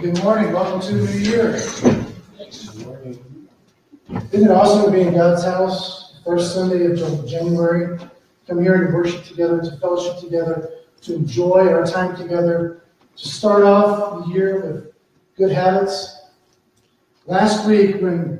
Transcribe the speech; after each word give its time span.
Good 0.00 0.22
morning, 0.22 0.52
welcome 0.52 0.80
to 0.80 0.94
the 0.94 1.10
new 1.10 1.18
year. 1.18 1.54
Isn't 4.30 4.44
it 4.44 4.50
awesome 4.50 4.84
to 4.84 4.90
be 4.92 5.00
in 5.00 5.14
God's 5.14 5.42
house, 5.42 6.20
first 6.24 6.54
Sunday 6.54 6.84
of 6.84 7.26
January? 7.26 7.98
Come 8.46 8.62
here 8.62 8.86
to 8.86 8.94
worship 8.94 9.24
together, 9.24 9.60
to 9.60 9.76
fellowship 9.78 10.20
together, 10.20 10.70
to 11.02 11.14
enjoy 11.16 11.66
our 11.66 11.84
time 11.84 12.14
together, 12.16 12.84
to 13.16 13.28
start 13.28 13.64
off 13.64 14.24
the 14.24 14.32
year 14.32 14.60
with 14.60 14.92
good 15.36 15.50
habits. 15.50 16.16
Last 17.26 17.66
week, 17.66 18.00
when 18.00 18.38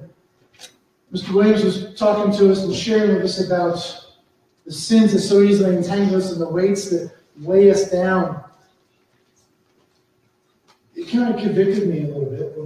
Mr. 1.13 1.35
Williams 1.35 1.65
was 1.65 1.99
talking 1.99 2.33
to 2.39 2.53
us 2.53 2.63
and 2.63 2.73
sharing 2.73 3.15
with 3.17 3.25
us 3.25 3.45
about 3.45 4.07
the 4.65 4.73
sins 4.73 5.13
that 5.13 5.19
so 5.19 5.43
easily 5.43 5.77
entangle 5.77 6.19
us 6.19 6.31
and 6.31 6.41
the 6.41 6.49
weights 6.49 6.89
that 6.91 7.11
weigh 7.41 7.69
us 7.69 7.91
down, 7.91 8.45
kind 11.11 11.35
of 11.35 11.41
convicted 11.41 11.89
me 11.89 12.05
a 12.05 12.07
little 12.07 12.31
bit. 12.31 12.57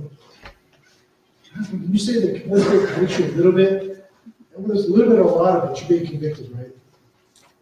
When 1.71 1.93
you 1.93 1.99
say 1.99 2.21
that 2.21 2.43
convicted 2.43 2.89
convicts 2.89 3.19
you 3.19 3.27
a 3.27 3.29
little 3.29 3.53
bit, 3.53 4.11
it 4.53 4.61
was 4.61 4.87
a 4.87 4.93
little 4.93 5.11
bit 5.11 5.21
a 5.21 5.25
lot 5.25 5.61
of 5.61 5.71
it. 5.71 5.81
You're 5.81 6.01
being 6.01 6.11
convicted, 6.11 6.51
right? 6.57 6.71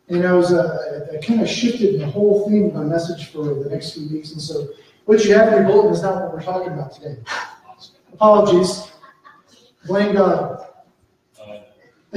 And 0.09 0.27
I 0.27 0.33
was, 0.33 0.52
uh, 0.52 1.09
I, 1.12 1.16
I 1.16 1.21
kind 1.21 1.41
of 1.41 1.48
shifted 1.48 2.01
the 2.01 2.07
whole 2.07 2.48
theme 2.48 2.66
of 2.66 2.74
my 2.74 2.85
message 2.85 3.27
for 3.27 3.45
the 3.55 3.71
next 3.71 3.93
few 3.93 4.09
weeks. 4.09 4.33
And 4.33 4.43
so, 4.43 4.69
what 5.05 5.24
you 5.24 5.35
have 5.35 5.48
in 5.48 5.55
your 5.55 5.65
bulletin 5.65 5.93
is 5.93 6.02
not 6.02 6.23
what 6.23 6.33
we're 6.33 6.43
talking 6.43 6.73
about 6.73 6.93
today. 6.93 7.16
Apologies. 8.12 8.91
Blame 9.87 10.15
God. 10.15 10.66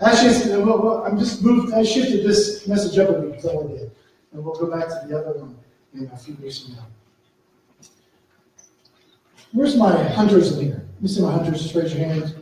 Actually, 0.00 0.54
I'm 0.54 1.18
just 1.18 1.42
moved. 1.42 1.74
I 1.74 1.82
shifted 1.82 2.24
this 2.24 2.66
message 2.66 2.98
up 2.98 3.10
a 3.10 3.20
did, 3.20 3.90
and 4.32 4.44
we'll 4.44 4.54
go 4.54 4.70
back 4.70 4.86
to 4.88 5.06
the 5.06 5.18
other 5.18 5.38
one 5.40 5.56
in 5.94 6.10
a 6.12 6.16
few 6.16 6.34
weeks 6.34 6.60
from 6.60 6.74
now. 6.74 6.86
Where's 9.52 9.76
my 9.76 10.02
hunters 10.04 10.56
in 10.56 10.64
here? 10.64 10.86
Let 10.94 11.02
me 11.02 11.08
see 11.08 11.22
my 11.22 11.32
hunters. 11.32 11.62
Just 11.62 11.74
raise 11.74 11.94
your 11.94 12.06
hands. 12.06 12.34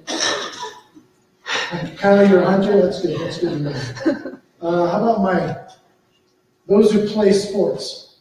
Kylie, 1.97 2.29
you're 2.29 2.43
a 2.43 2.51
hunter. 2.51 2.83
That's 2.83 3.03
good. 3.03 3.21
That's 3.21 3.39
good 3.39 3.51
to 3.51 3.59
know. 3.59 4.39
Uh, 4.61 4.91
how 4.91 5.03
about 5.03 5.23
my 5.23 5.57
those 6.67 6.91
who 6.91 7.07
play 7.07 7.33
sports? 7.33 8.17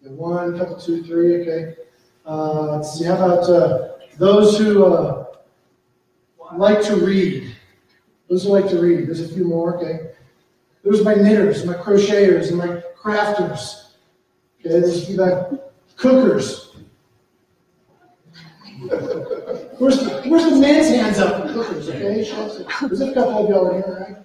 One, 0.00 0.56
couple, 0.58 0.80
two, 0.80 1.02
three. 1.04 1.42
Okay. 1.42 1.76
Uh, 2.24 2.76
let's 2.76 2.98
see. 2.98 3.04
How 3.04 3.16
about 3.16 3.50
uh, 3.50 3.88
those 4.18 4.58
who 4.58 4.84
uh, 4.84 5.26
like 6.54 6.82
to 6.84 6.96
read? 6.96 7.54
Those 8.28 8.44
who 8.44 8.50
like 8.50 8.68
to 8.70 8.80
read. 8.80 9.06
There's 9.06 9.20
a 9.20 9.28
few 9.28 9.44
more. 9.44 9.76
Okay. 9.76 10.10
There's 10.82 11.04
my 11.04 11.14
knitters, 11.14 11.66
my 11.66 11.74
crocheters, 11.74 12.48
and 12.48 12.58
my 12.58 12.82
crafters. 12.98 13.85
Okay. 14.66 14.80
There's 14.80 15.16
my 15.16 15.58
cookers. 15.96 16.74
Where's 19.78 19.98
the, 20.00 20.22
where's 20.26 20.44
the 20.44 20.56
man's 20.56 20.88
hands 20.88 21.18
up? 21.18 21.48
Cookers, 21.52 21.88
okay? 21.88 22.00
There's 22.00 23.00
a 23.00 23.14
couple 23.14 23.44
of 23.44 23.48
y'all 23.48 23.70
in 23.70 23.82
here, 23.82 24.06
right? 24.08 24.16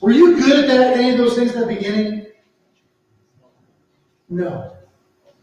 Were 0.00 0.12
you 0.12 0.36
good 0.40 0.64
at 0.64 0.68
that, 0.68 0.96
any 0.96 1.10
of 1.10 1.18
those 1.18 1.36
things 1.36 1.54
at 1.54 1.60
the 1.60 1.74
beginning? 1.74 2.26
No. 4.28 4.76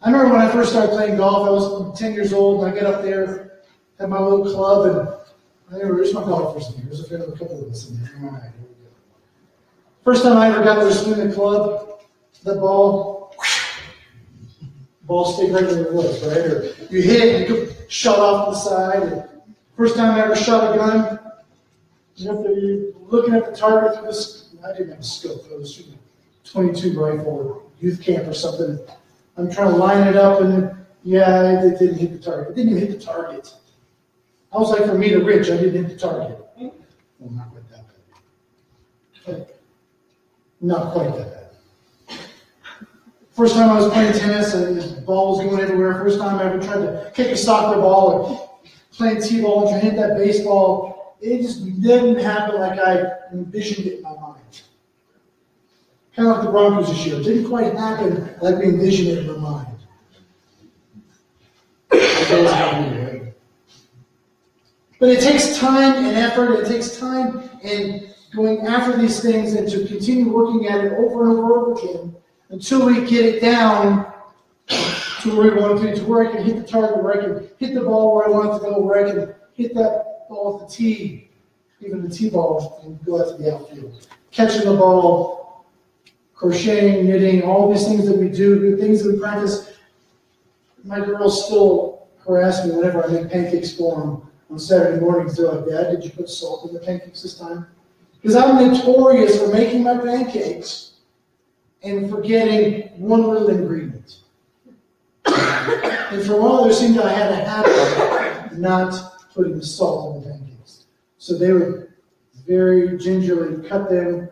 I 0.02 0.12
remember 0.12 0.34
when 0.34 0.42
I 0.42 0.52
first 0.52 0.72
started 0.72 0.92
playing 0.92 1.18
golf, 1.18 1.48
I 1.48 1.52
was 1.52 2.00
10 2.00 2.14
years 2.14 2.34
old, 2.34 2.64
and 2.64 2.72
I 2.72 2.76
get 2.76 2.86
up 2.88 3.04
there, 3.04 3.62
had 4.00 4.10
my 4.10 4.20
little 4.20 4.44
club, 4.44 4.86
and 4.88 5.08
I 5.70 5.76
remember, 5.76 6.02
there's 6.02 6.14
my 6.14 6.24
golfers 6.24 6.70
in 6.70 6.82
here. 6.82 6.86
There's 6.86 7.12
a, 7.12 7.32
couple 7.38 7.64
of 7.64 7.72
us 7.72 7.90
in 7.90 7.98
here. 7.98 8.12
All 8.24 8.32
right, 8.32 8.42
here 8.42 8.52
we 8.62 8.84
go. 8.84 8.92
First 10.04 10.24
time 10.24 10.38
I 10.38 10.50
ever 10.50 10.64
got 10.64 10.80
there 10.80 10.90
to 10.90 10.94
swing 10.94 11.30
the 11.30 11.34
club, 11.34 12.02
the 12.44 12.56
ball, 12.56 13.21
ball 15.12 15.26
stayed 15.34 15.52
right 15.52 15.66
where 15.66 15.82
it 15.82 15.94
was, 15.94 16.26
right? 16.26 16.38
Or 16.38 16.64
you 16.90 17.02
hit, 17.02 17.42
you 17.42 17.54
could 17.54 17.92
shot 17.92 18.18
off 18.18 18.54
the 18.54 18.56
side. 18.56 19.30
First 19.76 19.98
time 19.98 20.16
I 20.16 20.24
ever 20.24 20.38
shot 20.38 20.74
a 20.74 20.78
gun, 20.78 21.20
you 22.16 22.26
know, 22.28 22.48
you're 22.48 22.94
looking 23.10 23.34
at 23.34 23.46
the 23.46 23.52
target 23.54 23.98
through 23.98 24.08
this. 24.08 24.56
I 24.66 24.72
didn't 24.72 24.92
have 24.92 25.00
a 25.00 25.04
scope. 25.04 25.44
I 25.52 25.58
was 25.58 25.74
shooting 25.74 26.00
22 26.46 26.98
rifle 26.98 27.70
youth 27.82 28.02
camp 28.02 28.28
or 28.28 28.34
something. 28.34 28.80
I'm 29.36 29.52
trying 29.52 29.72
to 29.72 29.76
line 29.76 30.08
it 30.08 30.16
up, 30.16 30.40
and 30.42 30.72
yeah, 31.04 31.62
it 31.66 31.80
didn't 31.80 31.98
hit 31.98 32.14
the 32.14 32.20
target. 32.20 32.52
It 32.52 32.56
didn't 32.56 32.78
even 32.78 32.88
hit 32.88 33.00
the 33.00 33.06
target. 33.06 33.54
I 34.54 34.58
was 34.60 34.70
like, 34.72 34.86
for 34.86 34.98
me 34.98 35.10
to 35.10 35.24
Rich, 35.24 35.50
I 35.50 35.58
didn't 35.58 35.86
hit 35.86 35.90
the 35.90 35.98
target. 35.98 36.38
Well, 36.58 37.32
not 37.32 37.50
quite 37.52 37.70
that 37.72 37.84
bad. 39.26 39.48
Not 40.62 40.94
quite 40.94 41.16
that 41.18 41.34
bad. 41.34 41.41
First 43.42 43.56
time 43.56 43.72
I 43.72 43.82
was 43.82 43.92
playing 43.92 44.14
tennis, 44.14 44.54
and 44.54 44.78
this 44.78 44.92
ball 44.92 45.36
was 45.36 45.44
going 45.44 45.60
everywhere. 45.60 45.96
First 45.96 46.20
time 46.20 46.38
I 46.38 46.44
ever 46.44 46.62
tried 46.62 46.82
to 46.82 47.12
kick 47.16 47.30
a 47.30 47.36
soccer 47.36 47.82
ball 47.82 48.12
or 48.12 48.60
playing 48.92 49.20
t-ball 49.20 49.62
and 49.62 49.70
try 49.72 49.80
to 49.80 49.84
hit 49.84 49.96
that 49.96 50.16
baseball, 50.16 51.18
it 51.22 51.42
just 51.42 51.82
didn't 51.82 52.18
happen 52.18 52.62
like 52.62 52.78
I 52.78 53.02
envisioned 53.34 53.88
it 53.88 53.98
in 53.98 54.04
my 54.04 54.14
mind. 54.14 54.62
Kind 56.16 56.30
of 56.30 56.36
like 56.36 56.46
the 56.46 56.52
Broncos 56.52 56.90
this 56.90 57.04
year. 57.04 57.20
It 57.20 57.24
didn't 57.24 57.50
quite 57.50 57.74
happen 57.74 58.32
like 58.44 58.58
we 58.58 58.66
envisioned 58.66 59.08
it 59.08 59.26
in 59.26 59.30
our 59.32 59.38
mind. 59.40 59.78
But 65.00 65.10
it 65.10 65.20
takes 65.20 65.58
time 65.58 66.06
and 66.06 66.16
effort. 66.16 66.60
It 66.60 66.68
takes 66.68 67.00
time 67.00 67.50
and 67.64 68.14
going 68.36 68.68
after 68.68 68.96
these 68.96 69.20
things 69.20 69.54
and 69.54 69.68
to 69.68 69.88
continue 69.88 70.32
working 70.32 70.68
at 70.68 70.86
it 70.86 70.94
over 70.94 71.24
and 71.24 71.40
over 71.40 71.42
and 71.42 71.54
over 71.54 71.72
again 71.72 72.16
until 72.52 72.86
we 72.86 73.06
get 73.06 73.26
it 73.26 73.42
down 73.42 74.14
to 74.68 75.36
where 75.36 75.54
we 75.54 75.62
want 75.62 75.82
to, 75.82 75.96
to 75.96 76.04
where 76.04 76.28
I 76.28 76.32
can 76.32 76.44
hit 76.44 76.58
the 76.58 76.64
target, 76.64 77.02
where 77.02 77.18
I 77.18 77.24
can 77.24 77.50
hit 77.58 77.74
the 77.74 77.82
ball 77.82 78.16
where 78.16 78.28
I 78.28 78.30
want 78.30 78.50
it 78.50 78.66
to 78.66 78.72
go, 78.72 78.80
where 78.80 79.06
I 79.06 79.12
can 79.12 79.34
hit 79.54 79.74
that 79.76 80.28
ball 80.30 80.62
at 80.62 80.70
the 80.70 80.76
tee, 80.76 81.30
even 81.80 82.08
the 82.08 82.14
tee 82.14 82.30
ball, 82.30 82.82
and 82.84 83.04
go 83.06 83.22
out 83.22 83.36
to 83.36 83.42
the 83.42 83.54
outfield. 83.54 84.08
Catching 84.32 84.66
the 84.66 84.76
ball, 84.76 85.66
crocheting, 86.36 87.06
knitting, 87.06 87.44
all 87.44 87.72
these 87.72 87.86
things 87.86 88.06
that 88.08 88.18
we 88.18 88.30
do, 88.30 88.78
things 88.78 89.04
that 89.04 89.14
we 89.14 89.20
practice. 89.20 89.74
My 90.84 91.00
girls 91.00 91.46
still 91.46 92.08
harass 92.26 92.66
me 92.66 92.72
whenever 92.72 93.04
I 93.04 93.08
make 93.08 93.32
pancakes 93.32 93.74
for 93.74 94.00
them 94.00 94.30
on 94.50 94.60
Saturday 94.60 95.00
mornings. 95.00 95.38
They're 95.38 95.52
like, 95.52 95.68
Dad, 95.68 95.92
did 95.92 96.04
you 96.04 96.12
put 96.12 96.30
salt 96.30 96.68
in 96.68 96.74
the 96.74 96.80
pancakes 96.80 97.22
this 97.22 97.38
time? 97.38 97.68
Because 98.22 98.36
I'm 98.36 98.56
notorious 98.56 99.40
for 99.40 99.48
making 99.54 99.84
my 99.84 99.98
pancakes 99.98 100.91
and 101.84 102.10
forgetting 102.10 102.90
one 103.00 103.24
little 103.24 103.50
ingredient. 103.50 104.18
and 105.26 106.24
for 106.24 106.34
a 106.34 106.42
while 106.42 106.64
there 106.64 106.74
seemed 106.74 106.96
to 106.96 107.04
I 107.04 107.10
had 107.10 107.32
a 107.32 107.36
habit 107.36 108.52
of 108.52 108.60
not 108.60 108.94
putting 109.34 109.58
the 109.58 109.66
salt 109.66 110.16
in 110.16 110.24
the 110.24 110.30
pancakes. 110.30 110.86
So 111.18 111.38
they 111.38 111.54
would 111.54 111.94
very 112.48 112.98
gingerly 112.98 113.68
cut 113.68 113.90
them, 113.90 114.30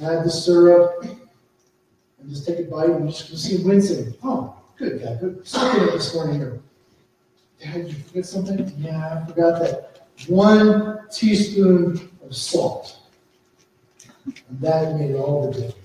add 0.00 0.24
the 0.24 0.30
syrup, 0.30 1.04
and 1.04 2.28
just 2.28 2.46
take 2.46 2.58
a 2.58 2.62
bite 2.64 2.90
and 2.90 3.06
you 3.06 3.10
just 3.10 3.28
can 3.28 3.36
see 3.36 3.64
wincing. 3.64 4.14
Oh, 4.22 4.56
good 4.76 5.02
guy, 5.02 5.16
good. 5.20 5.46
Something 5.46 5.86
this 5.86 6.14
morning 6.14 6.36
here. 6.36 6.60
Did 7.58 7.88
you 7.88 7.94
forget 7.94 8.26
something? 8.26 8.72
Yeah, 8.78 9.22
I 9.22 9.26
forgot 9.26 9.60
that. 9.60 10.08
One 10.28 11.08
teaspoon 11.10 12.10
of 12.24 12.36
salt. 12.36 12.98
And 14.26 14.60
that 14.60 14.96
made 14.96 15.14
all 15.14 15.50
the 15.50 15.60
difference. 15.60 15.83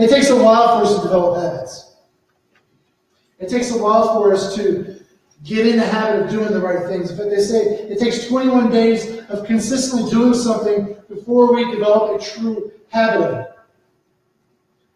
It 0.00 0.08
takes 0.08 0.30
a 0.30 0.42
while 0.42 0.78
for 0.78 0.86
us 0.86 0.96
to 0.96 1.02
develop 1.02 1.42
habits. 1.42 1.96
It 3.38 3.48
takes 3.50 3.70
a 3.70 3.78
while 3.78 4.14
for 4.14 4.32
us 4.32 4.54
to 4.56 5.00
get 5.44 5.66
in 5.66 5.76
the 5.76 5.84
habit 5.84 6.24
of 6.24 6.30
doing 6.30 6.52
the 6.52 6.60
right 6.60 6.86
things. 6.86 7.12
But 7.12 7.28
they 7.28 7.40
say 7.40 7.60
it 7.60 7.98
takes 7.98 8.26
21 8.26 8.70
days 8.70 9.18
of 9.28 9.44
consistently 9.44 10.10
doing 10.10 10.34
something 10.34 10.96
before 11.08 11.54
we 11.54 11.70
develop 11.70 12.20
a 12.20 12.24
true 12.24 12.72
habit 12.88 13.26
of 13.26 13.38
it. 13.40 13.46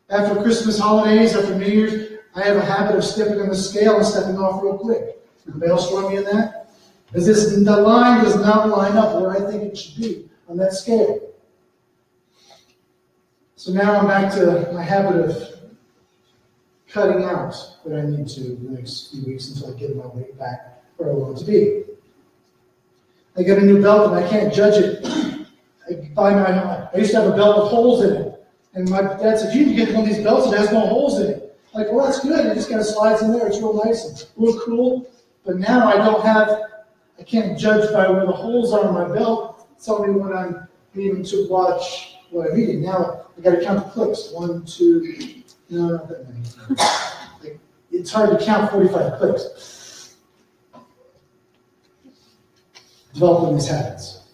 After 0.08 0.43
Christmas 0.43 0.79
holidays, 0.79 1.34
after 1.34 1.55
New 1.55 1.67
Year's, 1.67 2.19
I 2.34 2.43
have 2.43 2.56
a 2.56 2.64
habit 2.64 2.96
of 2.96 3.05
stepping 3.05 3.40
on 3.40 3.49
the 3.49 3.56
scale 3.56 3.96
and 3.96 4.06
stepping 4.06 4.38
off 4.38 4.62
real 4.62 4.79
quick. 4.79 5.19
Anybody 5.46 5.70
else 5.70 5.90
join 5.90 6.11
me 6.11 6.19
in 6.19 6.25
that? 6.25 6.70
Because 7.06 7.26
this, 7.26 7.55
the 7.55 7.76
line 7.76 8.25
does 8.25 8.37
not 8.37 8.69
line 8.69 8.96
up 8.96 9.20
where 9.20 9.31
I 9.31 9.50
think 9.50 9.64
it 9.64 9.79
should 9.79 10.00
be 10.00 10.29
on 10.49 10.56
that 10.56 10.73
scale. 10.73 11.33
So 13.64 13.72
now 13.72 13.99
I'm 13.99 14.06
back 14.06 14.31
to 14.34 14.70
my 14.75 14.82
habit 14.82 15.25
of 15.25 15.58
cutting 16.87 17.25
out 17.25 17.55
what 17.82 17.99
I 17.99 18.02
need 18.02 18.28
to 18.28 18.40
in 18.43 18.62
the 18.62 18.72
next 18.72 19.11
few 19.11 19.25
weeks 19.25 19.49
until 19.49 19.75
I 19.75 19.78
get 19.78 19.96
my 19.96 20.06
weight 20.08 20.38
back 20.38 20.84
where 20.99 21.08
I 21.08 21.14
want 21.14 21.38
to 21.38 21.46
be. 21.46 21.84
I 23.38 23.43
get 23.43 23.56
a 23.56 23.62
new 23.62 23.81
belt 23.81 24.12
and 24.12 24.22
I 24.22 24.28
can't 24.28 24.52
judge 24.52 24.75
it. 24.76 25.02
I 25.90 25.94
buy 26.14 26.34
my, 26.34 26.90
I 26.93 26.96
used 26.99 27.12
to 27.12 27.22
have 27.22 27.32
a 27.32 27.34
belt 27.34 27.62
with 27.62 27.70
holes 27.70 28.05
in 28.05 28.12
it. 28.16 28.46
And 28.75 28.90
my 28.90 29.00
dad 29.00 29.38
said, 29.38 29.55
you 29.55 29.64
can 29.64 29.76
get 29.76 29.94
one 29.94 30.02
of 30.02 30.14
these 30.14 30.22
belts 30.22 30.50
that 30.50 30.58
has 30.58 30.70
no 30.70 30.81
holes 30.81 31.20
in 31.20 31.28
it. 31.28 31.58
Like, 31.72 31.90
well, 31.90 32.05
that's 32.05 32.20
good. 32.20 32.44
It 32.44 32.56
just 32.56 32.69
kind 32.69 32.82
of 32.82 32.87
slides 32.87 33.22
in 33.22 33.32
there. 33.32 33.46
It's 33.46 33.60
real 33.60 33.82
nice 33.82 34.05
and 34.05 34.26
real 34.37 34.60
cool. 34.60 35.10
But 35.43 35.56
now 35.56 35.88
I 35.88 35.96
don't 35.96 36.22
have, 36.22 36.50
I 37.19 37.22
can't 37.22 37.58
judge 37.58 37.90
by 37.94 38.10
where 38.10 38.26
the 38.26 38.32
holes 38.32 38.75
are 38.75 38.87
in 38.88 38.93
my 38.93 39.08
belt. 39.08 39.67
Tell 39.82 40.06
me 40.06 40.12
when 40.12 40.34
I'm 40.34 40.69
needing 40.93 41.25
to 41.25 41.49
watch 41.49 42.13
what 42.34 42.50
I'm 42.50 42.58
eating. 42.58 42.82
Now 42.82 43.26
I 43.36 43.40
got 43.40 43.50
to 43.52 43.64
count 43.64 43.84
the 43.84 43.90
clicks. 43.90 44.32
One, 44.32 44.64
two, 44.66 45.42
No, 45.70 45.88
not 45.88 46.08
that 46.08 46.28
many. 46.28 47.58
It's 47.90 48.10
hard 48.10 48.38
to 48.38 48.44
count 48.44 48.70
45 48.72 49.19
clicks. 49.19 50.16
Developing 53.12 53.56
these 53.56 53.69
habits. 53.69 54.25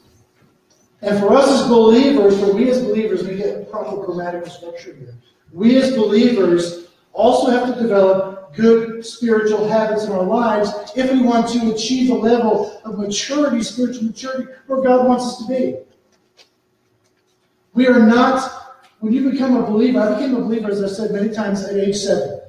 And 1.02 1.19
for 1.19 1.32
us 1.35 1.49
as 1.49 1.69
believers, 1.69 2.38
for 2.41 2.52
we 2.52 2.70
as 2.70 2.82
believers, 2.82 3.26
we 3.26 3.37
get 3.37 3.70
proper 3.70 4.05
grammatical 4.05 4.50
structure 4.50 4.94
here. 4.94 5.14
We 5.52 5.76
as 5.76 5.94
believers 5.94 6.88
also 7.12 7.50
have 7.50 7.75
to 7.75 7.81
develop 7.81 8.55
good 8.55 9.05
spiritual 9.05 9.69
habits 9.69 10.05
in 10.05 10.12
our 10.12 10.23
lives 10.23 10.73
if 10.97 11.12
we 11.12 11.23
want 11.23 11.49
to 11.49 11.73
achieve 11.73 12.11
a 12.11 12.14
level 12.14 12.81
of 12.85 12.99
maturity, 12.99 13.62
spiritual 13.62 14.05
maturity, 14.05 14.50
where 14.67 14.82
God 14.82 15.06
wants 15.06 15.25
us 15.25 15.38
to 15.38 15.49
be. 15.49 15.76
We 17.75 17.87
are 17.87 18.01
not, 18.01 18.79
when 19.01 19.13
you 19.13 19.31
become 19.31 19.57
a 19.57 19.63
believer, 19.63 20.01
I 20.01 20.15
became 20.15 20.35
a 20.35 20.41
believer, 20.41 20.71
as 20.71 20.83
I 20.83 20.89
said 20.89 21.13
many 21.13 21.31
times, 21.31 21.65
at 21.65 21.77
age 21.77 21.97
seven. 21.97 22.41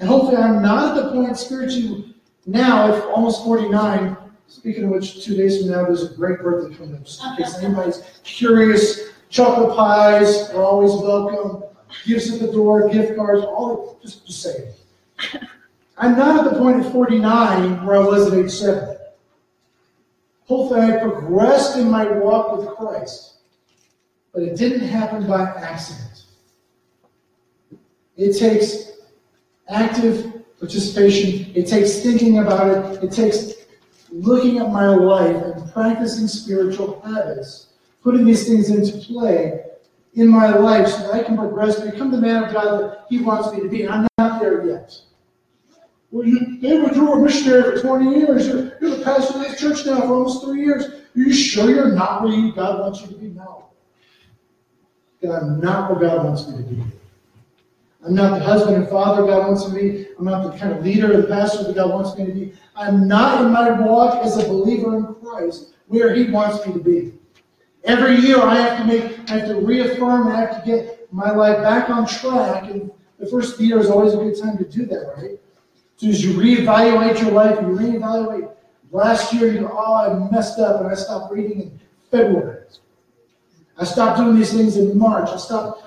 And 0.00 0.08
hopefully 0.08 0.36
I'm 0.36 0.62
not 0.62 0.96
at 0.96 1.04
the 1.04 1.12
point 1.12 1.36
spiritually 1.36 2.12
now, 2.46 2.92
if 2.92 3.04
almost 3.04 3.44
49, 3.44 4.16
speaking 4.48 4.84
of 4.84 4.90
which, 4.90 5.24
two 5.24 5.36
days 5.36 5.58
from 5.60 5.70
now, 5.70 5.84
there's 5.84 6.10
a 6.10 6.14
great 6.14 6.40
birthday 6.40 6.76
coming 6.76 6.96
up. 6.96 7.04
Just 7.04 7.22
in 7.24 7.36
case 7.36 7.58
anybody's 7.58 8.02
curious, 8.24 9.10
chocolate 9.28 9.76
pies 9.76 10.50
are 10.50 10.62
always 10.62 10.90
welcome. 10.90 11.62
Gifts 12.04 12.32
at 12.32 12.40
the 12.40 12.50
door, 12.50 12.88
gift 12.88 13.16
cards, 13.16 13.44
all 13.44 14.00
just, 14.02 14.26
just 14.26 14.42
saying. 14.42 14.72
I'm 15.98 16.16
not 16.16 16.44
at 16.44 16.52
the 16.52 16.58
point 16.58 16.84
at 16.84 16.90
49 16.90 17.86
where 17.86 17.96
I 17.96 18.00
was 18.00 18.32
at 18.32 18.38
age 18.38 18.50
7. 18.50 18.96
Hopefully 20.46 20.80
I 20.80 20.98
progressed 20.98 21.78
in 21.78 21.88
my 21.88 22.10
walk 22.10 22.56
with 22.56 22.66
Christ. 22.76 23.31
But 24.32 24.42
it 24.44 24.56
didn't 24.56 24.88
happen 24.88 25.26
by 25.26 25.42
accident. 25.42 26.24
It 28.16 28.38
takes 28.38 28.92
active 29.68 30.44
participation. 30.58 31.52
It 31.54 31.66
takes 31.66 32.00
thinking 32.00 32.38
about 32.38 32.68
it. 32.68 33.04
It 33.04 33.12
takes 33.12 33.52
looking 34.10 34.58
at 34.58 34.70
my 34.70 34.88
life 34.88 35.36
and 35.36 35.72
practicing 35.72 36.28
spiritual 36.28 37.00
habits, 37.02 37.68
putting 38.02 38.24
these 38.24 38.46
things 38.46 38.70
into 38.70 39.04
play 39.06 39.64
in 40.14 40.28
my 40.28 40.54
life 40.54 40.88
so 40.88 40.98
that 40.98 41.12
I 41.14 41.22
can 41.22 41.36
progress 41.36 41.78
and 41.78 41.90
become 41.90 42.10
the 42.10 42.20
man 42.20 42.44
of 42.44 42.52
God 42.52 42.80
that 42.80 43.06
He 43.08 43.18
wants 43.18 43.52
me 43.52 43.60
to 43.62 43.68
be. 43.68 43.82
And 43.82 43.92
I'm 43.92 44.06
not 44.18 44.40
there 44.40 44.66
yet. 44.66 44.94
Well, 46.10 46.26
you, 46.26 46.58
David, 46.58 46.94
you 46.94 47.06
were 47.06 47.18
a 47.18 47.22
missionary 47.22 47.62
for 47.62 47.80
20 47.80 48.18
years. 48.18 48.46
You're, 48.46 48.76
you're 48.80 48.98
the 48.98 49.02
pastor 49.02 49.38
of 49.38 49.40
this 49.40 49.58
church 49.58 49.86
now 49.86 50.00
for 50.00 50.12
almost 50.12 50.44
three 50.44 50.60
years. 50.60 50.84
Are 50.84 51.00
you 51.14 51.32
sure 51.32 51.70
you're 51.70 51.92
not 51.92 52.22
where 52.22 52.52
God 52.52 52.80
wants 52.80 53.00
you 53.00 53.08
to 53.08 53.14
be? 53.14 53.28
No. 53.28 53.71
God, 55.22 55.42
I'm 55.42 55.60
not 55.60 55.90
where 55.90 56.08
God 56.08 56.24
wants 56.24 56.48
me 56.48 56.56
to 56.56 56.62
be. 56.62 56.82
I'm 58.04 58.14
not 58.14 58.38
the 58.38 58.44
husband 58.44 58.76
and 58.76 58.88
father 58.88 59.24
God 59.24 59.46
wants 59.46 59.68
me 59.68 59.80
to 59.80 59.92
be. 59.92 60.08
I'm 60.18 60.24
not 60.24 60.50
the 60.50 60.58
kind 60.58 60.72
of 60.72 60.84
leader 60.84 61.12
or 61.14 61.22
the 61.22 61.28
pastor 61.28 61.64
that 61.64 61.76
God 61.76 61.90
wants 61.90 62.18
me 62.18 62.26
to 62.26 62.32
be. 62.32 62.52
I'm 62.74 63.06
not 63.06 63.44
in 63.44 63.52
my 63.52 63.70
walk 63.80 64.24
as 64.24 64.36
a 64.38 64.48
believer 64.48 64.96
in 64.96 65.14
Christ 65.14 65.74
where 65.86 66.12
He 66.14 66.30
wants 66.30 66.66
me 66.66 66.72
to 66.72 66.80
be. 66.80 67.12
Every 67.84 68.16
year 68.16 68.40
I 68.40 68.56
have 68.56 68.78
to 68.78 68.84
make, 68.84 69.30
I 69.30 69.38
have 69.38 69.48
to 69.48 69.60
reaffirm, 69.60 70.28
I 70.28 70.40
have 70.40 70.64
to 70.64 70.70
get 70.70 71.12
my 71.12 71.30
life 71.30 71.58
back 71.58 71.90
on 71.90 72.06
track. 72.06 72.64
And 72.64 72.90
the 73.18 73.26
first 73.26 73.60
year 73.60 73.78
is 73.78 73.90
always 73.90 74.14
a 74.14 74.16
good 74.16 74.40
time 74.40 74.58
to 74.58 74.64
do 74.64 74.86
that, 74.86 75.14
right? 75.16 75.38
So 75.96 76.08
as 76.08 76.24
you 76.24 76.34
reevaluate 76.34 77.20
your 77.20 77.30
life, 77.30 77.60
you 77.60 77.68
reevaluate. 77.68 78.50
Last 78.90 79.32
year, 79.32 79.52
you 79.52 79.60
go, 79.60 79.70
oh, 79.72 79.94
I 79.94 80.30
messed 80.30 80.58
up, 80.58 80.80
and 80.80 80.90
I 80.90 80.94
stopped 80.94 81.32
reading 81.32 81.62
in 81.62 81.80
February. 82.10 82.51
I 83.78 83.84
stopped 83.84 84.18
doing 84.18 84.36
these 84.36 84.52
things 84.52 84.76
in 84.76 84.96
March. 84.98 85.28
I 85.30 85.36
stopped 85.36 85.82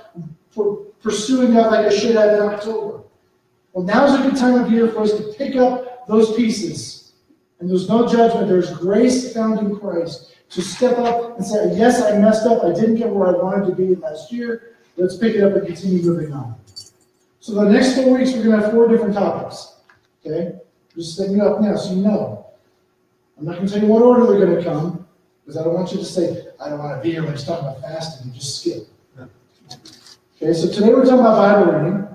pursuing 1.01 1.53
God 1.53 1.71
like 1.71 1.85
I 1.85 1.95
should 1.95 2.15
have 2.15 2.33
in 2.33 2.39
October. 2.39 3.03
Well, 3.73 3.85
now's 3.85 4.19
a 4.19 4.23
good 4.23 4.37
time 4.37 4.55
of 4.55 4.71
year 4.71 4.87
for 4.89 5.01
us 5.01 5.11
to 5.11 5.33
pick 5.37 5.55
up 5.55 6.07
those 6.07 6.35
pieces. 6.35 7.13
And 7.59 7.69
there's 7.69 7.87
no 7.87 8.07
judgment. 8.07 8.47
There's 8.47 8.71
grace 8.77 9.33
found 9.33 9.59
in 9.59 9.77
Christ 9.77 10.35
to 10.49 10.61
step 10.61 10.97
up 10.97 11.37
and 11.37 11.45
say, 11.45 11.77
yes, 11.77 12.01
I 12.01 12.17
messed 12.17 12.45
up. 12.45 12.63
I 12.63 12.73
didn't 12.73 12.95
get 12.95 13.09
where 13.09 13.27
I 13.27 13.31
wanted 13.31 13.67
to 13.67 13.75
be 13.75 13.95
last 13.95 14.31
year. 14.31 14.77
Let's 14.97 15.17
pick 15.17 15.35
it 15.35 15.43
up 15.43 15.53
and 15.53 15.65
continue 15.65 16.01
moving 16.01 16.31
on. 16.31 16.55
So 17.39 17.53
the 17.53 17.69
next 17.69 17.95
four 17.95 18.17
weeks, 18.17 18.31
we're 18.31 18.43
going 18.43 18.57
to 18.57 18.63
have 18.63 18.71
four 18.71 18.87
different 18.87 19.13
topics. 19.13 19.75
Okay? 20.25 20.57
Just 20.95 21.17
setting 21.17 21.35
you 21.35 21.43
up 21.43 21.61
now 21.61 21.75
so 21.75 21.93
you 21.93 22.01
know. 22.01 22.47
I'm 23.37 23.45
not 23.45 23.55
going 23.55 23.67
to 23.67 23.73
tell 23.73 23.83
you 23.83 23.89
what 23.89 24.01
order 24.01 24.25
they're 24.25 24.45
going 24.45 24.57
to 24.57 24.63
come, 24.63 25.05
because 25.43 25.57
I 25.59 25.63
don't 25.63 25.73
want 25.73 25.91
you 25.91 25.97
to 25.97 26.05
say, 26.05 26.44
I 26.59 26.69
don't 26.69 26.79
want 26.79 26.97
to 26.97 27.03
be 27.03 27.11
here 27.11 27.23
when 27.23 27.33
it's 27.33 27.43
talking 27.43 27.67
about 27.67 27.81
fasting 27.81 28.27
and 28.27 28.33
just 28.33 28.61
skip. 28.61 28.87
Okay, 30.37 30.53
so 30.53 30.69
today 30.69 30.89
we're 30.89 31.03
talking 31.03 31.19
about 31.19 31.37
Bible 31.37 31.71
reading, 31.71 32.07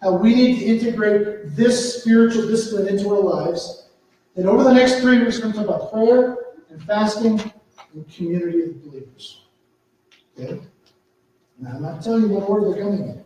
how 0.00 0.16
we 0.16 0.34
need 0.34 0.60
to 0.60 0.64
integrate 0.64 1.54
this 1.54 2.00
spiritual 2.00 2.46
discipline 2.46 2.88
into 2.88 3.10
our 3.10 3.20
lives. 3.20 3.88
And 4.36 4.46
over 4.48 4.64
the 4.64 4.72
next 4.72 5.00
three 5.00 5.18
weeks, 5.18 5.36
we're 5.36 5.52
going 5.52 5.54
to 5.54 5.58
talk 5.60 5.68
about 5.68 5.92
prayer 5.92 6.36
and 6.70 6.82
fasting 6.84 7.52
and 7.92 8.08
community 8.12 8.62
of 8.62 8.82
believers. 8.84 9.42
Okay? 10.38 10.60
Now, 11.58 11.72
I'm 11.74 11.82
not 11.82 12.02
telling 12.02 12.22
you 12.22 12.28
what 12.28 12.48
order 12.48 12.72
they're 12.72 12.82
coming 12.82 13.02
in. 13.02 13.24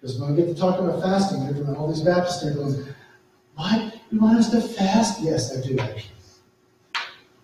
Because 0.00 0.18
when 0.18 0.34
we 0.34 0.42
get 0.42 0.48
to 0.48 0.54
talking 0.54 0.88
about 0.88 1.02
fasting, 1.02 1.44
they're 1.44 1.54
doing 1.54 1.76
all 1.76 1.86
these 1.88 2.00
Baptists, 2.00 2.42
they're 2.42 2.54
going, 2.54 2.74
what? 3.54 3.94
You 4.10 4.18
want 4.18 4.38
us 4.38 4.50
to 4.50 4.60
fast? 4.60 5.20
Yes, 5.22 5.56
I 5.56 5.60
do, 5.66 5.78
actually. 5.78 6.10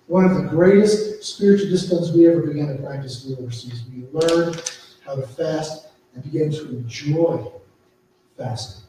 One 0.07 0.25
of 0.25 0.37
the 0.37 0.49
greatest 0.49 1.25
spiritual 1.25 1.69
disciplines 1.69 2.13
we 2.13 2.29
ever 2.29 2.41
began 2.43 2.69
to 2.69 2.83
practice 2.83 3.25
in 3.25 3.35
the 3.35 3.43
overseas. 3.43 3.83
We 3.93 4.07
learned 4.13 4.63
how 5.05 5.17
to 5.17 5.27
fast 5.27 5.89
and 6.15 6.23
began 6.23 6.51
to 6.53 6.69
enjoy 6.69 7.51
fasting. 8.37 8.85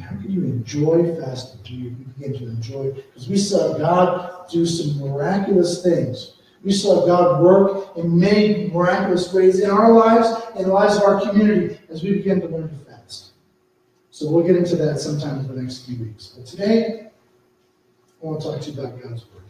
how 0.00 0.16
can 0.16 0.30
you 0.30 0.44
enjoy 0.44 1.16
fasting? 1.20 1.60
Do 1.64 1.74
you 1.74 1.90
begin 1.90 2.38
to 2.38 2.48
enjoy 2.48 2.92
because 2.92 3.28
we 3.28 3.38
saw 3.38 3.76
God 3.76 4.48
do 4.50 4.66
some 4.66 4.98
miraculous 5.00 5.82
things. 5.82 6.34
We 6.62 6.72
saw 6.72 7.06
God 7.06 7.42
work 7.42 7.96
in 7.96 8.18
many 8.18 8.68
miraculous 8.68 9.32
ways 9.32 9.60
in 9.60 9.70
our 9.70 9.92
lives 9.92 10.28
and 10.56 10.66
the 10.66 10.72
lives 10.72 10.96
of 10.96 11.04
our 11.04 11.20
community 11.20 11.78
as 11.88 12.02
we 12.02 12.12
begin 12.12 12.40
to 12.42 12.48
learn 12.48 12.68
to 12.68 12.90
fast. 12.90 13.30
So 14.10 14.30
we'll 14.30 14.46
get 14.46 14.56
into 14.56 14.76
that 14.76 15.00
sometime 15.00 15.38
in 15.40 15.48
the 15.48 15.62
next 15.62 15.86
few 15.86 15.98
weeks. 15.98 16.34
But 16.36 16.46
today, 16.46 17.09
I 18.22 18.26
want 18.26 18.40
to 18.40 18.50
talk 18.50 18.60
to 18.60 18.70
you 18.70 18.80
about 18.80 19.00
God's 19.02 19.24
Word. 19.26 19.44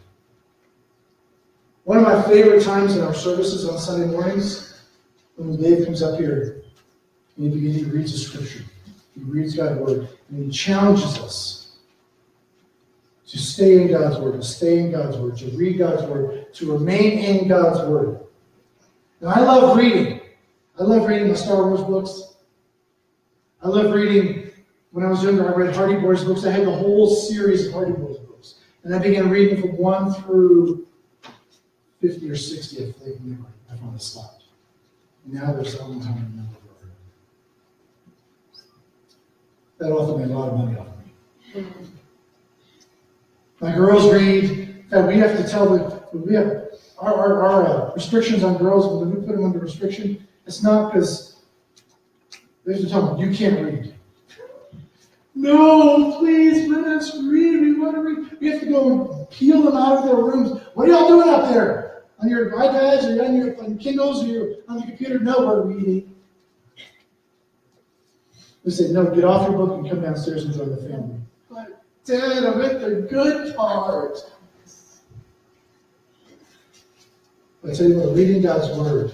One 1.83 1.97
of 1.97 2.03
my 2.03 2.21
favorite 2.23 2.63
times 2.63 2.95
in 2.95 3.03
our 3.03 3.13
services 3.13 3.67
on 3.67 3.77
Sunday 3.77 4.07
mornings 4.07 4.81
when 5.35 5.59
Dave 5.61 5.85
comes 5.85 6.01
up 6.01 6.19
here 6.19 6.63
and 7.37 7.53
he, 7.53 7.83
reads 7.85 8.11
the 8.11 8.17
Scripture. 8.17 8.63
He 9.15 9.23
reads 9.23 9.55
God's 9.55 9.79
Word 9.79 10.07
and 10.29 10.45
he 10.45 10.51
challenges 10.51 11.17
us 11.19 11.77
to 13.27 13.37
stay 13.37 13.81
in 13.81 13.89
God's 13.89 14.19
Word, 14.19 14.33
to 14.33 14.43
stay 14.43 14.79
in 14.79 14.91
God's 14.91 15.17
Word, 15.17 15.37
to 15.37 15.45
read 15.51 15.77
God's 15.77 16.03
Word, 16.03 16.53
to 16.53 16.71
remain 16.71 17.19
in 17.19 17.47
God's 17.47 17.79
Word. 17.87 18.19
Now, 19.19 19.29
I 19.29 19.39
love 19.39 19.77
reading. 19.77 20.21
I 20.79 20.83
love 20.83 21.07
reading 21.07 21.27
the 21.27 21.37
Star 21.37 21.67
Wars 21.67 21.81
books. 21.81 22.35
I 23.61 23.67
love 23.67 23.93
reading, 23.93 24.51
when 24.91 25.05
I 25.05 25.09
was 25.09 25.23
younger, 25.23 25.47
I 25.47 25.55
read 25.55 25.75
Hardy 25.75 25.95
Boys 25.95 26.23
books. 26.23 26.45
I 26.45 26.51
had 26.51 26.65
the 26.65 26.71
whole 26.71 27.15
series 27.15 27.67
of 27.67 27.73
Hardy 27.73 27.93
Boys. 27.93 28.20
And 28.83 28.95
I 28.95 28.99
began 28.99 29.29
reading 29.29 29.61
from 29.61 29.77
1 29.77 30.13
through 30.13 30.87
50 32.01 32.29
or 32.29 32.35
60, 32.35 32.77
I 32.77 32.91
think, 32.91 33.21
memory. 33.21 33.51
I 33.71 33.75
finally 33.75 33.99
stopped. 33.99 34.43
Now 35.25 35.53
there's 35.53 35.75
only 35.79 36.03
time 36.03 36.15
to 36.15 36.21
remember. 36.21 36.55
That 39.77 39.91
author 39.91 40.17
made 40.19 40.29
a 40.29 40.37
lot 40.37 40.49
of 40.49 40.57
money 40.57 40.77
off 40.77 40.87
of 40.87 41.63
me. 41.63 41.65
My 43.59 43.71
girls 43.73 44.11
read, 44.11 44.85
and 44.91 45.07
we 45.07 45.17
have 45.17 45.37
to 45.37 45.47
tell 45.47 45.69
them, 45.69 46.01
we 46.13 46.33
have 46.35 46.67
our, 46.99 47.13
our, 47.13 47.41
our 47.43 47.67
uh, 47.67 47.93
restrictions 47.93 48.43
on 48.43 48.57
girls, 48.57 48.87
when 48.87 49.09
we 49.09 49.25
put 49.25 49.35
them 49.35 49.45
under 49.45 49.59
restriction, 49.59 50.27
it's 50.45 50.63
not 50.63 50.91
because 50.91 51.41
there's 52.65 52.83
a 52.83 52.89
time 52.89 53.17
you 53.17 53.35
can't 53.35 53.63
read. 53.63 53.95
No, 55.33 56.17
please 56.17 56.67
let 56.67 56.85
us 56.85 57.15
read. 57.23 57.61
We 57.61 57.79
want 57.79 57.95
to 57.95 58.01
read. 58.01 58.37
We 58.39 58.49
have 58.49 58.59
to 58.61 58.65
go 58.67 58.91
and 58.91 59.29
peel 59.29 59.61
them 59.61 59.75
out 59.75 59.99
of 59.99 60.05
their 60.05 60.15
rooms. 60.15 60.61
What 60.73 60.89
are 60.89 60.91
y'all 60.91 61.07
doing 61.07 61.29
up 61.29 61.49
there? 61.49 62.03
On 62.19 62.29
your 62.29 62.51
iPads 62.51 63.03
or 63.03 63.23
on 63.23 63.35
your 63.35 63.63
on 63.63 63.77
Kindles 63.77 64.23
or 64.23 64.27
your, 64.27 64.55
on 64.67 64.79
your 64.79 64.87
computer? 64.87 65.19
No, 65.19 65.47
we're 65.47 65.65
reading. 65.65 66.15
We 68.63 68.71
said, 68.71 68.91
no, 68.91 69.05
get 69.05 69.23
off 69.23 69.49
your 69.49 69.57
book 69.57 69.79
and 69.79 69.89
come 69.89 70.01
downstairs 70.01 70.45
and 70.45 70.53
join 70.53 70.69
the 70.69 70.77
family. 70.77 71.15
But, 71.49 71.81
Dad, 72.05 72.43
I'm 72.43 72.61
at 72.61 72.79
the 72.79 73.07
good 73.09 73.55
part. 73.55 74.17
I 77.67 77.73
tell 77.73 77.87
you 77.87 77.97
what, 77.97 78.15
reading 78.15 78.41
God's 78.41 78.75
Word 78.77 79.13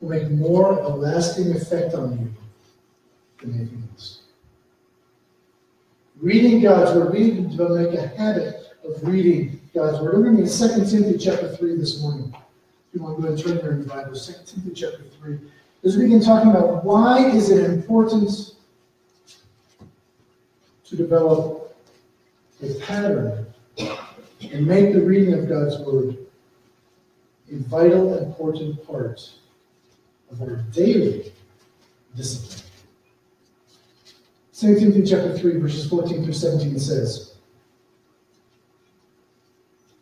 will 0.00 0.10
make 0.10 0.30
more 0.30 0.78
of 0.78 0.84
a 0.84 0.96
lasting 0.96 1.52
effect 1.52 1.94
on 1.94 2.12
you 2.18 2.34
than 3.40 3.58
anything 3.58 3.88
else. 3.92 4.23
Reading 6.20 6.62
God's 6.62 6.96
Word, 6.96 7.12
we 7.12 7.18
need 7.18 7.56
to 7.56 7.68
make 7.70 7.98
a 7.98 8.06
habit 8.06 8.72
of 8.84 9.02
reading 9.02 9.60
God's 9.74 10.00
Word. 10.00 10.14
We're 10.14 10.30
going 10.30 10.36
to 10.36 10.68
2 10.68 10.88
Timothy 10.88 11.18
chapter 11.18 11.56
3 11.56 11.76
this 11.76 12.00
morning. 12.00 12.32
If 12.32 12.94
you 12.94 13.02
want 13.02 13.16
to 13.16 13.22
go 13.22 13.28
ahead 13.28 13.38
and 13.38 13.46
turn 13.46 13.56
there 13.58 13.72
in 13.72 13.80
the 13.80 13.88
Bible, 13.88 14.14
2 14.14 14.32
Timothy 14.46 14.74
chapter 14.74 15.02
3. 15.20 15.38
is 15.82 15.96
we 15.96 16.04
begin 16.04 16.22
talking 16.22 16.50
about 16.50 16.84
why 16.84 17.26
is 17.30 17.50
it 17.50 17.68
important 17.68 18.52
to 20.84 20.96
develop 20.96 21.76
a 22.62 22.74
pattern 22.74 23.46
and 23.76 24.66
make 24.66 24.92
the 24.92 25.00
reading 25.00 25.34
of 25.34 25.48
God's 25.48 25.78
Word 25.78 26.16
a 27.52 27.56
vital, 27.56 28.16
important 28.18 28.86
part 28.86 29.30
of 30.30 30.40
our 30.42 30.56
daily 30.72 31.32
discipline. 32.16 32.63
2 34.56 34.78
Timothy 34.78 35.02
chapter 35.02 35.36
3, 35.36 35.58
verses 35.58 35.88
14 35.88 36.22
through 36.22 36.32
17 36.32 36.78
says, 36.78 37.34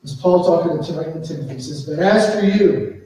as 0.04 0.14
Paul 0.16 0.44
talking 0.44 0.82
to 0.82 1.26
Timothy, 1.26 1.54
he 1.54 1.60
says, 1.60 1.86
But 1.86 2.00
as 2.00 2.34
for 2.34 2.44
you, 2.44 3.02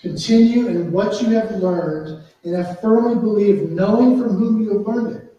continue 0.00 0.66
in 0.66 0.90
what 0.90 1.20
you 1.22 1.28
have 1.30 1.50
learned 1.52 2.24
and 2.42 2.54
have 2.54 2.80
firmly 2.80 3.14
believed, 3.14 3.70
knowing 3.70 4.20
from 4.20 4.34
whom 4.34 4.62
you 4.62 4.78
have 4.78 4.86
learned 4.86 5.16
it, 5.16 5.36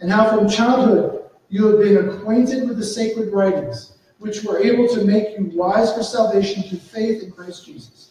and 0.00 0.10
how 0.10 0.36
from 0.36 0.48
childhood 0.48 1.22
you 1.48 1.66
have 1.66 1.78
been 1.78 2.08
acquainted 2.08 2.68
with 2.68 2.76
the 2.76 2.84
sacred 2.84 3.32
writings, 3.32 3.98
which 4.18 4.42
were 4.42 4.58
able 4.58 4.88
to 4.88 5.04
make 5.04 5.38
you 5.38 5.50
wise 5.54 5.94
for 5.94 6.02
salvation 6.02 6.62
through 6.64 6.78
faith 6.78 7.22
in 7.22 7.30
Christ 7.30 7.64
Jesus. 7.64 8.10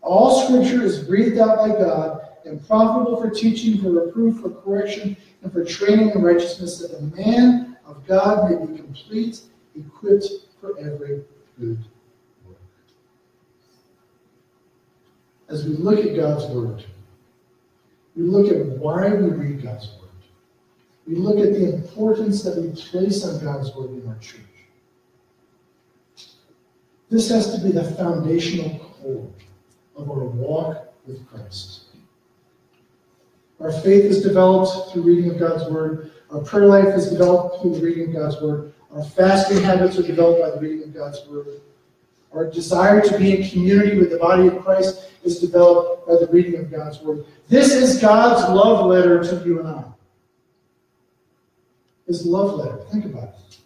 All 0.00 0.46
scripture 0.46 0.82
is 0.82 1.04
breathed 1.04 1.38
out 1.38 1.58
by 1.58 1.68
God 1.68 2.19
and 2.44 2.66
profitable 2.66 3.20
for 3.20 3.30
teaching, 3.30 3.80
for 3.80 3.90
reproof, 3.90 4.40
for 4.40 4.50
correction, 4.50 5.16
and 5.42 5.52
for 5.52 5.64
training 5.64 6.10
in 6.10 6.22
righteousness, 6.22 6.78
that 6.78 6.92
the 6.92 7.02
man 7.16 7.76
of 7.86 8.06
God 8.06 8.50
may 8.50 8.66
be 8.66 8.76
complete, 8.76 9.40
equipped 9.76 10.26
for 10.60 10.78
every 10.78 11.22
good 11.58 11.78
work. 12.46 12.56
As 15.48 15.66
we 15.66 15.74
look 15.74 16.04
at 16.04 16.16
God's 16.16 16.46
Word, 16.46 16.84
we 18.16 18.22
look 18.22 18.52
at 18.52 18.66
why 18.78 19.08
we 19.14 19.30
read 19.30 19.62
God's 19.62 19.88
Word. 19.88 20.10
We 21.06 21.16
look 21.16 21.38
at 21.38 21.52
the 21.54 21.74
importance 21.74 22.42
that 22.42 22.56
we 22.56 22.70
place 22.72 23.24
on 23.24 23.42
God's 23.42 23.74
Word 23.74 23.90
in 23.90 24.06
our 24.08 24.18
church. 24.18 24.40
This 27.08 27.28
has 27.30 27.52
to 27.56 27.60
be 27.64 27.72
the 27.72 27.84
foundational 27.92 28.78
core 28.78 29.28
of 29.96 30.10
our 30.10 30.24
walk 30.24 30.94
with 31.06 31.26
Christ. 31.28 31.79
Our 33.60 33.72
faith 33.72 34.04
is 34.06 34.22
developed 34.22 34.92
through 34.92 35.02
reading 35.02 35.30
of 35.30 35.38
God's 35.38 35.70
Word. 35.70 36.12
Our 36.30 36.40
prayer 36.40 36.66
life 36.66 36.94
is 36.94 37.10
developed 37.10 37.60
through 37.60 37.74
the 37.74 37.84
reading 37.84 38.08
of 38.08 38.14
God's 38.14 38.40
Word. 38.40 38.72
Our 38.94 39.04
fasting 39.04 39.62
habits 39.62 39.98
are 39.98 40.02
developed 40.02 40.40
by 40.40 40.50
the 40.50 40.60
reading 40.60 40.84
of 40.84 40.94
God's 40.94 41.26
Word. 41.28 41.60
Our 42.32 42.50
desire 42.50 43.00
to 43.02 43.18
be 43.18 43.36
in 43.36 43.50
community 43.50 43.98
with 43.98 44.10
the 44.10 44.18
body 44.18 44.46
of 44.46 44.64
Christ 44.64 45.10
is 45.24 45.40
developed 45.40 46.06
by 46.06 46.14
the 46.14 46.28
reading 46.32 46.58
of 46.58 46.70
God's 46.70 47.00
Word. 47.00 47.26
This 47.48 47.72
is 47.72 48.00
God's 48.00 48.48
love 48.54 48.86
letter 48.86 49.22
to 49.22 49.46
you 49.46 49.58
and 49.60 49.68
I. 49.68 49.84
His 52.06 52.24
love 52.24 52.54
letter. 52.54 52.78
Think 52.90 53.04
about 53.04 53.24
it. 53.24 53.58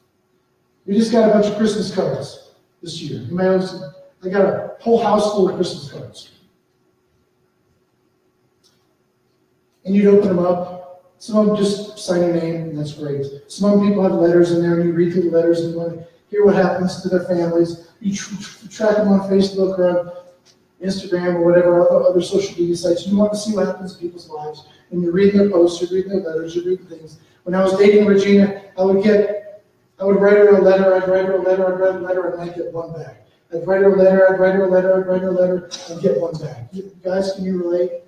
We 0.87 0.95
just 0.95 1.13
got 1.13 1.29
a 1.29 1.33
bunch 1.33 1.47
of 1.47 1.57
Christmas 1.57 1.95
cards 1.95 2.51
this 2.83 3.01
year. 3.01 3.23
I 3.33 4.29
got 4.29 4.45
a 4.45 4.77
whole 4.81 5.03
house 5.03 5.33
full 5.33 5.49
of 5.49 5.57
Christmas 5.57 5.93
cards. 5.93 6.31
And 9.85 9.95
you'd 9.95 10.07
open 10.07 10.29
them 10.29 10.39
up, 10.39 10.85
some 11.19 11.37
of 11.37 11.47
them 11.47 11.57
just 11.57 11.99
sign 11.99 12.21
your 12.21 12.35
name, 12.35 12.57
and 12.57 12.79
that's 12.79 12.93
great. 12.93 13.25
Some 13.49 13.71
of 13.71 13.79
them 13.79 13.89
people 13.89 14.03
have 14.03 14.13
letters 14.13 14.53
in 14.53 14.61
there, 14.61 14.79
and 14.79 14.85
you 14.89 14.93
read 14.93 15.13
through 15.13 15.31
the 15.31 15.37
letters 15.37 15.61
and 15.61 15.75
you 15.75 16.05
hear 16.29 16.45
what 16.45 16.55
happens 16.55 17.03
to 17.03 17.09
their 17.09 17.25
families. 17.25 17.89
You 18.01 18.15
tr- 18.15 18.37
tr- 18.43 18.69
track 18.69 18.97
them 18.97 19.09
on 19.09 19.21
Facebook 19.31 19.79
or 19.79 20.01
on 20.01 20.13
Instagram 20.83 21.37
or 21.37 21.45
whatever 21.45 21.89
other, 21.89 22.05
other 22.05 22.21
social 22.21 22.59
media 22.61 22.77
sites. 22.77 23.07
You 23.07 23.17
want 23.17 23.33
to 23.33 23.39
see 23.39 23.55
what 23.55 23.67
happens 23.67 23.95
to 23.95 24.01
people's 24.01 24.29
lives. 24.29 24.67
And 24.91 25.03
you're 25.03 25.13
reading 25.13 25.39
their 25.39 25.51
posts, 25.51 25.81
you're 25.81 25.91
reading 25.99 26.23
their 26.23 26.31
letters, 26.31 26.55
you're 26.55 26.65
reading 26.65 26.87
things. 26.87 27.19
When 27.45 27.55
I 27.55 27.63
was 27.63 27.77
dating 27.79 28.07
Regina, 28.07 28.63
I 28.77 28.85
would 28.85 29.03
get, 29.03 29.65
I 29.99 30.05
would 30.05 30.21
write 30.21 30.37
her 30.37 30.57
a 30.57 30.61
letter, 30.61 30.95
I'd 30.95 31.09
write 31.09 31.27
her 31.27 31.37
a 31.37 31.43
letter, 31.43 31.73
I'd 31.73 31.81
write 31.81 31.95
a 31.95 31.99
letter, 31.99 32.29
and 32.29 32.43
I'd 32.43 32.55
get 32.55 32.73
one 32.73 32.93
back. 32.93 33.27
I'd 33.53 33.67
write 33.67 33.83
her 33.83 33.95
a 33.95 33.97
letter, 33.97 34.33
I'd 34.33 34.41
write 34.41 34.55
her 34.55 34.65
a 34.65 34.71
letter, 34.71 35.01
I'd 35.01 35.07
write 35.07 35.23
her 35.23 35.29
a 35.29 35.33
letter, 35.33 35.71
and 35.89 36.03
get 36.03 36.21
one 36.21 36.35
back. 36.35 36.69
You 36.73 36.95
guys, 37.03 37.33
can 37.33 37.45
you 37.45 37.63
relate? 37.63 38.03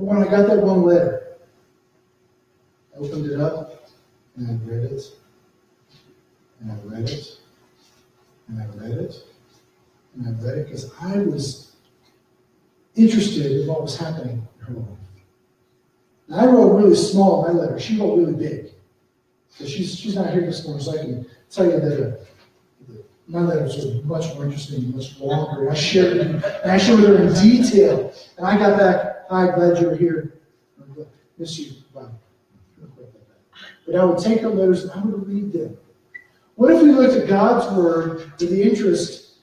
Oh, 0.00 0.06
but 0.06 0.14
when 0.14 0.26
I 0.26 0.30
got 0.30 0.46
that 0.48 0.62
one 0.62 0.82
letter, 0.82 1.36
I 2.94 2.98
opened 2.98 3.26
it 3.26 3.40
up 3.40 3.88
and 4.36 4.48
I 4.48 4.64
read 4.64 4.84
it, 4.84 5.02
and 6.60 6.72
I 6.72 6.76
read 6.84 7.08
it, 7.08 7.38
and 8.48 8.62
I 8.62 8.66
read 8.76 8.98
it, 8.98 9.14
and 10.14 10.26
I 10.26 10.30
read 10.42 10.58
it 10.58 10.66
because 10.66 10.90
I 11.00 11.18
was 11.18 11.76
interested 12.96 13.60
in 13.60 13.66
what 13.66 13.82
was 13.82 13.98
happening 13.98 14.46
in 14.60 14.66
her 14.66 14.80
life. 14.80 14.98
Now, 16.28 16.36
I 16.38 16.46
wrote 16.46 16.76
really 16.76 16.96
small 16.96 17.42
my 17.42 17.52
letter. 17.52 17.78
She 17.78 18.00
wrote 18.00 18.16
really 18.16 18.34
big. 18.34 18.70
So 19.50 19.66
she's, 19.66 19.98
she's 19.98 20.14
not 20.14 20.30
here 20.30 20.46
this 20.46 20.64
morning, 20.64 20.82
so 20.82 20.92
I 20.92 20.98
can 20.98 21.26
tell 21.50 21.66
you 21.66 21.80
that 21.80 22.08
uh, 22.08 22.24
my 23.30 23.40
letters 23.40 23.84
are 23.84 24.02
much 24.02 24.34
more 24.34 24.44
interesting, 24.44 24.94
much 24.94 25.18
longer. 25.20 25.70
I 25.70 25.74
shared 25.74 26.16
it, 26.16 26.26
and 26.26 26.70
I 26.70 26.76
shared 26.76 27.00
her 27.00 27.22
in 27.22 27.32
detail. 27.34 28.12
And 28.36 28.46
I 28.46 28.58
got 28.58 28.78
back 28.78 29.10
Hi, 29.30 29.46
glad 29.54 29.80
you're 29.80 29.94
here. 29.94 30.34
Miss 31.38 31.56
you. 31.56 31.70
Bye. 31.94 32.02
But 33.86 33.94
I 33.94 34.04
would 34.04 34.18
take 34.18 34.42
the 34.42 34.48
letters 34.48 34.82
and 34.82 34.90
I 34.90 35.04
would 35.04 35.28
read 35.28 35.52
them. 35.52 35.78
What 36.56 36.72
if 36.72 36.82
we 36.82 36.90
looked 36.90 37.14
at 37.14 37.28
God's 37.28 37.72
word 37.76 38.32
with 38.40 38.50
the 38.50 38.60
interest 38.60 39.34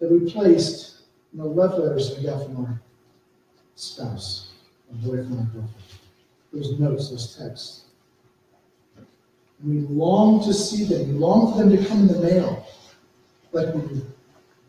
that 0.00 0.10
we 0.10 0.28
placed 0.28 1.02
in 1.32 1.38
the 1.38 1.44
love 1.44 1.78
letters 1.78 2.08
that 2.10 2.18
we 2.18 2.24
got 2.24 2.44
from 2.44 2.64
our 2.64 2.80
spouse, 3.76 4.50
our 4.90 4.96
boyfriend, 4.96 5.38
our 5.38 5.44
girlfriend? 5.44 5.74
Those 6.52 6.80
notes, 6.80 7.10
those 7.10 7.36
texts. 7.36 7.84
And 8.96 9.06
we 9.72 9.94
long 9.94 10.42
to 10.42 10.52
see 10.52 10.82
them. 10.82 11.06
We 11.06 11.14
long 11.14 11.52
for 11.52 11.58
them 11.58 11.70
to 11.70 11.88
come 11.88 12.00
in 12.00 12.08
the 12.08 12.18
mail 12.18 12.66
like 13.52 13.74
we 13.74 13.80
do. 13.82 14.06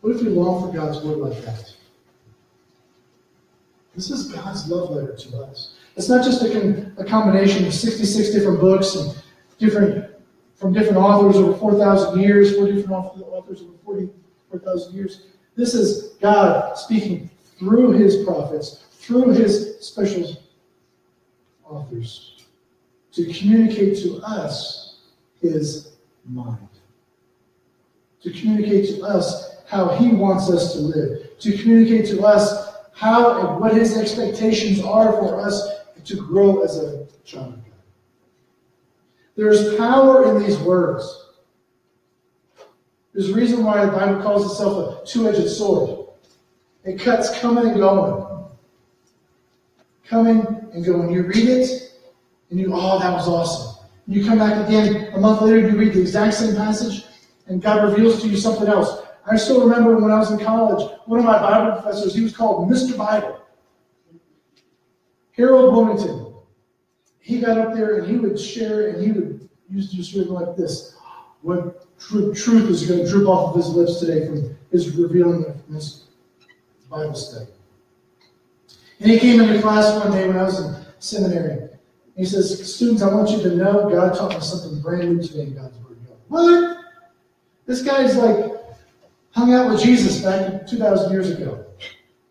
What 0.00 0.16
if 0.16 0.22
we 0.22 0.28
long 0.28 0.70
for 0.70 0.76
God's 0.76 1.04
word 1.04 1.18
like 1.18 1.44
that? 1.44 1.74
This 3.94 4.10
is 4.10 4.32
God's 4.32 4.68
love 4.68 4.90
letter 4.90 5.16
to 5.16 5.42
us. 5.42 5.74
It's 5.96 6.08
not 6.08 6.24
just 6.24 6.42
a, 6.42 6.92
a 6.98 7.04
combination 7.04 7.64
of 7.64 7.72
66 7.72 8.30
different 8.30 8.60
books 8.60 8.96
and 8.96 9.22
different 9.58 10.10
from 10.56 10.72
different 10.72 10.98
authors 10.98 11.36
over 11.36 11.56
4,000 11.56 12.20
years, 12.20 12.56
four 12.56 12.66
different 12.66 12.90
authors 12.90 13.60
over 13.62 13.72
44,000 13.84 14.94
years. 14.94 15.26
This 15.56 15.74
is 15.74 16.14
God 16.20 16.76
speaking 16.78 17.30
through 17.58 17.92
his 17.92 18.24
prophets, 18.24 18.84
through 18.92 19.30
his 19.30 19.76
special 19.80 20.36
authors, 21.64 22.44
to 23.12 23.32
communicate 23.32 23.98
to 24.02 24.20
us 24.24 24.98
his 25.40 25.96
mind, 26.24 26.68
to 28.24 28.30
communicate 28.32 28.88
to 28.96 29.02
us 29.02 29.56
how 29.66 29.88
he 29.88 30.08
wants 30.08 30.50
us 30.50 30.72
to 30.72 30.78
live, 30.78 31.38
to 31.38 31.56
communicate 31.58 32.06
to 32.06 32.22
us 32.24 32.74
how 32.94 33.38
and 33.38 33.60
what 33.60 33.74
his 33.74 33.96
expectations 33.96 34.80
are 34.82 35.12
for 35.12 35.40
us 35.40 35.62
to 36.04 36.16
grow 36.16 36.62
as 36.62 36.78
a 36.78 37.06
child 37.24 37.54
of 37.54 37.64
God. 37.64 37.72
There's 39.36 39.76
power 39.76 40.30
in 40.30 40.42
these 40.42 40.58
words. 40.58 41.26
There's 43.12 43.30
a 43.30 43.34
reason 43.34 43.64
why 43.64 43.84
the 43.84 43.92
Bible 43.92 44.22
calls 44.22 44.50
itself 44.50 45.02
a 45.02 45.06
two 45.06 45.28
edged 45.28 45.48
sword. 45.50 46.08
It 46.84 47.00
cuts 47.00 47.38
coming 47.40 47.66
and 47.66 47.76
going. 47.76 48.46
Coming 50.06 50.46
and 50.72 50.84
going. 50.84 51.10
You 51.10 51.22
read 51.22 51.48
it, 51.48 51.92
and 52.50 52.58
you, 52.58 52.70
oh, 52.72 52.98
that 52.98 53.12
was 53.12 53.28
awesome. 53.28 53.86
And 54.06 54.16
you 54.16 54.24
come 54.24 54.38
back 54.38 54.66
again 54.66 55.12
a 55.14 55.18
month 55.18 55.42
later, 55.42 55.60
you 55.68 55.76
read 55.76 55.94
the 55.94 56.00
exact 56.00 56.34
same 56.34 56.56
passage, 56.56 57.04
and 57.46 57.62
God 57.62 57.90
reveals 57.90 58.22
to 58.22 58.28
you 58.28 58.36
something 58.36 58.68
else. 58.68 59.02
I 59.26 59.36
still 59.36 59.62
remember 59.62 59.96
when 59.96 60.10
I 60.10 60.18
was 60.18 60.30
in 60.30 60.38
college, 60.38 60.90
one 61.06 61.18
of 61.18 61.24
my 61.24 61.38
Bible 61.38 61.80
professors, 61.80 62.14
he 62.14 62.22
was 62.22 62.36
called 62.36 62.70
Mr. 62.70 62.96
Bible. 62.96 63.40
Harold 65.32 65.74
Bonington. 65.74 66.34
He 67.20 67.40
got 67.40 67.56
up 67.58 67.74
there 67.74 67.98
and 67.98 68.06
he 68.06 68.16
would 68.16 68.38
share 68.38 68.88
and 68.88 69.02
he 69.02 69.12
would 69.12 69.48
use 69.70 69.90
just 69.90 70.14
read 70.14 70.28
like 70.28 70.56
this. 70.56 70.96
What 71.42 71.86
tr- 71.98 72.32
truth 72.32 72.70
is 72.70 72.86
going 72.86 73.04
to 73.04 73.10
drip 73.10 73.26
off 73.26 73.50
of 73.50 73.56
his 73.56 73.74
lips 73.74 73.98
today 73.98 74.26
from 74.26 74.56
his 74.70 74.94
revealing 74.96 75.44
of 75.46 75.74
his 75.74 76.04
Bible 76.90 77.14
study. 77.14 77.50
And 79.00 79.10
he 79.10 79.18
came 79.18 79.40
into 79.40 79.60
class 79.60 79.98
one 80.02 80.12
day 80.12 80.28
when 80.28 80.36
I 80.36 80.44
was 80.44 80.60
in 80.60 80.84
seminary. 80.98 81.68
He 82.16 82.24
says, 82.24 82.74
Students, 82.74 83.02
I 83.02 83.12
want 83.12 83.30
you 83.30 83.42
to 83.42 83.56
know 83.56 83.90
God 83.90 84.14
taught 84.14 84.32
me 84.32 84.40
something 84.40 84.80
brand 84.80 85.16
new 85.16 85.22
today 85.26 85.42
in 85.42 85.54
God's 85.54 85.76
Word. 85.78 85.98
What? 86.28 86.73
This 87.66 87.82
guy's 87.82 88.16
like 88.16 88.52
hung 89.30 89.52
out 89.52 89.70
with 89.70 89.82
Jesus 89.82 90.20
back 90.20 90.66
2,000 90.66 91.12
years 91.12 91.30
ago. 91.30 91.64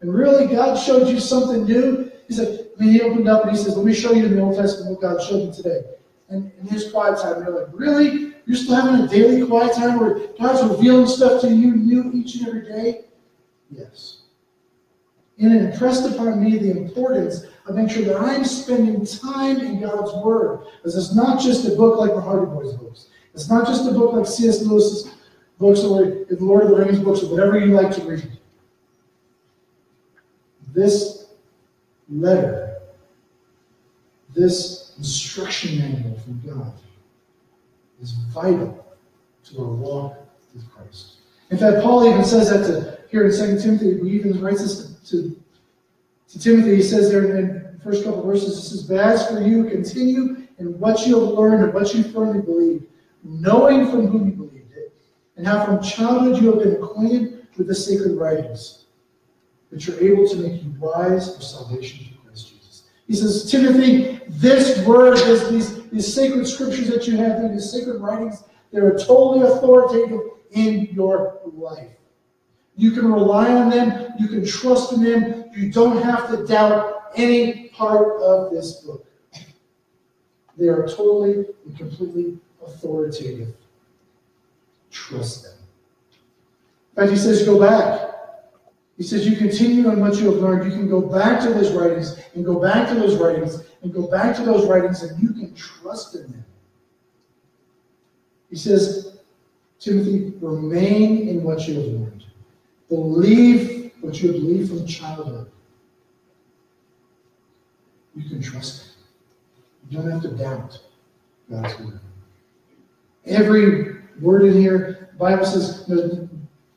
And 0.01 0.13
really, 0.13 0.47
God 0.47 0.75
showed 0.75 1.07
you 1.07 1.19
something 1.19 1.65
new. 1.65 2.11
He 2.27 2.33
said, 2.33 2.67
I 2.77 2.83
mean, 2.83 2.93
he 2.93 3.01
opened 3.01 3.27
up 3.27 3.43
and 3.43 3.51
he 3.51 3.57
says, 3.57 3.75
Let 3.77 3.85
me 3.85 3.93
show 3.93 4.11
you 4.11 4.25
in 4.25 4.35
the 4.35 4.41
Old 4.41 4.55
Testament 4.55 4.91
what 4.91 5.01
God 5.01 5.23
showed 5.23 5.49
me 5.49 5.55
today. 5.55 5.81
And 6.29 6.51
in 6.59 6.67
his 6.67 6.91
quiet 6.91 7.19
time, 7.19 7.43
you're 7.43 7.57
like, 7.57 7.69
Really? 7.73 8.33
You're 8.45 8.57
still 8.57 8.75
having 8.75 9.01
a 9.01 9.07
daily 9.07 9.45
quiet 9.47 9.73
time 9.73 9.99
where 9.99 10.27
God's 10.39 10.69
revealing 10.69 11.07
stuff 11.07 11.41
to 11.41 11.47
you 11.47 11.75
new 11.75 12.11
each 12.13 12.35
and 12.35 12.47
every 12.47 12.63
day? 12.63 13.05
Yes. 13.71 14.23
And 15.39 15.53
it 15.53 15.73
impressed 15.73 16.09
upon 16.13 16.43
me 16.43 16.57
the 16.57 16.71
importance 16.71 17.45
of 17.65 17.75
making 17.75 17.95
sure 17.95 18.05
that 18.05 18.17
I'm 18.17 18.43
spending 18.43 19.05
time 19.05 19.59
in 19.61 19.79
God's 19.81 20.13
Word. 20.23 20.65
Because 20.77 20.97
it's 20.97 21.15
not 21.15 21.41
just 21.41 21.65
a 21.65 21.75
book 21.75 21.97
like 21.97 22.13
the 22.13 22.21
Hardy 22.21 22.45
Boys 22.45 22.73
books. 22.73 23.07
It's 23.33 23.49
not 23.49 23.65
just 23.65 23.89
a 23.89 23.93
book 23.93 24.13
like 24.13 24.25
C.S. 24.25 24.61
Lewis's 24.61 25.13
books 25.59 25.81
or 25.81 26.25
the 26.29 26.37
Lord 26.39 26.63
of 26.63 26.69
the 26.69 26.75
Rings 26.77 26.99
books 26.99 27.23
or 27.23 27.27
whatever 27.27 27.57
you 27.57 27.73
like 27.73 27.93
to 27.95 28.01
read. 28.01 28.37
This 30.73 31.27
letter, 32.09 32.79
this 34.33 34.93
instruction 34.97 35.79
manual 35.79 36.17
from 36.19 36.41
God, 36.45 36.73
is 38.01 38.11
vital 38.33 38.85
to 39.45 39.59
our 39.59 39.71
walk 39.71 40.17
with 40.53 40.69
Christ. 40.71 41.17
In 41.51 41.57
fact, 41.57 41.83
Paul 41.83 42.09
even 42.09 42.23
says 42.23 42.49
that 42.49 42.65
to, 42.67 42.99
here 43.09 43.27
in 43.27 43.31
2 43.31 43.61
Timothy, 43.61 44.09
he 44.09 44.15
even 44.15 44.41
writes 44.41 44.61
this 44.61 44.95
to, 45.09 45.35
to, 46.29 46.39
Timothy. 46.39 46.77
He 46.77 46.81
says 46.81 47.11
there 47.11 47.37
in 47.37 47.75
the 47.75 47.79
first 47.83 48.03
couple 48.03 48.25
verses, 48.25 48.55
this 48.55 48.71
is 48.71 48.89
as 48.89 49.27
for 49.27 49.39
you, 49.39 49.65
continue 49.65 50.47
in 50.57 50.79
what 50.79 51.05
you 51.05 51.19
have 51.19 51.29
learned 51.29 51.63
and 51.63 51.73
what 51.73 51.93
you 51.93 52.03
firmly 52.03 52.41
believe, 52.41 52.83
knowing 53.23 53.89
from 53.89 54.07
whom 54.07 54.25
you 54.25 54.31
believed 54.31 54.41
it, 54.41 54.42
and 55.43 55.51
how 55.51 55.65
from 55.65 55.83
childhood 55.83 56.41
you 56.41 56.53
have 56.53 56.63
been 56.63 56.81
acquainted 56.81 57.45
with 57.57 57.67
the 57.67 57.75
sacred 57.75 58.15
writings, 58.15 58.85
which 59.71 59.89
are 59.89 59.99
able 59.99 60.25
to 60.25 60.37
make 60.37 60.63
you 60.63 60.73
wise 60.79 61.35
for 61.35 61.41
salvation 61.41 62.05
through 62.05 62.17
Christ 62.23 62.47
Jesus. 62.49 62.83
He 63.07 63.13
says, 63.13 63.51
Timothy, 63.51 64.21
this 64.29 64.79
word, 64.85 65.17
this, 65.17 65.49
these, 65.49 65.89
these 65.89 66.13
sacred 66.13 66.47
scriptures 66.47 66.87
that 66.87 67.07
you 67.07 67.17
have, 67.17 67.41
these 67.51 67.69
sacred 67.69 67.99
writings, 67.99 68.41
they're 68.71 68.97
totally 68.97 69.45
authoritative 69.45 70.21
in 70.51 70.87
your 70.93 71.41
life. 71.43 71.91
You 72.77 72.91
can 72.91 73.11
rely 73.11 73.51
on 73.51 73.69
them, 73.69 74.13
you 74.17 74.29
can 74.29 74.45
trust 74.45 74.93
in 74.93 75.03
them, 75.03 75.43
you 75.53 75.73
don't 75.73 76.01
have 76.03 76.29
to 76.29 76.47
doubt 76.47 77.11
any 77.17 77.67
part 77.67 78.21
of 78.21 78.53
this 78.53 78.75
book. 78.75 79.05
They 80.57 80.69
are 80.69 80.87
totally 80.87 81.47
and 81.65 81.77
completely 81.77 82.37
authoritative. 82.65 83.53
Trust 84.93 85.43
them. 85.43 85.53
Fact, 86.95 87.11
he 87.11 87.17
says, 87.17 87.43
go 87.43 87.59
back. 87.59 88.11
He 88.95 89.03
says, 89.03 89.27
you 89.27 89.35
continue 89.35 89.89
on 89.89 89.99
what 89.99 90.15
you 90.17 90.31
have 90.31 90.35
learned. 90.35 90.71
You 90.71 90.77
can 90.77 90.87
go 90.87 91.01
back 91.01 91.41
to 91.41 91.49
those 91.49 91.71
writings 91.71 92.19
and 92.35 92.45
go 92.45 92.59
back 92.59 92.87
to 92.89 92.95
those 92.95 93.15
writings 93.15 93.63
and 93.81 93.91
go 93.91 94.07
back 94.07 94.35
to 94.35 94.43
those 94.43 94.67
writings, 94.67 95.01
and 95.01 95.21
you 95.21 95.33
can 95.33 95.53
trust 95.55 96.15
in 96.15 96.21
them. 96.31 96.45
He 98.51 98.55
says, 98.55 99.17
Timothy, 99.79 100.33
remain 100.39 101.27
in 101.27 101.43
what 101.43 101.67
you 101.67 101.73
have 101.73 101.85
learned. 101.85 102.25
Believe 102.87 103.91
what 104.01 104.21
you 104.21 104.31
have 104.31 104.41
believed 104.41 104.69
from 104.69 104.85
childhood. 104.85 105.49
You 108.15 108.29
can 108.29 108.41
trust 108.43 108.85
it. 108.85 108.89
You 109.89 109.97
don't 109.97 110.11
have 110.11 110.21
to 110.21 110.29
doubt 110.29 110.79
God's 111.49 111.79
word. 111.79 111.99
Every 113.25 114.02
word 114.21 114.43
in 114.43 114.53
here, 114.53 115.09
the 115.11 115.17
Bible 115.17 115.45
says, 115.45 115.85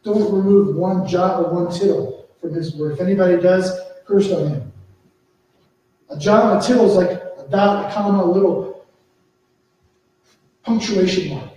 don't 0.03 0.33
remove 0.33 0.77
one 0.77 1.07
jot 1.07 1.43
or 1.43 1.53
one 1.53 1.73
tittle 1.73 2.29
from 2.41 2.55
his 2.55 2.75
word. 2.77 2.93
If 2.93 3.01
anybody 3.01 3.41
does, 3.41 3.73
curse 4.07 4.31
on 4.31 4.49
him. 4.49 4.73
A 6.11 6.17
jot 6.17 6.53
and 6.53 6.63
a 6.63 6.67
tittle 6.67 6.89
is 6.89 6.95
like 6.95 7.11
a 7.11 7.47
dot, 7.51 7.91
a 7.91 7.95
comma, 7.95 8.23
a 8.23 8.25
little 8.25 8.87
punctuation 10.63 11.35
mark. 11.35 11.51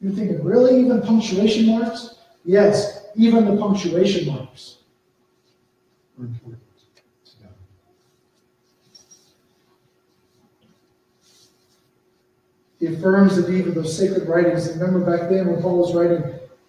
You're 0.00 0.12
thinking, 0.12 0.42
really? 0.42 0.80
Even 0.80 1.02
punctuation 1.02 1.66
marks? 1.66 2.16
Yes, 2.44 3.06
even 3.16 3.44
the 3.44 3.56
punctuation 3.56 4.26
marks 4.32 4.78
are 6.18 6.24
important. 6.24 6.62
He 12.78 12.86
affirms 12.86 13.36
that 13.36 13.50
even 13.50 13.74
those 13.74 13.96
sacred 13.96 14.28
writings, 14.28 14.70
remember 14.76 15.00
back 15.00 15.28
then 15.28 15.48
when 15.48 15.60
Paul 15.60 15.78
was 15.78 15.94
writing, 15.94 16.22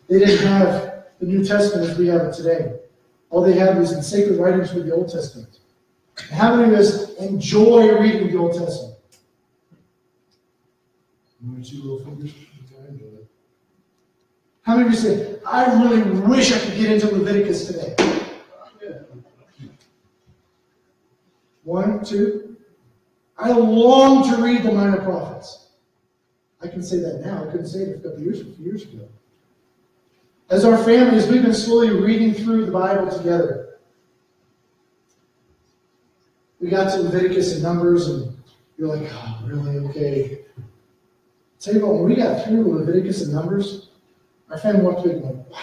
they 0.07 0.19
didn't 0.19 0.45
have 0.47 1.05
the 1.19 1.25
New 1.25 1.43
Testament 1.43 1.89
as 1.89 1.97
we 1.97 2.07
have 2.07 2.21
it 2.21 2.33
today. 2.33 2.79
All 3.29 3.43
they 3.43 3.53
had 3.53 3.77
was 3.77 3.95
the 3.95 4.01
sacred 4.01 4.39
writings 4.39 4.73
with 4.73 4.85
the 4.85 4.93
Old 4.93 5.09
Testament. 5.09 5.59
How 6.31 6.55
many 6.55 6.73
of 6.73 6.79
us 6.79 7.13
enjoy 7.17 7.99
reading 7.99 8.31
the 8.31 8.37
Old 8.37 8.53
Testament? 8.53 8.95
One 11.41 11.61
or 11.61 11.63
two 11.63 11.77
little 11.77 11.99
fingers. 11.99 12.33
How 14.63 14.75
many 14.75 14.87
of 14.87 14.93
you 14.93 14.99
say, 14.99 15.39
I 15.47 15.81
really 15.81 16.01
wish 16.27 16.51
I 16.51 16.59
could 16.59 16.77
get 16.77 16.91
into 16.91 17.07
Leviticus 17.15 17.65
today? 17.65 17.95
One, 21.63 22.03
two. 22.03 22.57
I 23.37 23.51
long 23.51 24.29
to 24.29 24.43
read 24.43 24.63
the 24.63 24.71
minor 24.71 25.01
prophets. 25.01 25.68
I 26.61 26.67
can 26.67 26.83
say 26.83 26.99
that 26.99 27.25
now. 27.25 27.43
I 27.43 27.51
couldn't 27.51 27.67
say 27.67 27.79
it 27.79 27.97
a 27.97 27.99
couple 27.99 28.21
years, 28.21 28.41
a 28.41 28.45
few 28.45 28.65
years 28.65 28.83
ago. 28.83 29.07
As 30.49 30.65
our 30.65 30.77
families, 30.83 31.27
we've 31.27 31.43
been 31.43 31.53
slowly 31.53 31.91
reading 31.91 32.33
through 32.33 32.65
the 32.65 32.71
Bible 32.71 33.09
together. 33.15 33.77
We 36.59 36.69
got 36.69 36.91
to 36.91 37.01
Leviticus 37.01 37.53
and 37.53 37.63
Numbers, 37.63 38.07
and 38.07 38.37
you're 38.77 38.93
like, 38.93 39.09
oh, 39.11 39.41
really? 39.45 39.77
Okay. 39.89 40.41
Tell 41.59 41.75
you 41.75 41.85
what, 41.85 41.95
when 41.95 42.05
we 42.05 42.15
got 42.15 42.45
through 42.45 42.79
Leviticus 42.79 43.21
and 43.21 43.33
Numbers, 43.33 43.89
our 44.49 44.57
family 44.57 44.81
walked 44.81 45.05
away 45.05 45.19
going, 45.19 45.45
wow, 45.49 45.59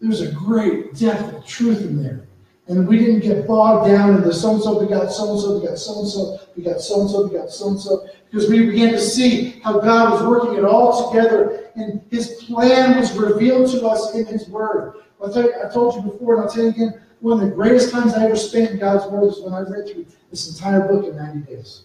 there's 0.00 0.22
a 0.22 0.32
great 0.32 0.94
depth 0.94 1.34
of 1.34 1.46
truth 1.46 1.82
in 1.82 2.02
there. 2.02 2.26
And 2.70 2.86
we 2.86 2.98
didn't 3.00 3.20
get 3.20 3.48
bogged 3.48 3.88
down 3.88 4.14
in 4.14 4.22
the 4.22 4.32
so 4.32 4.54
and 4.54 4.62
so 4.62 4.80
we 4.80 4.88
got 4.88 5.10
so 5.10 5.32
and 5.32 5.40
so 5.40 5.58
we 5.58 5.66
got 5.66 5.76
so 5.76 5.98
and 5.98 6.08
so 6.08 6.38
we 6.56 6.62
got 6.62 6.80
so 6.80 7.00
and 7.00 7.10
so 7.10 7.26
we 7.26 7.36
got 7.36 7.50
so 7.50 7.68
and 7.70 7.80
so 7.80 8.06
because 8.30 8.48
we 8.48 8.64
began 8.64 8.92
to 8.92 9.00
see 9.00 9.60
how 9.64 9.80
God 9.80 10.12
was 10.12 10.22
working 10.22 10.56
it 10.56 10.64
all 10.64 11.10
together 11.10 11.72
and 11.74 12.00
His 12.12 12.44
plan 12.44 12.96
was 12.96 13.12
revealed 13.18 13.72
to 13.72 13.84
us 13.88 14.14
in 14.14 14.24
His 14.24 14.48
Word. 14.48 14.94
I'll 15.20 15.32
tell 15.32 15.42
you, 15.42 15.52
I 15.64 15.68
told 15.68 15.96
you 15.96 16.12
before, 16.12 16.36
and 16.36 16.44
I'll 16.44 16.50
tell 16.50 16.62
you 16.62 16.70
again. 16.70 17.02
One 17.18 17.42
of 17.42 17.48
the 17.50 17.54
greatest 17.54 17.90
times 17.90 18.14
I 18.14 18.24
ever 18.24 18.36
spent 18.36 18.70
in 18.70 18.78
God's 18.78 19.10
Word 19.10 19.22
was 19.22 19.40
when 19.40 19.52
I 19.52 19.60
read 19.60 19.92
through 19.92 20.06
this 20.30 20.48
entire 20.48 20.86
book 20.86 21.04
in 21.04 21.16
90 21.16 21.52
days. 21.52 21.82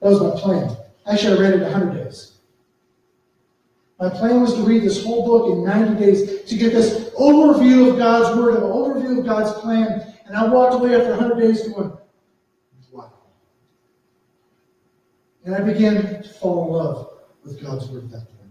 That 0.00 0.10
was 0.10 0.20
my 0.20 0.38
plan. 0.38 0.76
Actually, 1.06 1.38
I 1.38 1.40
read 1.40 1.54
it 1.54 1.62
in 1.62 1.72
100 1.72 2.04
days. 2.04 2.33
My 4.00 4.08
plan 4.08 4.40
was 4.40 4.54
to 4.54 4.62
read 4.62 4.82
this 4.82 5.04
whole 5.04 5.24
book 5.24 5.52
in 5.52 5.64
90 5.64 6.04
days 6.04 6.42
to 6.42 6.56
get 6.56 6.72
this 6.72 7.10
overview 7.10 7.90
of 7.90 7.98
God's 7.98 8.36
Word, 8.36 8.56
an 8.56 8.62
overview 8.62 9.18
of 9.18 9.24
God's 9.24 9.52
plan. 9.60 10.14
And 10.26 10.36
I 10.36 10.46
walked 10.48 10.74
away 10.74 10.94
after 10.96 11.10
100 11.10 11.38
days 11.40 11.68
going, 11.68 11.96
wow. 12.90 13.12
And 15.44 15.54
I 15.54 15.60
began 15.60 16.02
to 16.02 16.28
fall 16.28 16.66
in 16.66 16.72
love 16.72 17.10
with 17.44 17.62
God's 17.62 17.88
Word 17.88 18.04
at 18.04 18.10
that 18.10 18.26
point. 18.26 18.50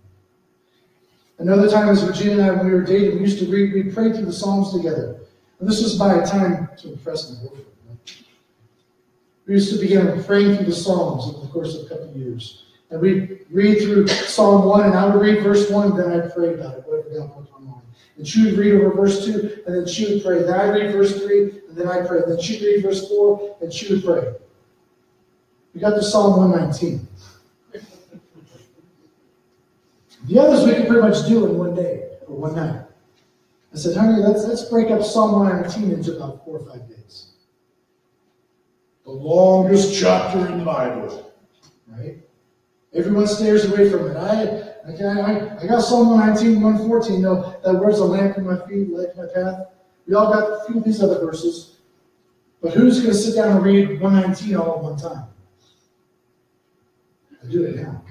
Another 1.39 1.69
time 1.69 1.87
was 1.87 2.01
Virginia 2.03 2.33
and 2.33 2.41
I, 2.43 2.51
when 2.51 2.67
we 2.67 2.71
were 2.71 2.83
dating, 2.83 3.15
we 3.15 3.21
used 3.21 3.39
to 3.39 3.45
read, 3.47 3.73
we 3.73 3.91
prayed 3.91 4.15
through 4.15 4.25
the 4.25 4.33
Psalms 4.33 4.71
together. 4.71 5.19
And 5.59 5.67
this 5.69 5.83
was 5.83 5.97
by 5.97 6.15
a 6.15 6.25
time 6.25 6.69
to 6.77 6.93
impress 6.93 7.29
my 7.29 7.41
girlfriend. 7.41 7.67
We 9.45 9.55
used 9.55 9.73
to 9.73 9.79
begin 9.79 10.23
praying 10.23 10.55
through 10.55 10.67
the 10.67 10.73
Psalms 10.73 11.25
over 11.25 11.45
the 11.45 11.51
course 11.51 11.75
of 11.75 11.85
a 11.85 11.89
couple 11.89 12.09
of 12.09 12.15
years. 12.15 12.62
And 12.93 13.01
we 13.01 13.39
read 13.49 13.81
through 13.81 14.07
Psalm 14.07 14.65
1, 14.65 14.85
and 14.85 14.93
I 14.93 15.07
would 15.07 15.19
read 15.19 15.41
verse 15.41 15.67
1, 15.67 15.91
and 15.91 15.99
then 15.99 16.11
I'd 16.11 16.31
pray 16.31 16.53
about 16.53 16.77
it, 16.77 16.83
whatever 16.85 17.09
God 17.09 17.33
put 17.33 17.51
on 17.55 17.65
mind. 17.65 17.81
And 18.17 18.27
she 18.27 18.45
would 18.45 18.53
read 18.55 18.75
over 18.75 18.93
verse 18.93 19.25
2, 19.25 19.63
and 19.65 19.75
then 19.75 19.87
she 19.87 20.13
would 20.13 20.23
pray. 20.23 20.43
Then 20.43 20.53
I'd 20.53 20.75
read 20.75 20.91
verse 20.91 21.19
3, 21.19 21.41
and 21.69 21.75
then 21.75 21.87
I'd 21.87 22.07
pray. 22.07 22.21
Then 22.27 22.39
she'd 22.39 22.61
read 22.61 22.83
verse 22.83 23.09
4, 23.09 23.57
and 23.61 23.73
she 23.73 23.91
would 23.91 24.05
pray. 24.05 24.33
We 25.73 25.81
got 25.81 25.95
to 25.95 26.03
Psalm 26.03 26.37
119. 26.37 27.07
The 30.25 30.39
others 30.39 30.63
we 30.63 30.75
could 30.75 30.87
pretty 30.87 31.01
much 31.01 31.27
do 31.27 31.47
in 31.47 31.57
one 31.57 31.73
day 31.73 32.09
or 32.27 32.35
one 32.35 32.55
night. 32.55 32.85
I 33.73 33.77
said, 33.77 33.97
honey, 33.97 34.21
let's, 34.21 34.43
let's 34.43 34.65
break 34.65 34.91
up 34.91 35.01
Psalm 35.01 35.31
119 35.31 35.91
into 35.93 36.15
about 36.15 36.45
four 36.45 36.59
or 36.59 36.65
five 36.71 36.87
days. 36.87 37.31
The 39.03 39.09
longest 39.09 39.99
chapter 39.99 40.45
in 40.45 40.59
the 40.59 40.63
Bible, 40.63 41.33
right? 41.87 42.22
Everyone 42.95 43.27
stares 43.27 43.65
away 43.65 43.89
from 43.89 44.11
it. 44.11 44.17
I, 44.17 44.73
I, 44.87 45.61
I 45.61 45.67
got 45.67 45.81
Psalm 45.81 46.09
119, 46.09 46.61
114, 46.61 47.21
though, 47.21 47.55
that 47.63 47.73
word's 47.73 47.99
a 47.99 48.05
lamp 48.05 48.37
in 48.37 48.45
my 48.45 48.57
feet, 48.67 48.89
light 48.89 49.15
my 49.17 49.25
path. 49.33 49.67
We 50.07 50.13
all 50.13 50.31
got 50.31 50.43
a 50.43 50.65
few 50.65 50.77
of 50.77 50.83
these 50.83 51.01
other 51.01 51.19
verses. 51.19 51.77
But 52.61 52.73
who's 52.73 52.99
going 52.99 53.11
to 53.11 53.17
sit 53.17 53.35
down 53.35 53.57
and 53.57 53.65
read 53.65 53.99
119 53.99 54.55
all 54.55 54.77
at 54.77 54.83
one 54.83 54.97
time? 54.97 55.25
I 57.43 57.51
do 57.51 57.63
it 57.63 57.75
now. 57.75 58.03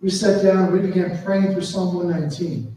We 0.00 0.10
sat 0.10 0.42
down 0.42 0.64
and 0.64 0.72
we 0.72 0.86
began 0.86 1.22
praying 1.24 1.52
through 1.52 1.62
Psalm 1.62 1.94
119. 1.94 2.76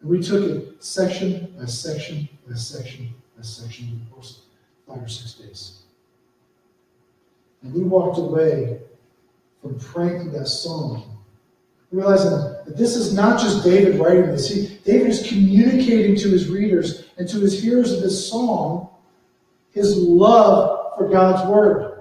And 0.00 0.10
we 0.10 0.20
took 0.22 0.44
it 0.44 0.82
section 0.82 1.54
by 1.58 1.64
section 1.64 2.28
by 2.48 2.54
section 2.54 3.08
by 3.36 3.42
section 3.42 3.88
in 3.88 4.00
the 4.00 4.10
course 4.14 4.42
of 4.86 4.94
five 4.94 5.04
or 5.04 5.08
six 5.08 5.34
days. 5.34 5.82
And 7.62 7.72
we 7.74 7.82
walked 7.82 8.18
away 8.18 8.80
from 9.78 10.32
that 10.32 10.46
psalm 10.46 11.16
Realizing 11.92 12.30
that 12.30 12.76
this 12.76 12.96
is 12.96 13.14
not 13.14 13.40
just 13.40 13.64
David 13.64 14.00
writing 14.00 14.26
this. 14.26 14.48
He, 14.48 14.76
David 14.84 15.08
is 15.08 15.26
communicating 15.28 16.16
to 16.16 16.28
his 16.28 16.48
readers 16.48 17.04
and 17.16 17.28
to 17.28 17.38
his 17.38 17.62
hearers 17.62 17.92
of 17.92 18.02
this 18.02 18.28
song 18.28 18.90
his 19.76 19.94
love 19.96 20.96
for 20.96 21.08
God's 21.08 21.48
Word. 21.48 22.00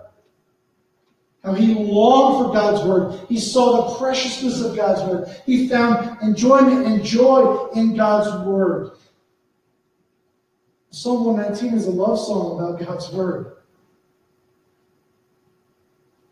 How 1.43 1.54
he 1.54 1.75
longed 1.75 2.45
for 2.45 2.54
God's 2.54 2.88
Word. 2.88 3.19
He 3.28 3.38
saw 3.38 3.89
the 3.89 3.99
preciousness 3.99 4.62
of 4.62 4.75
God's 4.75 5.01
Word. 5.01 5.41
He 5.45 5.67
found 5.67 6.21
enjoyment 6.21 6.88
and 6.88 7.04
joy 7.04 7.67
in 7.75 7.95
God's 7.95 8.47
Word. 8.47 8.91
Psalm 10.89 11.25
119 11.25 11.78
is 11.78 11.86
a 11.86 11.91
love 11.91 12.17
song 12.17 12.58
about 12.58 12.80
God's 12.80 13.12
Word. 13.12 13.58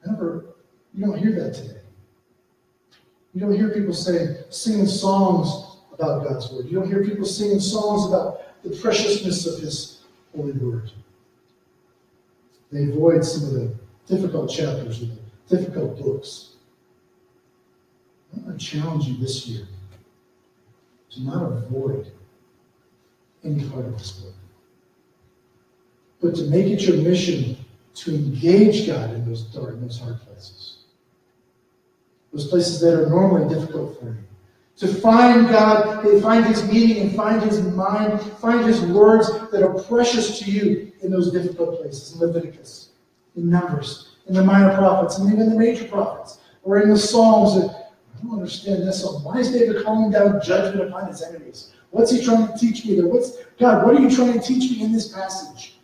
Never, 0.06 0.56
you 0.93 1.06
don't 1.06 1.17
hear 1.17 1.32
that 1.32 1.53
today. 1.53 1.79
You 3.34 3.41
don't 3.41 3.56
hear 3.56 3.69
people 3.69 3.93
saying, 3.93 4.36
singing 4.49 4.86
songs 4.86 5.77
about 5.91 6.23
God's 6.23 6.51
Word. 6.51 6.67
You 6.67 6.79
don't 6.79 6.88
hear 6.88 7.03
people 7.03 7.25
singing 7.25 7.60
songs 7.60 8.08
about 8.08 8.63
the 8.63 8.77
preciousness 8.77 9.47
of 9.47 9.60
His 9.60 10.03
holy 10.36 10.51
Word. 10.53 10.91
They 12.71 12.84
avoid 12.84 13.25
some 13.25 13.47
of 13.47 13.53
the 13.53 13.75
difficult 14.08 14.51
chapters 14.51 15.01
of 15.01 15.10
the 15.10 15.58
difficult 15.58 15.99
books. 15.99 16.56
I 18.36 18.41
want 18.41 18.60
to 18.60 18.65
challenge 18.65 19.06
you 19.06 19.17
this 19.17 19.47
year 19.47 19.67
to 21.12 21.23
not 21.23 21.43
avoid 21.43 22.12
any 23.43 23.67
part 23.69 23.86
of 23.86 23.97
this 23.97 24.12
book, 24.12 24.34
but 26.21 26.36
to 26.36 26.43
make 26.43 26.67
it 26.67 26.82
your 26.82 26.97
mission 26.97 27.58
to 27.95 28.15
engage 28.15 28.88
God 28.88 29.12
in 29.12 29.25
those 29.25 29.43
dark, 29.43 29.79
those 29.79 29.99
hard 29.99 30.19
places 30.21 30.83
those 32.34 32.48
places 32.48 32.82
that 32.82 33.00
are 33.00 33.08
normally 33.08 33.48
difficult 33.54 34.00
for 34.00 34.06
you. 34.06 34.17
To 34.78 34.88
find 34.88 35.48
God, 35.50 36.22
find 36.22 36.46
His 36.46 36.67
meaning 36.67 36.98
and 37.04 37.15
find 37.15 37.41
His 37.43 37.62
mind, 37.62 38.19
find 38.39 38.65
His 38.65 38.82
words 38.82 39.30
that 39.52 39.62
are 39.62 39.82
precious 39.84 40.39
to 40.39 40.52
you 40.52 40.91
in 41.02 41.12
those 41.12 41.32
difficult 41.32 41.80
places. 41.80 42.15
In 42.15 42.28
Leviticus, 42.28 42.89
in 43.36 43.50
Numbers, 43.50 44.15
in 44.28 44.34
the 44.34 44.43
minor 44.43 44.76
prophets, 44.76 45.19
and 45.19 45.32
even 45.32 45.50
the 45.50 45.56
major 45.58 45.88
prophets, 45.88 46.39
or 46.63 46.82
in 46.82 46.89
the 46.89 46.98
Psalms. 46.98 47.62
That, 47.62 47.91
I 48.17 48.24
don't 48.24 48.34
understand 48.34 48.88
this. 48.88 49.06
Why 49.24 49.38
is 49.38 49.52
David 49.52 49.84
calling 49.86 50.12
down 50.12 50.41
judgment 50.43 50.89
upon 50.89 51.08
his 51.08 51.22
enemies? 51.22 51.72
What's 51.91 52.10
he 52.10 52.24
trying 52.24 52.48
to 52.48 52.58
teach 52.58 52.84
me 52.86 52.96
there? 52.96 53.08
What's 53.08 53.38
God? 53.60 53.86
What 53.86 53.96
are 53.96 54.00
you 54.00 54.10
trying 54.10 54.34
to 54.34 54.39
teach 54.39 54.72
me 54.72 54.84
in 54.84 54.91
this 54.91 55.13
passage? 55.13 55.76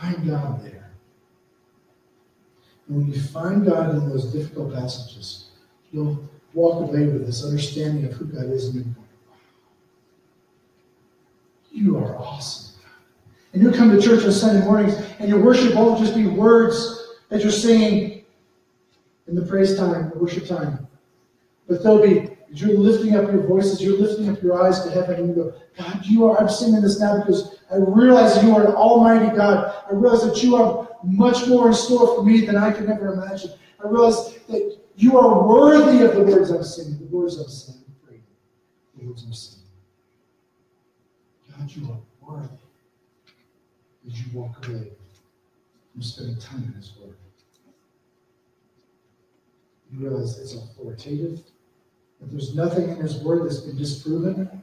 Find 0.00 0.26
God 0.26 0.64
there. 0.64 0.85
When 2.88 3.12
you 3.12 3.20
find 3.20 3.66
God 3.66 3.90
in 3.90 4.08
those 4.08 4.32
difficult 4.32 4.74
passages, 4.74 5.46
you'll 5.92 6.28
walk 6.54 6.88
away 6.88 7.06
with 7.06 7.26
this 7.26 7.44
understanding 7.44 8.04
of 8.06 8.12
who 8.12 8.26
God 8.26 8.50
is 8.50 8.68
and 8.68 8.84
you're 8.84 8.94
you 11.76 11.98
are 11.98 12.16
awesome. 12.16 12.74
And 13.52 13.62
you 13.62 13.70
come 13.70 13.90
to 13.90 14.00
church 14.00 14.24
on 14.24 14.32
Sunday 14.32 14.64
mornings 14.64 14.94
and 15.18 15.28
your 15.28 15.42
worship 15.42 15.74
won't 15.74 15.98
just 16.00 16.14
be 16.14 16.26
words 16.26 17.08
that 17.28 17.42
you're 17.42 17.52
singing 17.52 18.24
in 19.26 19.34
the 19.34 19.44
praise 19.44 19.76
time, 19.76 20.10
the 20.10 20.18
worship 20.18 20.46
time. 20.46 20.86
But 21.68 21.82
there'll 21.82 22.02
be, 22.02 22.30
you're 22.48 22.78
lifting 22.78 23.16
up 23.16 23.30
your 23.30 23.46
voices, 23.46 23.82
you're 23.82 23.98
lifting 23.98 24.30
up 24.30 24.42
your 24.42 24.62
eyes 24.62 24.84
to 24.84 24.90
heaven, 24.90 25.16
and 25.16 25.28
you 25.28 25.34
go, 25.34 25.54
God, 25.76 26.06
you 26.06 26.24
are, 26.26 26.40
I'm 26.40 26.48
singing 26.48 26.80
this 26.80 27.00
now 27.00 27.18
because 27.18 27.58
I 27.70 27.76
realize 27.76 28.42
you 28.42 28.54
are 28.54 28.66
an 28.66 28.74
almighty 28.74 29.34
God. 29.36 29.74
I 29.90 29.94
realize 29.94 30.22
that 30.22 30.42
you 30.42 30.56
are 30.56 30.85
much 31.04 31.46
more 31.46 31.68
in 31.68 31.74
store 31.74 32.16
for 32.16 32.24
me 32.24 32.44
than 32.44 32.56
I 32.56 32.72
could 32.72 32.88
ever 32.88 33.12
imagine. 33.12 33.52
I 33.82 33.88
realize 33.88 34.34
that 34.48 34.78
you 34.96 35.18
are 35.18 35.46
worthy 35.46 36.04
of 36.04 36.14
the 36.14 36.22
words 36.22 36.50
I'm 36.50 36.62
singing, 36.64 36.98
the 36.98 37.16
words 37.16 37.38
I'm 37.38 37.48
saying, 37.48 37.84
the 38.98 39.06
words 39.06 39.24
I'm 39.24 39.32
singing. 39.32 39.64
God, 41.58 41.70
you 41.70 41.90
are 41.90 42.00
worthy 42.20 42.48
as 44.06 44.20
you 44.20 44.26
walk 44.32 44.66
away 44.66 44.90
from 45.92 46.02
spending 46.02 46.38
time 46.38 46.64
in 46.64 46.72
His 46.74 46.92
Word. 47.00 47.14
You 49.92 50.08
realize 50.08 50.38
it's 50.38 50.54
authoritative, 50.54 51.42
that 52.20 52.30
there's 52.30 52.54
nothing 52.54 52.88
in 52.88 52.96
His 52.96 53.16
Word 53.16 53.44
that's 53.44 53.60
been 53.60 53.76
disproven. 53.76 54.62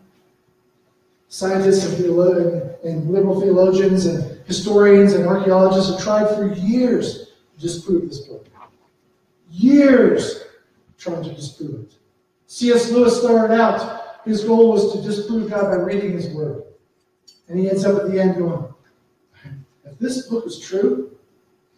Scientists 1.28 1.86
and, 1.86 2.00
and 2.84 3.10
liberal 3.10 3.40
theologians 3.40 4.06
and 4.06 4.33
historians 4.46 5.14
and 5.14 5.26
archaeologists 5.26 5.92
have 5.92 6.04
tried 6.04 6.36
for 6.36 6.54
years 6.54 7.32
to 7.56 7.62
disprove 7.62 8.10
this 8.10 8.20
book. 8.20 8.46
Years 9.50 10.44
trying 10.98 11.24
to 11.24 11.34
disprove 11.34 11.84
it. 11.84 11.94
C.S. 12.48 12.92
Lewis 12.92 13.20
started 13.20 13.54
out, 13.54 14.22
his 14.26 14.44
goal 14.44 14.72
was 14.72 14.94
to 14.94 15.02
disprove 15.02 15.50
God 15.50 15.64
by 15.64 15.76
reading 15.76 16.12
his 16.14 16.30
word. 16.30 16.64
And 17.48 17.60
he 17.60 17.70
ends 17.70 17.86
up 17.86 18.02
at 18.02 18.12
the 18.12 18.22
end 18.22 18.38
going, 18.38 18.74
if 19.86 20.00
this 20.00 20.28
book 20.28 20.46
is 20.46 20.60
true, 20.60 21.18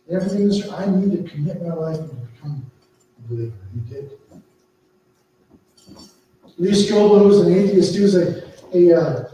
everything 0.10 0.44
is 0.44 0.62
true, 0.62 0.72
I 0.72 0.86
need 0.86 1.12
to 1.12 1.30
commit 1.30 1.62
my 1.62 1.74
life 1.74 2.00
and 2.00 2.34
become 2.34 2.72
a 3.18 3.28
believer. 3.28 3.54
He 3.74 3.94
did. 3.94 4.12
Lee 6.58 6.72
Strobel, 6.72 7.20
who 7.20 7.28
was 7.28 7.42
an 7.42 7.54
atheist, 7.54 7.96
he 7.96 8.02
was 8.02 8.16
a, 8.16 8.44
a 8.74 8.94
uh, 8.94 9.30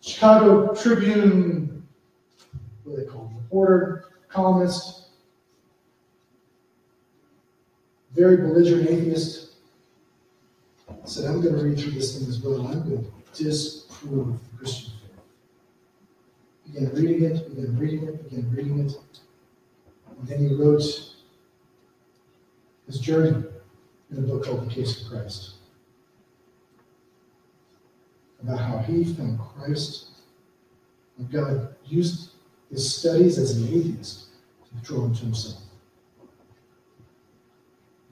Chicago 0.00 0.74
Tribune 0.74 1.67
what 2.88 2.98
they 2.98 3.04
called? 3.04 3.30
Reporter, 3.34 4.04
columnist, 4.28 5.08
very 8.14 8.36
belligerent 8.36 8.88
atheist, 8.88 9.52
said, 11.04 11.24
I'm 11.24 11.40
going 11.40 11.56
to 11.56 11.64
read 11.64 11.78
through 11.78 11.92
this 11.92 12.18
thing 12.18 12.28
as 12.28 12.40
well, 12.40 12.60
and 12.60 12.68
I'm 12.68 12.88
going 12.88 13.04
to 13.04 13.44
disprove 13.44 14.38
the 14.50 14.58
Christian 14.58 14.92
faith. 15.00 16.74
Began 16.74 16.94
reading 16.94 17.24
it, 17.24 17.54
began 17.54 17.78
reading 17.78 18.08
it, 18.08 18.30
began 18.30 18.50
reading 18.50 18.80
it. 18.80 18.92
And 20.18 20.28
then 20.28 20.48
he 20.48 20.54
wrote 20.54 20.82
his 22.86 23.00
journey 23.00 23.44
in 24.10 24.18
a 24.18 24.20
book 24.22 24.44
called 24.44 24.68
The 24.68 24.74
Case 24.74 25.02
of 25.02 25.10
Christ. 25.10 25.54
About 28.42 28.60
how 28.60 28.78
he 28.78 29.04
found 29.04 29.38
Christ 29.38 30.08
and 31.18 31.30
God 31.30 31.74
used 31.84 32.30
his 32.70 32.96
studies 32.96 33.38
as 33.38 33.56
an 33.56 33.68
atheist 33.68 34.26
to 34.68 34.84
draw 34.84 35.04
him 35.04 35.14
to 35.14 35.22
himself. 35.22 35.62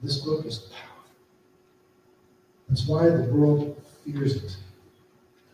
This 0.03 0.19
book 0.19 0.45
is 0.45 0.59
powerful. 0.59 1.11
That's 2.69 2.87
why 2.87 3.09
the 3.09 3.23
world 3.33 3.81
fears 4.05 4.35
it. 4.35 4.57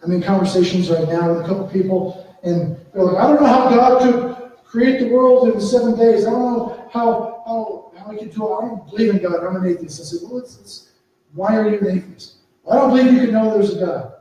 I'm 0.04 0.12
in 0.12 0.22
conversations 0.22 0.90
right 0.90 1.08
now 1.08 1.34
with 1.34 1.44
a 1.44 1.48
couple 1.48 1.68
people, 1.68 2.36
and 2.44 2.78
they're 2.94 3.04
like, 3.04 3.24
I 3.24 3.28
don't 3.28 3.42
know 3.42 3.48
how 3.48 3.70
God 3.70 4.02
could 4.02 4.66
create 4.66 5.00
the 5.00 5.10
world 5.10 5.48
in 5.48 5.62
seven 5.62 5.98
days. 5.98 6.26
I 6.26 6.32
don't 6.32 6.42
know 6.42 6.90
how 6.92 7.34
how, 7.46 7.92
how 7.98 8.12
he 8.12 8.20
could 8.20 8.34
do 8.34 8.48
it. 8.48 8.56
I 8.58 8.62
don't 8.62 8.90
believe 8.90 9.10
in 9.10 9.22
God. 9.22 9.44
I'm 9.46 9.56
an 9.56 9.70
atheist. 9.70 10.02
I 10.02 10.04
said, 10.04 10.20
Well, 10.24 10.40
it's, 10.40 10.60
it's, 10.60 10.90
why 11.34 11.56
are 11.58 11.70
you 11.70 11.80
an 11.80 11.98
atheist? 11.98 12.36
Well, 12.64 12.78
I 12.78 12.82
don't 12.82 12.90
believe 12.96 13.14
you 13.14 13.20
can 13.26 13.34
know 13.34 13.54
there's 13.54 13.76
a 13.76 13.86
God. 13.86 14.14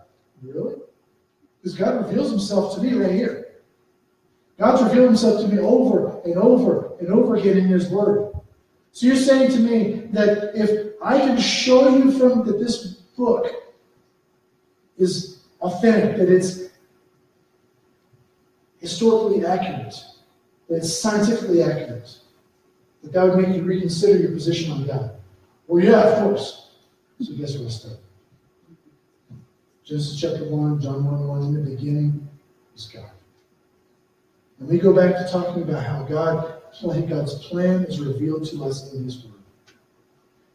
Really? 0.43 0.77
Because 1.61 1.79
God 1.79 2.07
reveals 2.07 2.31
himself 2.31 2.75
to 2.75 2.83
me 2.83 2.95
right 2.95 3.13
here. 3.13 3.42
God's 4.59 4.83
revealed 4.83 5.09
himself 5.09 5.41
to 5.43 5.49
me 5.49 5.59
over 5.59 6.21
and 6.25 6.37
over 6.37 6.93
and 7.01 7.13
over 7.13 7.37
again 7.37 7.59
in 7.59 7.67
his 7.67 7.89
word. 7.89 8.33
So 8.93 9.07
you're 9.07 9.17
saying 9.17 9.51
to 9.53 9.59
me 9.59 10.09
that 10.13 10.55
if 10.55 10.93
I 11.03 11.19
can 11.19 11.39
show 11.39 11.97
you 11.97 12.13
from 12.19 12.45
that 12.45 12.59
this 12.59 12.87
book 13.17 13.47
is 14.99 15.41
authentic, 15.61 16.19
that 16.19 16.29
it's 16.29 16.69
historically 18.79 19.47
accurate, 19.47 19.95
that 20.69 20.77
it's 20.77 20.97
scientifically 20.97 21.63
accurate, 21.63 22.19
that 23.03 23.13
that 23.13 23.25
would 23.25 23.39
make 23.39 23.57
you 23.57 23.63
reconsider 23.63 24.19
your 24.19 24.33
position 24.33 24.73
on 24.73 24.87
God. 24.87 25.13
Well, 25.67 25.83
yeah, 25.83 26.03
of 26.03 26.25
course. 26.25 26.71
So 27.21 27.33
guess 27.35 27.57
where 27.57 27.67
I 27.67 27.71
start? 27.71 27.97
Genesis 29.85 30.21
chapter 30.21 30.45
1, 30.45 30.81
John 30.81 31.05
1 31.05 31.29
1, 31.29 31.43
in 31.43 31.55
the 31.55 31.71
beginning 31.71 32.29
is 32.77 32.87
God. 32.87 33.11
And 34.63 34.71
we 34.71 34.79
go 34.79 34.95
back 34.95 35.17
to 35.17 35.29
talking 35.29 35.65
about 35.65 35.85
how 35.85 36.05
God, 36.05 36.63
God's 37.09 37.35
plan 37.47 37.83
is 37.83 37.99
revealed 37.99 38.47
to 38.51 38.65
us 38.65 38.93
in 38.93 39.03
His 39.03 39.25
Word. 39.25 39.33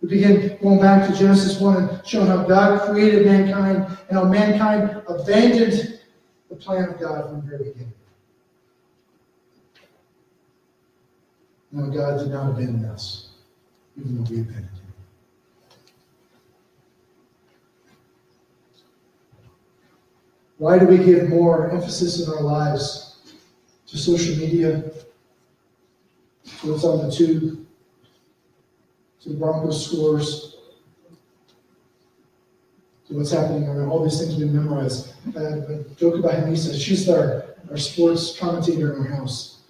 We 0.02 0.08
begin 0.08 0.58
going 0.62 0.80
back 0.80 1.10
to 1.10 1.17
Genesis 1.17 1.60
1 1.60 1.76
and 1.76 2.08
showing 2.08 2.28
how 2.28 2.46
God 2.46 2.89
created 2.89 3.26
mankind 3.26 3.86
and 4.08 4.17
how 4.17 4.24
mankind 4.24 5.04
abandoned 5.10 6.00
the 6.48 6.56
plan 6.56 6.88
of 6.88 7.00
God 7.02 7.26
from 7.26 7.41
the 7.41 7.48
very 7.48 7.63
beginning. 7.65 7.93
Now, 11.74 11.88
God 11.88 12.20
did 12.20 12.30
not 12.30 12.52
abandon 12.52 12.86
us, 12.86 13.32
even 13.98 14.24
though 14.24 14.30
we 14.32 14.39
abandoned 14.39 14.70
Him. 14.70 14.93
Why 20.60 20.80
do 20.80 20.86
we 20.86 20.98
give 20.98 21.28
more 21.28 21.70
emphasis 21.72 22.26
in 22.26 22.34
our 22.34 22.41
lives 22.41 23.07
to 23.88 23.97
social 23.97 24.36
media, 24.36 24.84
to 26.62 26.71
what's 26.71 26.84
on 26.84 27.06
the 27.08 27.12
tube, 27.12 27.65
to 29.21 29.30
the 29.30 29.36
Broncos 29.36 29.89
scores, 29.89 30.58
to 33.08 33.13
what's 33.13 33.32
happening, 33.32 33.67
and 33.67 33.89
all 33.89 34.04
these 34.04 34.19
things 34.19 34.36
we 34.36 34.45
memorize. 34.45 35.13
Uh, 35.36 35.84
joke 35.97 36.15
about 36.15 36.34
Hanisa, 36.34 36.80
she's 36.80 37.08
our, 37.10 37.56
our 37.69 37.78
sports 37.78 38.38
commentator 38.38 38.93
in 38.93 39.02
our 39.02 39.08
house. 39.08 39.62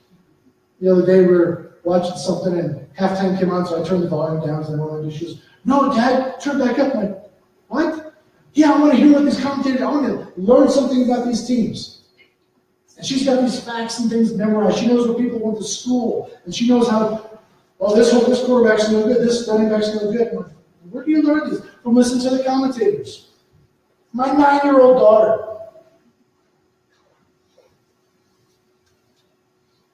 The 0.82 0.91
other 0.91 1.06
day 1.06 1.21
we 1.21 1.27
were 1.36 1.77
watching 1.84 2.17
something 2.17 2.58
and 2.58 2.93
halftime 2.95 3.38
came 3.39 3.51
on, 3.51 3.65
so 3.65 3.84
I 3.84 3.88
turned 3.88 4.03
the 4.03 4.10
volume 4.10 4.45
down 4.45 4.60
because 4.60 4.73
I 4.73 4.77
wanted 4.77 5.10
to. 5.10 5.17
She 5.17 5.25
goes, 5.25 5.41
No, 5.65 5.93
Dad, 5.93 6.39
turn 6.39 6.60
back 6.60 6.77
up. 6.80 6.95
I'm 6.95 7.03
like, 7.03 7.23
What? 7.67 8.13
Yeah, 8.53 8.73
I 8.73 8.80
want 8.80 8.93
to 8.93 8.97
hear 8.97 9.13
what 9.13 9.25
these 9.25 9.39
commentators, 9.39 9.82
I 9.82 9.91
want 9.91 10.08
to 10.08 10.41
learn 10.41 10.69
something 10.69 11.03
about 11.06 11.27
these 11.27 11.45
teams. 11.45 11.96
And 12.97 13.05
she's 13.05 13.25
got 13.25 13.41
these 13.41 13.60
facts 13.60 13.99
and 13.99 14.10
things 14.10 14.33
memorized. 14.33 14.79
She 14.79 14.88
knows 14.88 15.07
what 15.07 15.17
people 15.17 15.39
went 15.39 15.57
to 15.60 15.63
school. 15.63 16.31
And 16.45 16.53
she 16.53 16.67
knows 16.67 16.89
how, 16.89 17.39
well, 17.77 17.95
this 17.95 18.12
this 18.12 18.43
quarterback's 18.43 18.91
no 18.91 19.03
good, 19.03 19.17
this 19.17 19.47
running 19.47 19.69
back's 19.69 19.93
no 19.93 20.12
good. 20.12 20.33
Like, 20.33 20.47
Where 20.89 21.05
do 21.05 21.12
you 21.12 21.21
learn 21.21 21.49
this? 21.49 21.62
From 21.83 21.95
listening 21.95 22.23
to 22.23 22.38
the 22.38 22.43
commentators. 22.43 23.29
My 24.13 24.31
nine 24.33 24.62
year 24.63 24.79
old 24.79 24.97
daughter. 24.97 25.43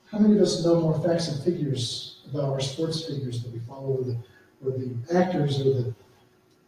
How 0.10 0.20
many 0.20 0.36
of 0.36 0.42
us 0.42 0.64
know 0.64 0.80
more 0.80 1.02
facts 1.02 1.28
and 1.28 1.44
figures 1.44 2.22
about 2.30 2.54
our 2.54 2.60
sports 2.60 3.06
figures 3.06 3.44
that 3.44 3.52
we 3.52 3.60
follow, 3.60 3.98
or 3.98 4.04
the, 4.04 4.18
or 4.64 4.78
the 4.78 4.96
actors, 5.14 5.60
or 5.60 5.74
the, 5.74 5.96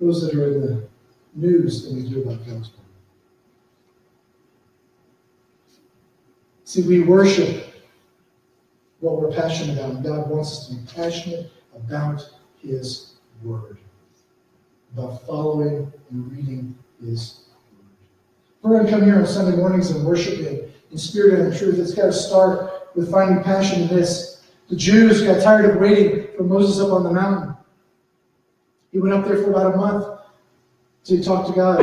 those 0.02 0.21
that 0.21 0.34
are 0.34 0.52
in 0.52 0.62
the 0.62 0.88
news 1.36 1.86
than 1.86 1.95
we 1.95 2.10
do 2.10 2.24
about 2.24 2.39
God's 2.39 2.71
word? 2.71 2.86
See, 6.65 6.82
we 6.82 7.01
worship 7.01 7.67
what 8.99 9.21
we're 9.21 9.32
passionate 9.32 9.78
about, 9.78 9.91
and 9.91 10.04
God 10.04 10.28
wants 10.28 10.51
us 10.51 10.67
to 10.67 10.73
be 10.73 10.82
passionate 10.95 11.51
about 11.75 12.28
His 12.60 13.13
Word, 13.43 13.78
about 14.93 15.23
following 15.28 15.93
and 16.10 16.32
reading 16.32 16.75
His 16.99 17.45
Word. 17.73 17.86
We're 18.63 18.80
going 18.80 18.86
to 18.86 18.91
come 18.91 19.04
here 19.04 19.19
on 19.19 19.28
Sunday 19.28 19.56
mornings 19.56 19.91
and 19.91 20.04
worship 20.04 20.39
Him 20.39 20.71
in 20.89 20.97
spirit 20.97 21.39
and 21.39 21.54
in 21.54 21.58
truth. 21.58 21.78
It's 21.78 21.93
got 21.93 22.08
to 22.08 22.13
start 22.13 22.89
with 22.95 23.12
finding 23.12 23.43
passion 23.43 23.84
in 23.84 23.88
this. 23.89 24.43
The 24.67 24.75
Jews 24.75 25.21
got 25.21 25.43
tired 25.43 25.69
of 25.69 25.80
waiting 25.80 26.30
for 26.36 26.43
Moses 26.43 26.84
up 26.84 26.91
on 26.91 27.04
the 27.04 27.12
mountain. 27.12 27.56
He 28.91 28.97
went 28.97 29.13
up 29.13 29.23
there 29.25 29.38
for 29.38 29.51
about 29.51 29.75
a 29.75 29.78
month 29.78 30.19
to 31.04 31.23
talk 31.23 31.45
to 31.45 31.54
God. 31.54 31.82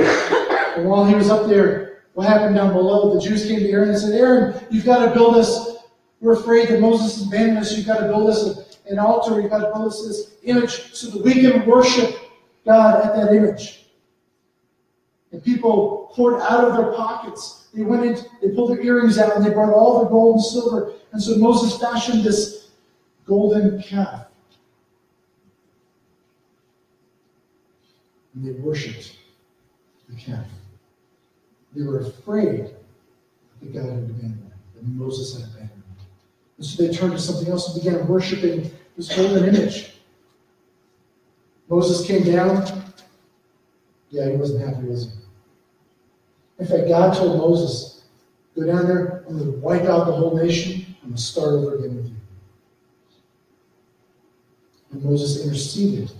And 0.77 0.89
while 0.89 1.05
he 1.05 1.15
was 1.15 1.31
up 1.31 1.47
there, 1.47 1.92
what 2.15 2.27
happened 2.27 2.55
down 2.55 2.73
below? 2.73 3.15
The 3.15 3.21
Jews 3.21 3.47
came 3.47 3.61
to 3.61 3.71
Aaron 3.71 3.91
and 3.91 3.99
said, 3.99 4.15
Aaron, 4.15 4.65
you've 4.71 4.85
got 4.85 5.05
to 5.07 5.15
build 5.15 5.37
us. 5.37 5.77
We're 6.21 6.35
afraid 6.35 6.69
that 6.69 6.81
Moses 6.81 7.17
has 7.17 7.27
abandoned 7.27 7.59
us. 7.59 7.77
You've 7.77 7.87
got 7.87 8.01
to 8.01 8.07
build 8.07 8.31
us 8.31 8.79
an 8.89 8.99
altar. 8.99 9.41
You've 9.41 9.51
got 9.51 9.61
to 9.61 9.73
build 9.73 9.87
us 9.87 10.07
this 10.07 10.35
image 10.45 10.93
so 10.93 11.11
that 11.11 11.25
we 11.25 11.35
can 11.35 11.67
worship 11.67 12.17
God 12.65 13.05
at 13.05 13.17
that 13.17 13.35
image. 13.35 13.87
And 15.33 15.43
people 15.43 16.11
poured 16.13 16.41
out 16.43 16.65
of 16.65 16.77
their 16.77 16.93
pockets. 16.93 17.69
They 17.73 17.83
went 17.83 18.05
in, 18.05 18.19
they 18.43 18.55
pulled 18.55 18.71
their 18.71 18.83
earrings 18.83 19.19
out, 19.19 19.35
and 19.35 19.45
they 19.45 19.51
brought 19.51 19.73
all 19.73 20.01
their 20.01 20.11
gold 20.11 20.37
and 20.37 20.45
silver. 20.45 20.93
And 21.13 21.23
so 21.23 21.37
Moses 21.37 21.81
fashioned 21.81 22.23
this 22.23 22.69
golden 23.27 23.83
calf. 23.83 24.27
And 28.35 28.45
they 28.47 28.53
worshipped 28.61 29.17
the 30.09 30.17
calf. 30.17 30.47
They 31.75 31.83
were 31.83 32.01
afraid 32.01 32.71
that 33.61 33.73
God 33.73 33.85
had 33.85 33.99
abandoned 33.99 34.43
them, 34.43 34.53
that 34.75 34.85
Moses 34.85 35.35
had 35.35 35.49
abandoned 35.51 35.71
them. 35.71 36.07
And 36.59 36.67
so 36.67 36.83
they 36.83 36.93
turned 36.93 37.13
to 37.13 37.19
something 37.19 37.49
else 37.49 37.75
and 37.75 37.83
began 37.83 38.07
worshiping 38.07 38.71
this 38.97 39.15
golden 39.15 39.55
image. 39.55 39.95
Moses 41.69 42.07
came 42.07 42.25
down. 42.25 42.65
Yeah, 44.11 44.29
he 44.31 44.37
wasn't 44.37 44.67
happy, 44.69 44.87
was 44.87 45.05
he? 45.05 45.11
In 46.59 46.67
fact, 46.67 46.89
God 46.89 47.17
told 47.17 47.39
Moses, 47.39 48.05
go 48.55 48.67
down 48.67 48.87
there, 48.87 49.25
I'm 49.27 49.39
going 49.39 49.53
to 49.53 49.59
wipe 49.59 49.85
out 49.85 50.07
the 50.07 50.13
whole 50.13 50.37
nation. 50.37 50.85
I'm 51.03 51.09
going 51.09 51.17
to 51.17 51.23
start 51.23 51.49
over 51.49 51.77
again 51.77 51.97
with 51.97 52.07
you. 52.07 52.17
And 54.93 55.03
Moses 55.03 55.45
interceded 55.45 56.13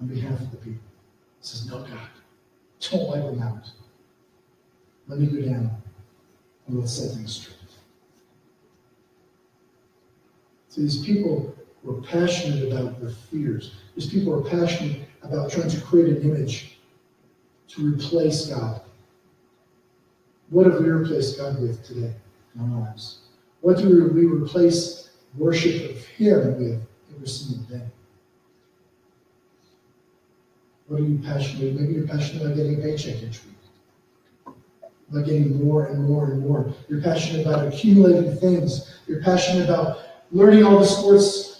on 0.00 0.08
behalf 0.08 0.40
of 0.40 0.50
the 0.50 0.56
people. 0.56 0.82
He 1.40 1.46
says, 1.46 1.66
No, 1.68 1.78
God, 1.78 2.08
don't 2.80 3.08
wipe 3.08 3.24
them 3.24 3.40
out. 3.40 3.70
Let 5.12 5.20
me 5.20 5.26
go 5.26 5.46
down 5.46 5.70
and 6.66 6.80
let's 6.80 6.94
set 6.94 7.14
things 7.14 7.34
straight. 7.34 7.58
So 10.70 10.80
these 10.80 11.04
people 11.04 11.54
were 11.82 12.00
passionate 12.00 12.72
about 12.72 12.98
their 12.98 13.10
fears. 13.10 13.74
These 13.94 14.08
people 14.08 14.32
were 14.32 14.48
passionate 14.48 15.06
about 15.22 15.50
trying 15.50 15.68
to 15.68 15.78
create 15.82 16.16
an 16.16 16.22
image 16.22 16.78
to 17.68 17.92
replace 17.92 18.46
God. 18.46 18.80
What 20.48 20.64
have 20.64 20.80
we 20.80 20.88
replaced 20.88 21.36
God 21.36 21.60
with 21.60 21.84
today 21.84 22.14
in 22.54 22.60
our 22.62 22.80
lives? 22.80 23.18
What 23.60 23.76
do 23.76 24.10
we 24.14 24.24
replace 24.24 25.10
worship 25.36 25.90
of 25.90 26.06
Him 26.06 26.56
with 26.56 26.86
every 27.14 27.28
single 27.28 27.64
day? 27.64 27.84
What 30.86 31.02
are 31.02 31.04
you 31.04 31.18
passionate? 31.22 31.78
Maybe 31.78 31.92
you're 31.92 32.08
passionate 32.08 32.46
about 32.46 32.56
getting 32.56 32.78
a 32.78 32.82
paycheck 32.82 33.16
each 33.16 33.44
week. 33.44 33.61
About 35.12 35.26
getting 35.26 35.62
more 35.62 35.86
and 35.86 36.02
more 36.08 36.24
and 36.24 36.40
more. 36.40 36.72
You're 36.88 37.02
passionate 37.02 37.46
about 37.46 37.68
accumulating 37.68 38.34
things. 38.36 38.98
You're 39.06 39.22
passionate 39.22 39.64
about 39.64 39.98
learning 40.30 40.64
all 40.64 40.78
the 40.78 40.86
sports 40.86 41.52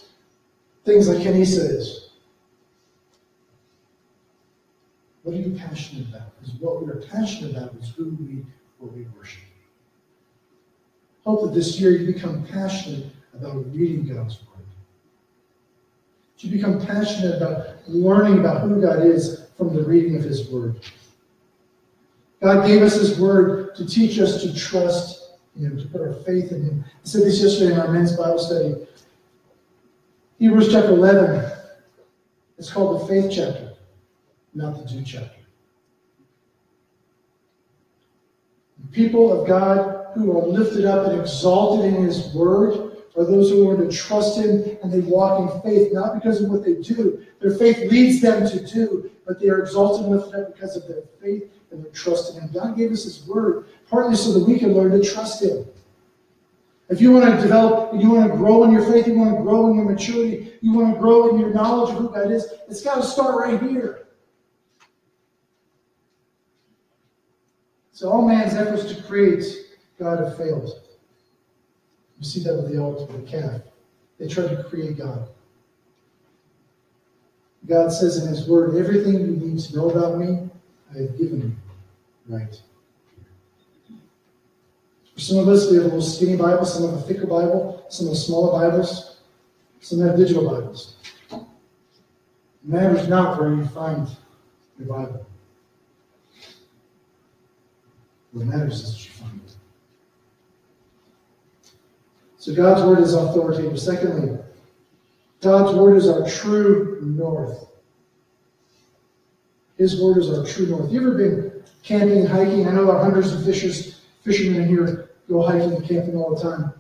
things 0.85 1.09
like 1.09 1.19
Kenisa 1.19 1.71
is. 1.71 2.09
What 5.23 5.35
are 5.37 5.39
you 5.39 5.57
passionate 5.57 6.09
about? 6.09 6.41
Because 6.41 6.55
what 6.55 6.83
we 6.83 6.91
are 6.91 6.97
passionate 6.97 7.57
about 7.57 7.75
is 7.81 7.91
who 7.91 8.17
we 8.21 8.45
what 8.79 8.93
we 8.93 9.07
worship. 9.17 9.43
Hope 11.25 11.43
that 11.43 11.55
this 11.55 11.79
year 11.79 11.93
you 11.93 12.13
become 12.13 12.45
passionate 12.47 13.07
about 13.33 13.65
reading 13.73 14.05
God's 14.07 14.41
Word. 14.41 14.67
You 16.39 16.51
become 16.51 16.85
passionate 16.85 17.37
about 17.37 17.89
learning 17.89 18.41
about 18.41 18.63
who 18.63 18.81
God 18.81 19.07
is 19.07 19.45
from 19.57 19.73
the 19.73 19.85
reading 19.85 20.17
of 20.17 20.25
His 20.25 20.51
Word. 20.51 20.81
God 22.43 22.67
gave 22.67 22.83
us 22.83 22.95
His 22.95 23.19
Word 23.19 23.77
to 23.77 23.87
teach 23.87 24.19
us 24.19 24.43
to 24.43 24.53
trust 24.53 25.37
Him, 25.57 25.79
to 25.79 25.87
put 25.87 26.01
our 26.01 26.15
faith 26.25 26.51
in 26.51 26.65
Him. 26.65 26.85
I 26.85 26.99
said 27.05 27.23
this 27.23 27.41
yesterday 27.41 27.73
in 27.73 27.81
our 27.81 27.89
men's 27.89 28.17
Bible 28.17 28.39
study. 28.39 28.75
Hebrews 30.41 30.73
chapter 30.73 30.91
11, 30.91 31.53
it's 32.59 32.71
called 32.71 33.01
the 33.01 33.07
faith 33.07 33.31
chapter, 33.33 33.75
not 34.55 34.77
the 34.77 34.93
do 34.93 35.05
chapter. 35.05 35.39
The 38.81 38.89
people 38.89 39.41
of 39.41 39.47
God 39.47 40.09
who 40.15 40.37
are 40.37 40.45
lifted 40.45 40.85
up 40.85 41.07
and 41.07 41.21
exalted 41.21 41.95
in 41.95 42.03
His 42.03 42.35
Word 42.35 42.97
are 43.17 43.25
those 43.25 43.51
who 43.51 43.69
learn 43.69 43.89
to 43.89 43.97
trust 43.97 44.39
Him 44.39 44.79
and 44.83 44.93
they 44.93 45.01
walk 45.01 45.39
in 45.39 45.63
faith, 45.63 45.93
not 45.93 46.15
because 46.15 46.43
of 46.43 46.51
what 46.51 46.65
they 46.65 46.75
do. 46.75 47.25
Their 47.41 47.53
faith 47.53 47.89
leads 47.89 48.21
them 48.21 48.49
to 48.49 48.67
do, 48.67 49.09
but 49.25 49.39
they 49.39 49.49
are 49.49 49.61
exalted 49.61 50.07
and 50.07 50.17
lifted 50.17 50.41
up 50.41 50.55
because 50.55 50.75
of 50.75 50.89
their 50.89 51.03
faith 51.21 51.49
and 51.73 51.85
their 51.85 51.91
trust 51.93 52.35
in 52.35 52.41
Him. 52.41 52.51
God 52.53 52.77
gave 52.77 52.93
us 52.93 53.05
His 53.05 53.27
Word 53.27 53.67
partly 53.89 54.17
so 54.17 54.33
that 54.39 54.47
we 54.47 54.59
can 54.59 54.75
learn 54.75 54.93
to 54.93 55.03
trust 55.03 55.43
Him. 55.43 55.67
If 56.89 57.01
you 57.01 57.11
want 57.11 57.35
to 57.35 57.41
develop, 57.41 57.95
if 57.95 58.03
you 58.03 58.11
want 58.11 58.31
to 58.31 58.37
grow 58.37 58.65
in 58.65 58.73
your 58.73 58.85
faith, 58.91 59.07
you 59.07 59.15
want 59.15 59.37
to 59.37 59.43
grow 59.43 59.71
in 59.71 59.77
your 59.77 59.87
maturity, 59.87 60.53
you 60.61 60.73
want 60.73 60.95
to 60.95 61.01
grow 61.01 61.31
in 61.31 61.41
your 61.41 61.53
knowledge 61.55 61.95
of 61.95 61.99
who 61.99 62.09
God 62.11 62.31
is, 62.31 62.47
it's 62.69 62.83
got 62.83 62.97
to 62.97 63.03
start 63.03 63.37
right 63.37 63.61
here. 63.63 64.07
So 67.93 68.11
all 68.11 68.29
man's 68.29 68.55
efforts 68.55 68.93
to 68.93 69.03
create 69.05 69.45
God 69.99 70.19
have 70.19 70.37
failed. 70.37 70.71
You 72.19 72.25
see 72.25 72.43
that 72.45 72.55
with 72.55 72.73
the 72.73 72.79
altar, 72.79 73.11
the 73.13 73.23
calf. 73.23 73.63
They 74.19 74.29
tried 74.29 74.49
to 74.49 74.65
create 74.65 74.99
God. 74.99 75.29
God 77.67 77.89
says 77.91 78.23
in 78.23 78.29
His 78.29 78.49
Word, 78.49 78.77
everything 78.77 79.15
you 79.15 79.37
need 79.37 79.59
to 79.61 79.77
know 79.77 79.91
about 79.91 80.19
me, 80.19 80.51
I 80.95 80.99
have 81.03 81.17
given 81.17 81.41
you 81.43 81.53
right 82.29 82.63
For 85.15 85.21
some 85.21 85.39
of 85.39 85.49
us, 85.49 85.71
we 85.71 85.77
have 85.77 85.85
a 85.85 85.89
little 85.89 86.03
skinny 86.03 86.37
Bible, 86.37 86.65
some 86.65 86.89
have 86.89 86.99
a 86.99 87.03
thicker 87.03 87.27
Bible, 87.27 87.85
some 87.89 88.09
have 88.09 88.17
smaller 88.17 88.53
Bibles, 88.53 89.19
some 89.81 90.01
have 90.01 90.17
digital 90.17 90.49
Bibles. 90.49 90.97
It 91.31 91.41
matters 92.65 93.09
not 93.09 93.39
where 93.41 93.55
you 93.55 93.67
find 93.67 94.09
your 94.79 94.89
Bible. 94.89 95.27
What 98.33 98.47
matters 98.47 98.81
is 98.81 98.93
that 98.93 99.05
you 99.05 99.11
find 99.11 99.41
it. 99.45 99.57
So 102.39 102.55
God's 102.55 102.83
word 102.83 103.01
is 103.01 103.15
authoritative. 103.15 103.79
Secondly, 103.79 104.39
God's 105.43 105.77
word 105.77 105.97
is 105.97 106.09
our 106.09 106.27
true 106.29 107.01
north. 107.03 107.67
His 109.77 110.01
word 110.01 110.19
is 110.19 110.31
our 110.31 110.47
true 110.47 110.67
north. 110.67 110.91
You 110.91 111.01
ever 111.01 111.15
been 111.15 111.52
camping, 111.83 112.19
and 112.19 112.29
hiking? 112.29 112.67
I 112.67 112.73
know 112.73 112.87
there 112.87 112.97
are 112.97 113.03
hundreds 113.03 113.33
of 113.33 113.45
fishers, 113.45 114.01
fishermen 114.23 114.63
in 114.63 114.69
here 114.69 115.11
go 115.29 115.43
hiking 115.43 115.73
and 115.73 115.87
camping 115.87 116.17
all 116.17 116.35
the 116.35 116.43
time. 116.43 116.73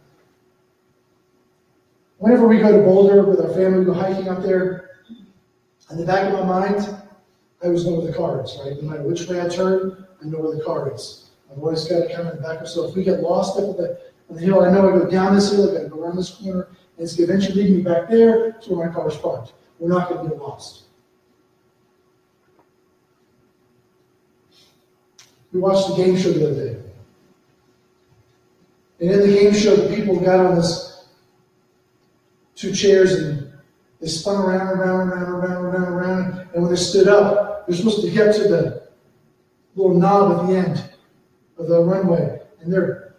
Whenever 2.18 2.46
we 2.46 2.58
go 2.58 2.76
to 2.76 2.84
Boulder 2.84 3.24
with 3.24 3.40
our 3.40 3.52
family, 3.52 3.80
we 3.80 3.84
go 3.84 3.94
hiking 3.94 4.28
up 4.28 4.42
there. 4.42 4.90
In 5.90 5.98
the 5.98 6.06
back 6.06 6.32
of 6.32 6.38
my 6.38 6.44
mind, 6.44 6.96
I 7.62 7.66
always 7.66 7.84
know 7.84 7.94
where 7.94 8.06
the 8.06 8.12
car 8.12 8.42
is, 8.44 8.56
right? 8.64 8.80
No 8.80 8.90
matter 8.90 9.02
which 9.02 9.26
way 9.26 9.40
I 9.40 9.48
turn, 9.48 10.06
I 10.22 10.26
know 10.26 10.38
where 10.38 10.56
the 10.56 10.62
car 10.62 10.92
is. 10.94 11.30
I've 11.50 11.58
always 11.58 11.84
got 11.84 12.02
it 12.02 12.14
kind 12.14 12.28
of 12.28 12.34
in 12.34 12.42
the 12.42 12.48
back. 12.48 12.60
Of 12.60 12.68
so 12.68 12.88
if 12.88 12.96
we 12.96 13.04
get 13.04 13.20
lost 13.20 13.58
up 13.58 13.76
the, 13.76 13.98
on 14.30 14.36
the 14.36 14.42
hill, 14.42 14.62
I 14.62 14.70
know 14.70 14.88
I 14.88 14.98
go 14.98 15.10
down 15.10 15.34
this 15.34 15.50
hill, 15.50 15.70
I 15.70 15.74
gotta 15.74 15.88
go 15.88 16.02
around 16.02 16.16
this 16.16 16.30
corner, 16.30 16.68
and 16.96 17.04
it's 17.04 17.14
gonna 17.14 17.30
eventually 17.30 17.64
lead 17.64 17.76
me 17.76 17.82
back 17.82 18.08
there 18.08 18.52
to 18.52 18.74
where 18.74 18.88
my 18.88 18.94
car 18.94 19.08
is 19.08 19.16
parked. 19.16 19.52
We're 19.78 19.88
not 19.88 20.08
gonna 20.08 20.28
get 20.28 20.38
lost. 20.38 20.81
We 25.52 25.60
watched 25.60 25.88
the 25.88 25.96
game 25.96 26.16
show 26.16 26.32
the 26.32 26.50
other 26.50 26.66
day. 26.66 26.78
And 29.00 29.10
in 29.10 29.20
the 29.20 29.34
game 29.34 29.54
show, 29.54 29.76
the 29.76 29.94
people 29.94 30.18
got 30.18 30.40
on 30.40 30.56
this 30.56 31.06
two 32.54 32.72
chairs 32.72 33.12
and 33.12 33.52
they 34.00 34.08
spun 34.08 34.36
around, 34.36 34.68
and 34.68 34.80
around, 34.80 35.00
and 35.00 35.12
around, 35.12 35.32
and 35.32 35.42
around, 35.42 35.64
around, 35.64 35.92
around. 35.92 36.48
And 36.54 36.62
when 36.62 36.70
they 36.72 36.80
stood 36.80 37.08
up, 37.08 37.66
they're 37.66 37.76
supposed 37.76 38.02
to 38.02 38.10
get 38.10 38.34
to 38.36 38.48
the 38.48 38.82
little 39.74 39.98
knob 39.98 40.40
at 40.40 40.46
the 40.46 40.56
end 40.56 40.90
of 41.58 41.68
the 41.68 41.80
runway. 41.80 42.40
And 42.60 42.72
they're 42.72 43.14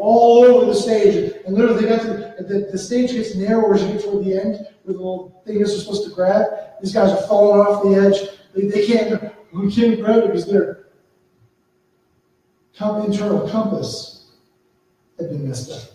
all 0.00 0.44
over 0.44 0.66
the 0.66 0.74
stage. 0.74 1.34
And 1.46 1.54
literally, 1.54 1.82
they 1.82 1.88
got 1.88 2.02
to 2.02 2.34
the, 2.46 2.68
the 2.70 2.78
stage 2.78 3.12
gets 3.12 3.34
narrower 3.34 3.74
as 3.74 3.82
you 3.82 3.92
get 3.92 4.02
toward 4.02 4.24
the 4.24 4.38
end, 4.40 4.66
where 4.82 4.94
the 4.94 4.98
little 4.98 5.42
thing 5.46 5.60
is 5.60 5.80
supposed 5.80 6.04
to 6.08 6.14
grab. 6.14 6.46
These 6.82 6.92
guys 6.92 7.10
are 7.10 7.26
falling 7.26 7.66
off 7.66 7.82
the 7.82 7.94
edge. 7.94 8.28
They, 8.54 8.66
they 8.66 8.86
can't, 8.86 9.08
grab 9.10 10.18
it 10.18 10.26
because 10.26 10.46
their 10.46 10.86
internal 12.80 13.48
compass 13.48 14.26
had 15.18 15.30
been 15.30 15.48
messed 15.48 15.72
up. 15.72 15.90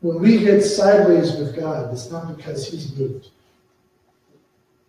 When 0.00 0.20
we 0.20 0.38
get 0.38 0.60
sideways 0.62 1.32
with 1.36 1.56
God, 1.56 1.92
it's 1.92 2.10
not 2.10 2.36
because 2.36 2.68
He's 2.68 2.94
moved. 2.96 3.28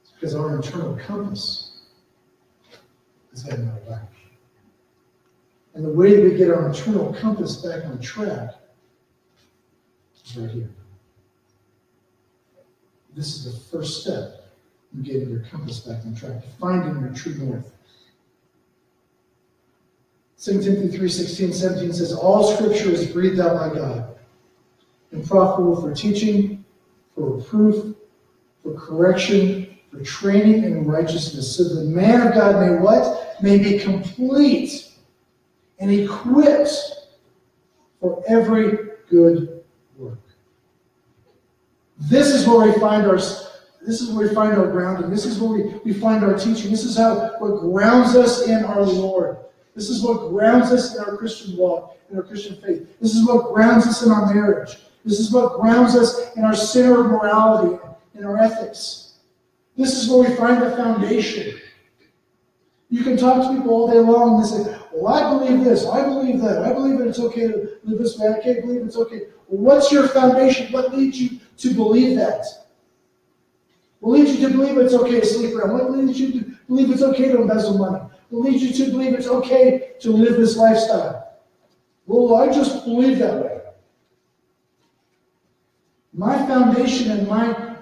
It's 0.01 0.11
because 0.11 0.35
our 0.35 0.55
internal 0.57 0.97
compass 0.97 1.79
is 3.31 3.43
heading 3.43 3.67
out 3.67 3.77
of 3.77 3.87
whack. 3.87 4.11
And 5.73 5.85
the 5.85 5.89
way 5.89 6.21
we 6.21 6.37
get 6.37 6.49
our 6.49 6.67
internal 6.67 7.13
compass 7.13 7.57
back 7.57 7.85
on 7.85 7.99
track 8.01 8.55
is 10.25 10.37
right 10.37 10.51
here. 10.51 10.69
This 13.15 13.35
is 13.35 13.45
the 13.45 13.77
first 13.77 14.01
step 14.01 14.51
in 14.93 15.03
getting 15.03 15.29
your 15.29 15.39
compass 15.39 15.79
back 15.79 16.05
on 16.05 16.13
track, 16.15 16.43
finding 16.59 17.01
your 17.01 17.13
true 17.13 17.33
north. 17.35 17.71
2 20.37 20.61
Timothy 20.61 20.97
3 20.97 21.09
16, 21.09 21.53
17 21.53 21.93
says, 21.93 22.13
All 22.13 22.55
scripture 22.55 22.89
is 22.89 23.07
breathed 23.07 23.39
out 23.39 23.55
by 23.55 23.73
God 23.73 24.15
and 25.11 25.25
profitable 25.25 25.81
for 25.81 25.93
teaching, 25.93 26.65
for 27.15 27.37
reproof, 27.37 27.95
for 28.61 28.73
correction, 28.73 29.77
for 29.89 30.03
training 30.03 30.65
in 30.65 30.85
righteousness, 30.85 31.55
so 31.55 31.63
the 31.63 31.85
man 31.85 32.27
of 32.27 32.33
God 32.33 32.59
may 32.59 32.75
what? 32.75 33.41
May 33.41 33.57
be 33.57 33.79
complete 33.79 34.91
and 35.79 35.89
equipped 35.89 36.77
for 38.01 38.21
every 38.27 38.77
good 39.09 39.63
work. 39.97 40.19
This 41.97 42.27
is 42.27 42.47
where 42.47 42.71
we 42.71 42.79
find 42.79 43.05
our 43.05 43.17
this 43.85 44.01
is 44.01 44.11
where 44.11 44.27
we 44.27 44.33
find 44.33 44.57
our 44.57 44.67
grounding. 44.67 45.11
This 45.11 45.25
is 45.25 45.39
where 45.39 45.51
we, 45.51 45.63
we 45.85 45.93
find 45.93 46.23
our 46.23 46.37
teaching. 46.37 46.71
This 46.71 46.83
is 46.83 46.97
how 46.97 47.35
what 47.37 47.61
grounds 47.61 48.15
us 48.15 48.47
in 48.47 48.65
our 48.65 48.81
Lord. 48.81 49.37
This 49.75 49.89
is 49.89 50.01
what 50.01 50.29
grounds 50.29 50.71
us 50.71 50.95
in 50.95 51.03
our 51.03 51.15
Christian 51.17 51.55
walk, 51.55 51.95
in 52.09 52.17
our 52.17 52.23
Christian 52.23 52.55
faith. 52.55 52.99
This 52.99 53.13
is 53.13 53.27
what 53.27 53.53
grounds 53.53 53.85
us 53.85 54.03
in 54.03 54.11
our 54.11 54.33
marriage. 54.33 54.77
This 55.03 55.19
is 55.19 55.31
what 55.31 55.59
grounds 55.59 55.95
us 55.95 56.35
in 56.35 56.43
our 56.43 56.55
center 56.55 57.01
of 57.01 57.07
morality, 57.07 57.77
in 58.15 58.25
our 58.25 58.37
ethics. 58.37 59.17
This 59.77 60.01
is 60.01 60.09
where 60.09 60.27
we 60.27 60.35
find 60.35 60.61
the 60.61 60.75
foundation. 60.75 61.59
You 62.89 63.03
can 63.03 63.17
talk 63.17 63.43
to 63.43 63.55
people 63.55 63.71
all 63.71 63.91
day 63.91 63.99
long 63.99 64.35
and 64.35 64.43
they 64.43 64.47
say, 64.47 64.79
Well, 64.93 65.13
I 65.13 65.37
believe 65.37 65.63
this, 65.63 65.85
I 65.85 66.03
believe 66.03 66.41
that, 66.41 66.63
I 66.63 66.73
believe 66.73 66.97
that 66.99 67.07
it's 67.07 67.19
okay 67.19 67.47
to 67.47 67.74
live 67.85 67.99
this 67.99 68.17
way, 68.17 68.33
I 68.33 68.41
can't 68.41 68.61
believe 68.61 68.81
it's 68.81 68.97
okay. 68.97 69.27
What's 69.47 69.91
your 69.91 70.07
foundation? 70.07 70.71
What 70.71 70.95
leads 70.95 71.19
you 71.19 71.39
to 71.57 71.73
believe 71.73 72.17
that? 72.17 72.43
What 73.99 74.19
leads 74.19 74.35
you 74.35 74.47
to 74.47 74.53
believe 74.53 74.77
it's 74.77 74.93
okay 74.93 75.19
to 75.19 75.25
sleep 75.25 75.55
around? 75.55 75.73
What 75.73 75.91
leads 75.91 76.19
you 76.19 76.31
to 76.39 76.51
believe 76.67 76.91
it's 76.91 77.01
okay 77.01 77.31
to 77.31 77.41
embezzle 77.41 77.77
money? 77.77 78.03
What 78.29 78.49
leads 78.49 78.63
you 78.63 78.85
to 78.85 78.91
believe 78.91 79.13
it's 79.13 79.27
okay 79.27 79.93
to 80.01 80.11
live 80.11 80.37
this 80.37 80.57
lifestyle? 80.57 81.37
Well, 82.07 82.35
I 82.35 82.51
just 82.53 82.85
believe 82.85 83.19
that 83.19 83.43
way. 83.43 83.61
My 86.13 86.37
foundation 86.47 87.11
and 87.11 87.27
my 87.27 87.75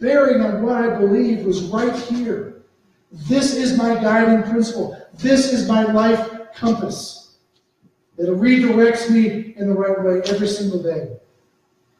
bearing 0.00 0.42
on 0.42 0.62
what 0.62 0.76
I 0.76 0.96
believe 0.96 1.44
was 1.44 1.62
right 1.64 1.94
here. 1.94 2.62
This 3.12 3.54
is 3.54 3.76
my 3.76 3.94
guiding 3.94 4.48
principle. 4.50 5.00
This 5.14 5.52
is 5.52 5.68
my 5.68 5.84
life 5.84 6.30
compass 6.54 7.19
that 8.20 8.30
redirects 8.32 9.10
me 9.10 9.54
in 9.56 9.66
the 9.66 9.74
right 9.74 10.04
way 10.04 10.20
every 10.26 10.46
single 10.46 10.82
day. 10.82 11.16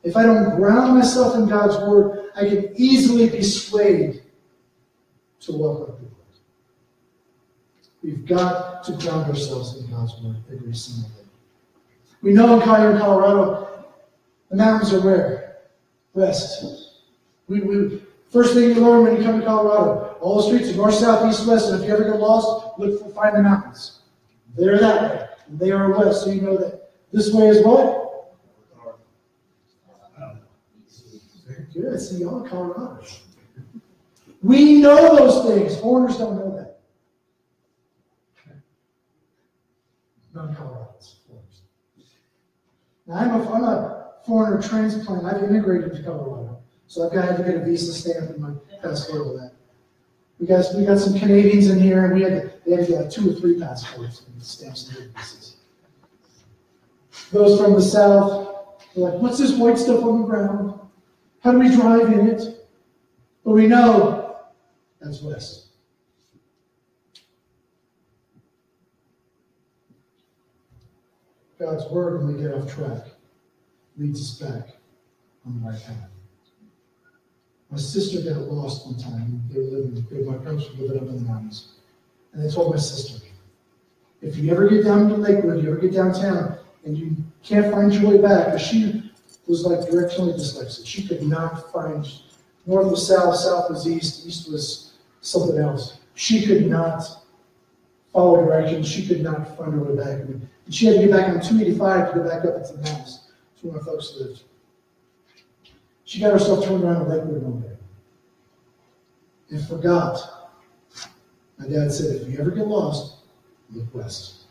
If 0.02 0.16
I 0.18 0.22
don't 0.24 0.56
ground 0.56 0.98
myself 0.98 1.34
in 1.34 1.48
God's 1.48 1.76
Word, 1.88 2.30
I 2.36 2.46
can 2.46 2.72
easily 2.76 3.30
be 3.30 3.42
swayed 3.42 4.22
to 5.40 5.52
walk 5.52 5.88
like 5.88 5.98
the 5.98 6.04
world. 6.04 6.16
We've 8.02 8.26
got 8.26 8.84
to 8.84 8.92
ground 8.92 9.30
ourselves 9.30 9.78
in 9.78 9.90
God's 9.90 10.12
Word 10.20 10.36
every 10.52 10.74
single 10.74 11.08
day. 11.08 11.24
We 12.20 12.32
know 12.32 12.60
in 12.60 12.66
Colorado, 12.66 13.86
the 14.50 14.56
mountains 14.56 14.92
are 14.92 15.00
where? 15.00 15.56
West. 16.12 16.64
We, 17.48 17.62
we, 17.62 18.02
first 18.28 18.52
thing 18.52 18.64
you 18.70 18.74
learn 18.74 19.04
when 19.04 19.16
you 19.16 19.22
come 19.22 19.40
to 19.40 19.46
Colorado, 19.46 20.18
all 20.20 20.36
the 20.36 20.42
streets 20.42 20.70
are 20.74 20.76
north, 20.76 20.94
south, 20.94 21.30
east, 21.30 21.46
west, 21.46 21.70
and 21.70 21.82
if 21.82 21.88
you 21.88 21.94
ever 21.94 22.04
get 22.04 22.20
lost, 22.20 22.78
look 22.78 23.00
for 23.00 23.08
find 23.10 23.36
the 23.36 23.42
mountains. 23.42 24.00
They're 24.54 24.78
that 24.78 25.02
way. 25.02 25.29
And 25.50 25.58
they 25.58 25.72
are 25.72 25.90
west, 25.90 26.24
so 26.24 26.30
you 26.30 26.42
know 26.42 26.56
that 26.56 26.92
this 27.12 27.32
way 27.32 27.48
is 27.48 27.64
what? 27.64 27.98
Good. 31.74 32.00
See, 32.00 32.18
y'all 32.18 32.48
Colorado. 32.48 33.04
We 34.42 34.80
know 34.80 35.16
those 35.16 35.46
things. 35.46 35.80
Foreigners 35.80 36.18
don't 36.18 36.36
know 36.36 36.56
that. 36.56 36.80
Non-Coloradans. 40.34 41.14
Now, 43.06 43.16
I'm 43.16 43.40
a, 43.40 43.52
I'm 43.52 43.64
a 43.64 44.12
foreigner 44.26 44.62
transplant. 44.62 45.24
I've 45.24 45.42
immigrated 45.42 45.94
to 45.94 46.02
Colorado. 46.02 46.60
So 46.86 47.06
I've 47.06 47.12
got 47.12 47.36
to 47.36 47.42
get 47.42 47.56
a 47.56 47.64
visa 47.64 47.92
stamp 47.92 48.36
in 48.36 48.42
my 48.42 48.52
passport 48.82 49.26
with 49.26 49.36
that. 49.40 49.52
We 50.40 50.46
got, 50.46 50.64
we 50.74 50.86
got 50.86 50.98
some 50.98 51.18
Canadians 51.18 51.68
in 51.68 51.78
here, 51.78 52.06
and 52.06 52.14
we 52.14 52.22
had 52.22 52.54
they 52.64 52.76
had 52.76 52.88
get 52.88 53.10
two 53.10 53.30
or 53.30 53.34
three 53.34 53.60
passports 53.60 54.22
and 54.26 54.42
stamps 54.42 54.88
and 54.88 55.14
visas. 55.14 55.56
Those 57.30 57.60
from 57.60 57.74
the 57.74 57.82
south, 57.82 58.78
they're 58.94 59.10
like, 59.10 59.20
what's 59.20 59.38
this 59.38 59.52
white 59.52 59.76
stuff 59.76 60.02
on 60.02 60.22
the 60.22 60.26
ground? 60.26 60.80
How 61.40 61.52
do 61.52 61.58
we 61.58 61.68
drive 61.74 62.12
in 62.12 62.28
it? 62.28 62.66
But 63.44 63.52
we 63.52 63.66
know 63.66 64.36
that's 65.00 65.20
west. 65.22 65.66
God's 71.58 71.84
word, 71.90 72.24
when 72.24 72.34
we 72.34 72.42
get 72.42 72.54
off 72.54 72.72
track, 72.72 73.04
leads 73.98 74.20
us 74.20 74.48
back 74.48 74.68
on 75.46 75.60
the 75.60 75.68
right 75.68 75.82
path. 75.84 76.08
My 77.70 77.78
sister 77.78 78.20
got 78.22 78.42
lost 78.42 78.86
one 78.86 78.98
time. 78.98 79.42
They 79.50 79.60
were 79.60 79.66
living, 79.66 80.06
they, 80.10 80.22
my 80.22 80.38
parents 80.38 80.66
were 80.70 80.86
living 80.86 81.02
up 81.02 81.08
in 81.08 81.22
the 81.22 81.28
mountains. 81.28 81.72
And 82.32 82.44
they 82.44 82.52
told 82.52 82.74
my 82.74 82.80
sister, 82.80 83.24
if 84.22 84.36
you 84.36 84.50
ever 84.52 84.68
get 84.68 84.84
down 84.84 85.08
to 85.08 85.16
Lakewood, 85.16 85.62
you 85.62 85.70
ever 85.70 85.80
get 85.80 85.92
downtown, 85.92 86.58
and 86.84 86.96
you 86.96 87.16
can't 87.42 87.72
find 87.72 87.92
your 87.92 88.10
way 88.10 88.18
back, 88.18 88.46
because 88.46 88.62
she 88.62 89.12
was 89.46 89.64
like 89.64 89.80
directionally 89.88 90.34
dyslexic. 90.34 90.86
She 90.86 91.06
could 91.06 91.22
not 91.22 91.72
find, 91.72 92.06
north 92.66 92.90
was 92.90 93.06
south, 93.06 93.36
south 93.36 93.70
was 93.70 93.88
east, 93.88 94.26
east 94.26 94.50
was 94.50 94.94
something 95.20 95.58
else. 95.58 95.98
She 96.14 96.46
could 96.46 96.66
not 96.66 97.02
follow 98.12 98.44
directions. 98.44 98.88
She 98.88 99.06
could 99.06 99.22
not 99.22 99.56
find 99.56 99.72
her 99.72 99.82
way 99.82 99.96
back. 99.96 100.20
And 100.20 100.48
she 100.70 100.86
had 100.86 100.96
to 100.96 101.00
get 101.02 101.10
back 101.10 101.28
on 101.28 101.40
285 101.40 102.12
to 102.12 102.18
go 102.18 102.28
back 102.28 102.44
up 102.44 102.56
into 102.56 102.72
the 102.74 102.82
mountains 102.82 103.30
to 103.60 103.66
where 103.66 103.78
my 103.78 103.84
folks 103.84 104.16
lived. 104.18 104.42
She 106.10 106.18
got 106.18 106.32
herself 106.32 106.64
turned 106.64 106.82
around 106.82 107.02
in 107.02 107.08
Lakewood 107.08 107.40
one 107.40 107.60
day 107.60 107.76
and 109.50 109.68
forgot. 109.68 110.50
My 111.56 111.68
dad 111.68 111.92
said, 111.92 112.22
if 112.22 112.28
you 112.28 112.36
ever 112.40 112.50
get 112.50 112.66
lost, 112.66 113.18
look 113.70 113.94
west. 113.94 114.46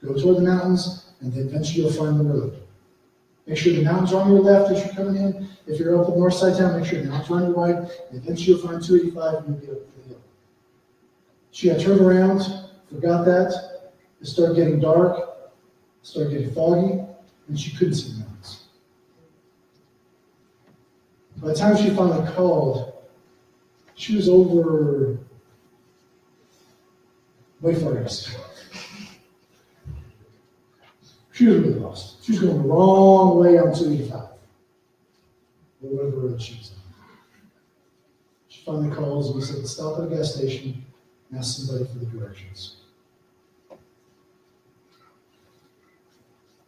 Go 0.00 0.14
toward 0.14 0.36
the 0.36 0.42
mountains, 0.42 1.06
and 1.20 1.32
then 1.32 1.48
eventually 1.48 1.82
you'll 1.82 1.92
find 1.92 2.20
the 2.20 2.24
road. 2.24 2.62
Make 3.48 3.58
sure 3.58 3.72
the 3.72 3.82
mountains 3.82 4.12
are 4.12 4.22
on 4.22 4.30
your 4.30 4.38
left 4.38 4.70
as 4.70 4.84
you're 4.84 4.94
coming 4.94 5.16
in. 5.20 5.48
If 5.66 5.80
you're 5.80 6.00
up 6.00 6.06
the 6.06 6.14
north 6.14 6.34
side 6.34 6.56
town, 6.56 6.78
make 6.78 6.88
sure 6.88 7.02
the 7.02 7.10
mountains 7.10 7.32
are 7.32 7.34
on 7.34 7.42
your 7.42 7.54
right. 7.54 7.90
And 8.10 8.22
eventually 8.22 8.56
you'll 8.56 8.64
find 8.64 8.80
285 8.80 9.44
and 9.44 9.48
you'll 9.48 9.66
get 9.66 9.82
up 9.82 9.96
the 10.04 10.08
hill. 10.08 10.20
She 11.50 11.68
got 11.68 11.80
turned 11.80 12.00
around, 12.00 12.42
forgot 12.88 13.24
that. 13.24 13.90
It 14.20 14.26
started 14.28 14.54
getting 14.54 14.78
dark, 14.78 15.50
started 16.02 16.30
getting 16.30 16.54
foggy, 16.54 17.00
and 17.48 17.58
she 17.58 17.76
couldn't 17.76 17.94
see 17.94 18.12
the 18.12 18.18
mountains. 18.20 18.65
By 21.46 21.52
the 21.52 21.58
time 21.58 21.76
she 21.76 21.90
finally 21.90 22.28
called, 22.32 22.92
she 23.94 24.16
was 24.16 24.28
over 24.28 25.16
way 27.60 27.74
far 27.76 28.02
east. 28.02 28.36
She 31.30 31.46
was 31.46 31.58
really 31.58 31.74
lost. 31.74 32.24
She 32.24 32.32
was 32.32 32.40
going 32.40 32.62
the 32.62 32.68
wrong 32.68 33.38
way 33.38 33.58
on 33.58 33.72
285. 33.72 34.22
Or 34.22 34.28
whatever 35.82 36.16
road 36.16 36.42
she 36.42 36.58
was 36.58 36.72
on. 36.72 36.80
She 38.48 38.64
finally 38.64 38.90
calls 38.90 39.28
and 39.28 39.36
we 39.36 39.42
said, 39.42 39.64
stop 39.68 40.00
at 40.00 40.10
a 40.10 40.16
gas 40.16 40.34
station 40.34 40.84
and 41.30 41.38
ask 41.38 41.58
somebody 41.58 41.88
for 41.88 42.00
the 42.00 42.06
directions. 42.06 42.78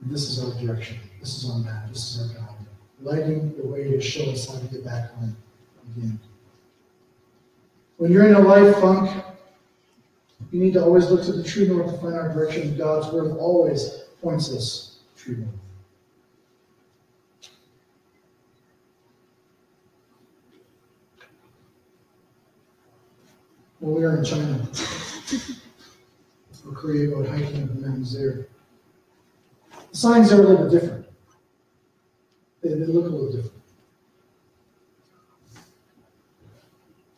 And 0.00 0.08
this 0.08 0.30
is 0.30 0.44
our 0.44 0.52
direction. 0.60 0.98
This 1.18 1.42
is 1.42 1.50
our 1.50 1.58
map. 1.58 1.88
This 1.88 2.14
is 2.14 2.30
our 2.30 2.36
guide. 2.36 2.57
Lighting 3.00 3.56
the 3.56 3.66
way 3.66 3.84
to 3.84 4.00
show 4.00 4.30
us 4.30 4.48
how 4.48 4.58
to 4.58 4.66
get 4.66 4.84
back 4.84 5.12
home 5.12 5.36
again. 5.96 6.18
When 7.96 8.12
you're 8.12 8.26
in 8.26 8.34
a 8.34 8.40
life 8.40 8.76
funk, 8.78 9.24
you 10.50 10.60
need 10.60 10.72
to 10.74 10.82
always 10.82 11.10
look 11.10 11.24
to 11.24 11.32
the 11.32 11.44
true 11.44 11.66
north 11.68 11.92
to 11.92 11.98
find 11.98 12.14
our 12.14 12.32
direction. 12.32 12.76
God's 12.76 13.12
word 13.12 13.36
always 13.38 14.04
points 14.22 14.50
us 14.52 14.98
true 15.16 15.36
north. 15.36 15.50
Well, 23.80 23.94
we 23.94 24.04
are 24.04 24.16
in 24.16 24.24
China, 24.24 24.68
or 26.66 26.72
Korea, 26.72 27.14
or 27.14 27.24
hiking 27.24 27.62
up 27.62 27.68
the 27.68 27.80
mountains 27.80 28.12
there, 28.12 28.48
the 29.90 29.96
signs 29.96 30.32
are 30.32 30.42
a 30.42 30.44
little 30.44 30.64
bit 30.64 30.80
different. 30.80 31.07
They, 32.62 32.70
they 32.70 32.86
look 32.86 33.06
a 33.06 33.08
little 33.08 33.32
different. 33.32 33.52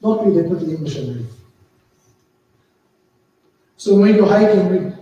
Luckily, 0.03 0.43
they 0.43 0.49
put 0.49 0.61
the 0.61 0.70
English 0.70 0.97
underneath. 0.97 1.36
So 3.76 3.95
when 3.95 4.12
we 4.12 4.18
go 4.18 4.26
hiking, 4.26 4.68
we, 4.70 4.93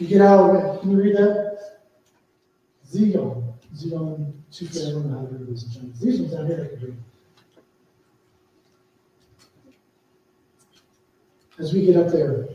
we 0.00 0.06
get 0.06 0.20
out, 0.20 0.80
can 0.80 0.90
you 0.90 0.96
read 0.96 1.16
that? 1.16 1.78
Zidong. 2.90 3.54
Zidong, 3.74 4.32
two 4.52 4.66
I 4.66 4.90
don't 4.90 5.10
know 5.10 5.18
how 5.18 5.26
to 5.26 5.34
read 5.34 5.48
this. 5.48 5.78
These 6.00 6.20
ones 6.20 6.32
down 6.32 6.46
here 6.46 6.64
I 6.64 6.76
can 6.76 6.86
read. 6.86 6.96
As 11.58 11.72
we 11.72 11.86
get 11.86 11.96
up 11.96 12.08
there, 12.08 12.48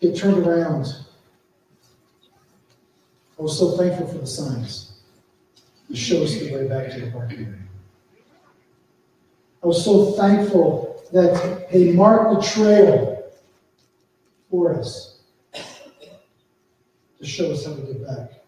get 0.00 0.16
turned 0.16 0.46
around. 0.46 0.86
I 3.38 3.42
was 3.42 3.58
so 3.58 3.76
thankful 3.76 4.06
for 4.06 4.18
the 4.18 4.26
signs 4.26 4.91
to 5.92 5.98
show 5.98 6.22
us 6.22 6.32
the 6.38 6.50
way 6.54 6.66
back 6.66 6.90
to 6.90 7.00
the 7.00 7.10
parking 7.10 7.44
area. 7.44 7.58
I 9.62 9.66
was 9.66 9.84
so 9.84 10.12
thankful 10.12 11.04
that 11.12 11.68
they 11.70 11.92
marked 11.92 12.40
the 12.40 12.48
trail 12.48 13.30
for 14.50 14.74
us 14.74 15.20
to 17.18 17.26
show 17.26 17.52
us 17.52 17.66
how 17.66 17.74
to 17.74 17.82
get 17.82 18.06
back 18.06 18.30
to 18.30 18.38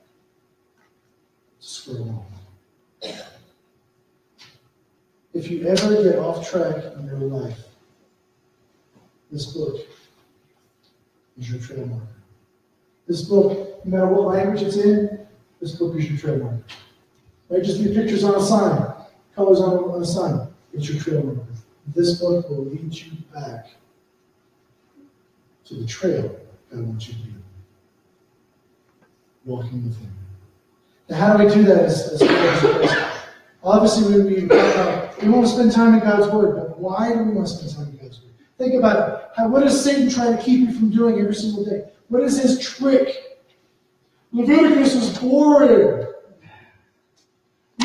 square 1.61 2.03
one. 2.03 2.25
If 5.35 5.51
you 5.51 5.67
ever 5.67 6.03
get 6.03 6.19
off 6.19 6.49
track 6.49 6.77
in 6.99 7.07
your 7.07 7.19
life, 7.19 7.59
this 9.31 9.53
book 9.53 9.77
is 11.37 11.51
your 11.51 11.61
trail 11.61 11.87
marker. 11.87 12.07
This 13.07 13.23
book, 13.23 13.85
no 13.85 13.91
matter 13.91 14.07
what 14.07 14.35
language 14.35 14.63
it's 14.63 14.77
in, 14.77 15.27
this 15.61 15.73
book 15.73 15.95
is 15.97 16.09
your 16.09 16.19
trail 16.19 16.39
marker. 16.39 16.65
Right? 17.49 17.63
Just 17.63 17.83
be 17.83 17.95
pictures 17.95 18.25
on 18.25 18.35
a 18.35 18.43
sign, 18.43 18.93
colors 19.35 19.61
on 19.61 20.03
a, 20.03 20.05
sign. 20.05 20.49
It's 20.73 20.89
your 20.89 21.01
trail 21.01 21.23
marker. 21.23 21.47
This 21.95 22.19
book 22.19 22.49
will 22.49 22.65
lead 22.65 22.95
you 22.95 23.13
back 23.33 23.69
to 25.67 25.75
the 25.75 25.87
trail 25.87 26.37
God 26.71 26.87
wants 26.87 27.09
you 27.09 27.15
to 27.15 27.21
be 27.21 27.35
walking 29.45 29.85
with 29.85 29.99
Him. 29.99 30.13
Now, 31.09 31.17
how 31.17 31.37
do 31.37 31.45
we 31.45 31.55
do 31.55 31.63
that 31.65 31.85
as, 31.85 32.21
as 32.21 33.15
Obviously, 33.63 34.23
we, 34.23 34.25
we, 34.25 34.41
we 34.43 35.29
want 35.29 35.47
to 35.47 35.53
spend 35.53 35.73
time 35.73 35.95
in 35.95 36.01
God's 36.01 36.31
Word, 36.33 36.57
but 36.57 36.79
why 36.79 37.13
do 37.13 37.23
we 37.23 37.31
want 37.31 37.47
to 37.47 37.55
spend 37.55 37.75
time 37.75 37.95
in 37.95 37.97
God's 37.97 38.21
Word? 38.21 38.33
Think 38.59 38.75
about 38.75 39.09
it. 39.09 39.29
How, 39.37 39.49
what 39.49 39.63
is 39.63 39.83
Satan 39.83 40.11
trying 40.11 40.37
to 40.37 40.43
keep 40.43 40.61
you 40.61 40.73
from 40.73 40.91
doing 40.91 41.19
every 41.21 41.35
single 41.35 41.65
day? 41.65 41.85
What 42.09 42.23
is 42.23 42.41
his 42.41 42.61
trick? 42.61 43.41
Leviticus 44.33 44.95
is 44.95 45.19
boring. 45.19 46.04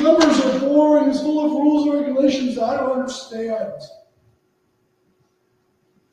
Numbers 0.02 0.39
are 0.45 0.60
boring. 0.60 1.10
It's 1.10 1.22
full 1.22 1.45
of 1.45 1.52
rules 1.52 1.88
and 1.88 2.00
regulations 2.00 2.56
that 2.56 2.64
I 2.64 2.78
don't 2.78 3.00
understand. 3.00 3.74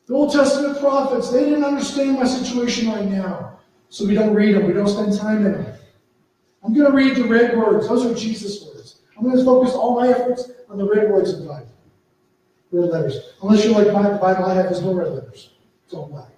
The 0.06 0.14
Old 0.14 0.32
Testament 0.32 0.78
prophets, 0.78 1.30
they 1.30 1.44
didn't 1.44 1.64
understand 1.64 2.14
my 2.14 2.26
situation 2.26 2.88
right 2.88 3.04
now. 3.04 3.58
So 3.88 4.06
we 4.06 4.14
don't 4.14 4.34
read 4.34 4.54
them. 4.54 4.66
We 4.66 4.72
don't 4.72 4.88
spend 4.88 5.16
time 5.16 5.46
in 5.46 5.52
them. 5.52 5.74
I'm 6.62 6.74
going 6.74 6.90
to 6.90 6.96
read 6.96 7.16
the 7.16 7.24
red 7.24 7.56
words. 7.56 7.88
Those 7.88 8.04
are 8.04 8.14
Jesus' 8.14 8.64
words. 8.64 9.00
I'm 9.16 9.24
going 9.24 9.36
to 9.36 9.44
focus 9.44 9.72
all 9.72 10.00
my 10.00 10.08
efforts 10.08 10.50
on 10.68 10.78
the 10.78 10.84
red 10.84 11.10
words 11.10 11.32
of 11.32 11.46
Bible. 11.46 11.68
Red 12.72 12.90
letters. 12.90 13.34
Unless 13.42 13.64
you're 13.64 13.74
like 13.74 13.92
my 13.92 14.16
Bible 14.16 14.44
I 14.44 14.54
have, 14.54 14.70
no 14.82 14.92
red 14.92 15.12
letters. 15.12 15.50
All 15.92 16.08
black. 16.08 16.28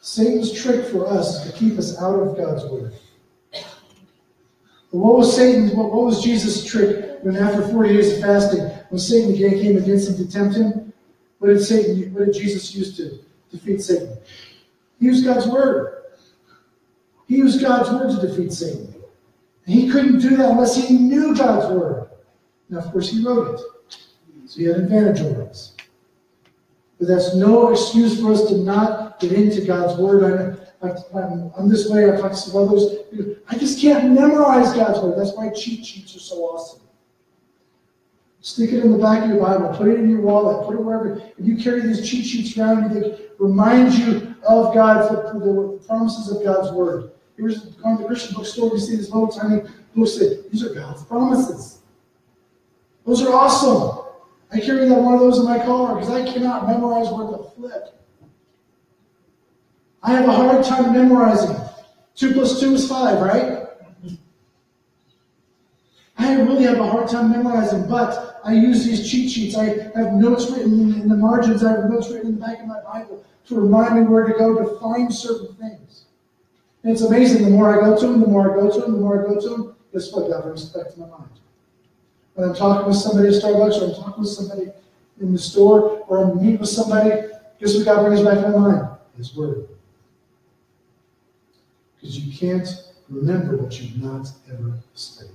Satan's 0.00 0.52
trick 0.52 0.86
for 0.86 1.06
us 1.06 1.44
is 1.44 1.52
to 1.52 1.58
keep 1.58 1.78
us 1.78 2.00
out 2.00 2.18
of 2.18 2.36
God's 2.36 2.64
Word. 2.64 2.92
But 4.92 4.98
what 4.98 5.18
was 5.18 5.36
Satan's, 5.36 5.72
what, 5.72 5.92
what 5.92 6.04
was 6.04 6.22
Jesus' 6.22 6.64
trick 6.64 7.18
when 7.22 7.36
after 7.36 7.62
40 7.62 7.94
days 7.94 8.14
of 8.14 8.20
fasting, 8.20 8.60
when 8.88 8.98
Satan 8.98 9.36
came 9.36 9.76
against 9.76 10.08
him 10.08 10.16
to 10.16 10.32
tempt 10.32 10.56
him? 10.56 10.92
What 11.38 11.48
did 11.48 11.62
Satan, 11.62 12.12
what 12.14 12.26
did 12.26 12.34
Jesus 12.34 12.74
use 12.74 12.96
to 12.96 13.18
defeat 13.50 13.82
Satan? 13.82 14.16
He 14.98 15.06
used 15.06 15.24
God's 15.24 15.46
Word. 15.46 16.02
He 17.26 17.36
used 17.36 17.60
God's 17.60 17.90
Word 17.90 18.18
to 18.18 18.26
defeat 18.26 18.52
Satan. 18.52 18.94
And 19.66 19.74
he 19.74 19.90
couldn't 19.90 20.20
do 20.20 20.36
that 20.36 20.50
unless 20.50 20.76
he 20.76 20.96
knew 20.96 21.36
God's 21.36 21.72
Word. 21.72 22.08
Now, 22.70 22.78
of 22.78 22.90
course, 22.90 23.10
he 23.10 23.22
wrote 23.22 23.54
it. 23.54 23.60
So 24.46 24.60
he 24.60 24.64
had 24.64 24.76
an 24.76 24.84
advantage 24.84 25.20
over 25.20 25.42
us. 25.42 25.74
But 26.98 27.08
that's 27.08 27.34
no 27.34 27.70
excuse 27.70 28.20
for 28.20 28.32
us 28.32 28.48
to 28.48 28.56
not 28.56 29.20
get 29.20 29.32
into 29.32 29.60
God's 29.60 29.98
Word. 30.00 30.67
I'm, 30.80 31.50
I'm 31.58 31.68
this 31.68 31.88
way, 31.88 32.10
I've 32.10 32.20
talked 32.20 32.34
to 32.34 32.40
some 32.40 32.62
others. 32.62 32.98
I 33.48 33.58
just 33.58 33.80
can't 33.80 34.12
memorize 34.12 34.72
God's 34.74 35.00
Word. 35.00 35.18
That's 35.18 35.34
why 35.36 35.50
cheat 35.50 35.84
sheets 35.84 36.14
are 36.14 36.20
so 36.20 36.36
awesome. 36.36 36.82
Stick 38.40 38.72
it 38.72 38.84
in 38.84 38.92
the 38.92 38.98
back 38.98 39.24
of 39.24 39.30
your 39.30 39.40
Bible, 39.40 39.76
put 39.76 39.88
it 39.88 39.98
in 39.98 40.08
your 40.08 40.20
wallet, 40.20 40.64
put 40.64 40.76
it 40.76 40.82
wherever. 40.82 41.20
If 41.36 41.44
you 41.44 41.56
carry 41.56 41.80
these 41.80 42.08
cheat 42.08 42.24
sheets 42.24 42.56
around, 42.56 42.94
they 42.94 43.18
remind 43.38 43.94
you 43.94 44.36
of 44.44 44.72
God's, 44.72 45.08
the, 45.08 45.80
promises 45.86 46.30
of 46.30 46.44
God's 46.44 46.72
Word. 46.72 47.10
Here's 47.36 47.58
going 47.58 47.96
to 47.96 48.02
the 48.02 48.08
Christian 48.08 48.36
bookstore, 48.36 48.70
you 48.70 48.78
see 48.78 48.96
this 48.96 49.10
little 49.10 49.28
tiny 49.28 49.62
booklet. 49.94 50.50
These 50.50 50.64
are 50.64 50.74
God's 50.74 51.04
promises. 51.04 51.80
Those 53.04 53.22
are 53.22 53.32
awesome. 53.32 54.04
I 54.52 54.60
carry 54.60 54.88
that 54.88 54.94
one 54.94 55.14
of 55.14 55.20
those 55.20 55.38
in 55.38 55.44
my 55.44 55.58
car 55.58 55.96
because 55.96 56.10
I 56.10 56.30
cannot 56.32 56.66
memorize 56.66 57.08
where 57.10 57.26
to 57.26 57.50
flip. 57.56 57.97
I 60.08 60.12
have 60.12 60.26
a 60.26 60.32
hard 60.32 60.64
time 60.64 60.94
memorizing. 60.94 61.54
Two 62.14 62.32
plus 62.32 62.58
two 62.58 62.72
is 62.72 62.88
five, 62.88 63.20
right? 63.20 63.66
I 66.16 66.34
really 66.40 66.62
have 66.64 66.80
a 66.80 66.88
hard 66.88 67.08
time 67.08 67.30
memorizing, 67.30 67.86
but 67.90 68.40
I 68.42 68.54
use 68.54 68.86
these 68.86 69.10
cheat 69.10 69.30
sheets. 69.30 69.54
I 69.54 69.64
have 69.64 70.14
notes 70.14 70.50
written 70.50 70.94
in 70.94 71.10
the 71.10 71.14
margins. 71.14 71.62
I 71.62 71.72
have 71.72 71.90
notes 71.90 72.08
written 72.08 72.28
in 72.28 72.34
the 72.36 72.40
back 72.40 72.60
of 72.60 72.66
my 72.66 72.80
Bible 72.80 73.22
to 73.48 73.60
remind 73.60 73.96
me 73.96 74.06
where 74.06 74.26
to 74.26 74.32
go 74.32 74.56
to 74.56 74.80
find 74.80 75.12
certain 75.12 75.54
things. 75.56 76.06
And 76.84 76.92
it's 76.92 77.02
amazing. 77.02 77.44
The 77.44 77.50
more 77.50 77.78
I 77.78 77.84
go 77.84 78.00
to 78.00 78.06
them, 78.06 78.22
the 78.22 78.28
more 78.28 78.50
I 78.50 78.62
go 78.62 78.72
to 78.72 78.80
them, 78.80 78.92
the 78.92 78.98
more 79.00 79.22
I 79.22 79.26
go 79.28 79.38
to 79.38 79.48
them, 79.50 79.76
guess 79.92 80.10
what? 80.10 80.30
God 80.30 80.42
brings 80.42 80.64
back 80.70 80.90
to 80.90 81.00
my 81.00 81.06
mind. 81.06 81.28
When 82.32 82.48
I'm 82.48 82.54
talking 82.54 82.86
with 82.88 82.96
somebody 82.96 83.28
at 83.28 83.34
Starbucks, 83.34 83.82
or 83.82 83.88
I'm 83.88 84.02
talking 84.02 84.22
with 84.22 84.30
somebody 84.30 84.72
in 85.20 85.34
the 85.34 85.38
store, 85.38 86.02
or 86.08 86.24
I'm 86.24 86.40
meeting 86.40 86.60
with 86.60 86.70
somebody, 86.70 87.10
guess 87.60 87.76
what 87.76 87.84
God 87.84 88.06
brings 88.06 88.22
back 88.22 88.40
to 88.40 88.48
my 88.52 88.72
mind? 88.72 88.88
His 89.18 89.36
Word. 89.36 89.68
Because 92.08 92.24
you 92.24 92.32
can't 92.32 92.66
remember 93.10 93.58
what 93.58 93.78
you've 93.78 94.02
not 94.02 94.32
ever 94.50 94.78
studied, 94.94 95.30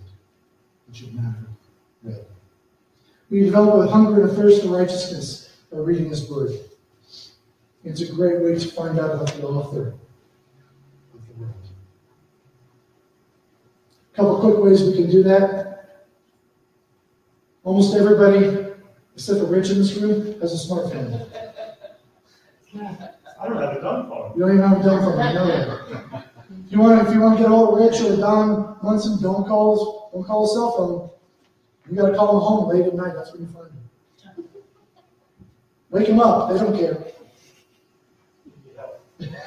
what 0.88 1.00
you've 1.00 1.14
never 1.14 1.46
read. 2.02 2.26
We 3.30 3.42
develop 3.42 3.88
a 3.88 3.92
hunger 3.92 4.24
and 4.24 4.32
a 4.32 4.34
thirst 4.34 4.64
for 4.64 4.70
righteousness 4.70 5.56
by 5.72 5.78
reading 5.78 6.10
His 6.10 6.28
Word. 6.28 6.50
It's 7.84 8.02
a 8.02 8.12
great 8.12 8.42
way 8.42 8.58
to 8.58 8.68
find 8.72 9.00
out 9.00 9.12
about 9.12 9.28
the 9.36 9.46
author 9.46 9.94
of 11.14 11.28
the 11.28 11.34
world. 11.40 11.54
A 14.12 14.16
couple 14.16 14.40
quick 14.40 14.58
ways 14.58 14.82
we 14.82 14.94
can 14.94 15.12
do 15.12 15.22
that. 15.22 16.08
Almost 17.64 17.96
everybody, 17.96 18.74
except 19.14 19.38
the 19.42 19.46
Rich 19.46 19.70
in 19.70 19.78
this 19.78 19.96
room, 19.98 20.40
has 20.42 20.54
a 20.54 20.68
smartphone. 20.68 21.30
I 23.40 23.48
don't 23.48 23.62
have 23.62 23.78
a 23.78 23.82
dumb 23.82 24.10
phone. 24.10 24.32
You 24.34 24.40
don't 24.40 24.58
even 24.58 24.68
have 24.68 24.80
a 24.80 24.84
dumb 24.84 25.00
phone, 25.02 25.20
I 25.20 25.34
know 25.34 25.46
that. 25.46 26.30
If 26.50 26.72
you 26.72 26.80
want, 26.80 27.08
if 27.08 27.14
you 27.14 27.22
want 27.22 27.38
to 27.38 27.44
get 27.44 27.52
all 27.52 27.76
Rich 27.76 28.02
or 28.02 28.18
Don 28.18 28.78
Munson, 28.84 29.22
don't 29.22 29.48
calls, 29.48 30.12
Don't 30.14 30.26
call 30.26 30.46
a 30.46 30.48
cell 30.48 30.72
phone. 30.78 31.10
You 31.90 32.02
gotta 32.02 32.16
call 32.16 32.34
them 32.34 32.42
home 32.42 32.70
late 32.70 32.88
at 32.88 32.96
night, 32.96 33.14
that's 33.16 33.32
when 33.34 33.42
you 33.42 33.48
find 33.48 33.68
them. 33.68 33.80
Wake 35.90 36.08
them 36.08 36.20
up, 36.20 36.50
they 36.52 36.58
don't 36.58 36.78
care. 36.78 37.06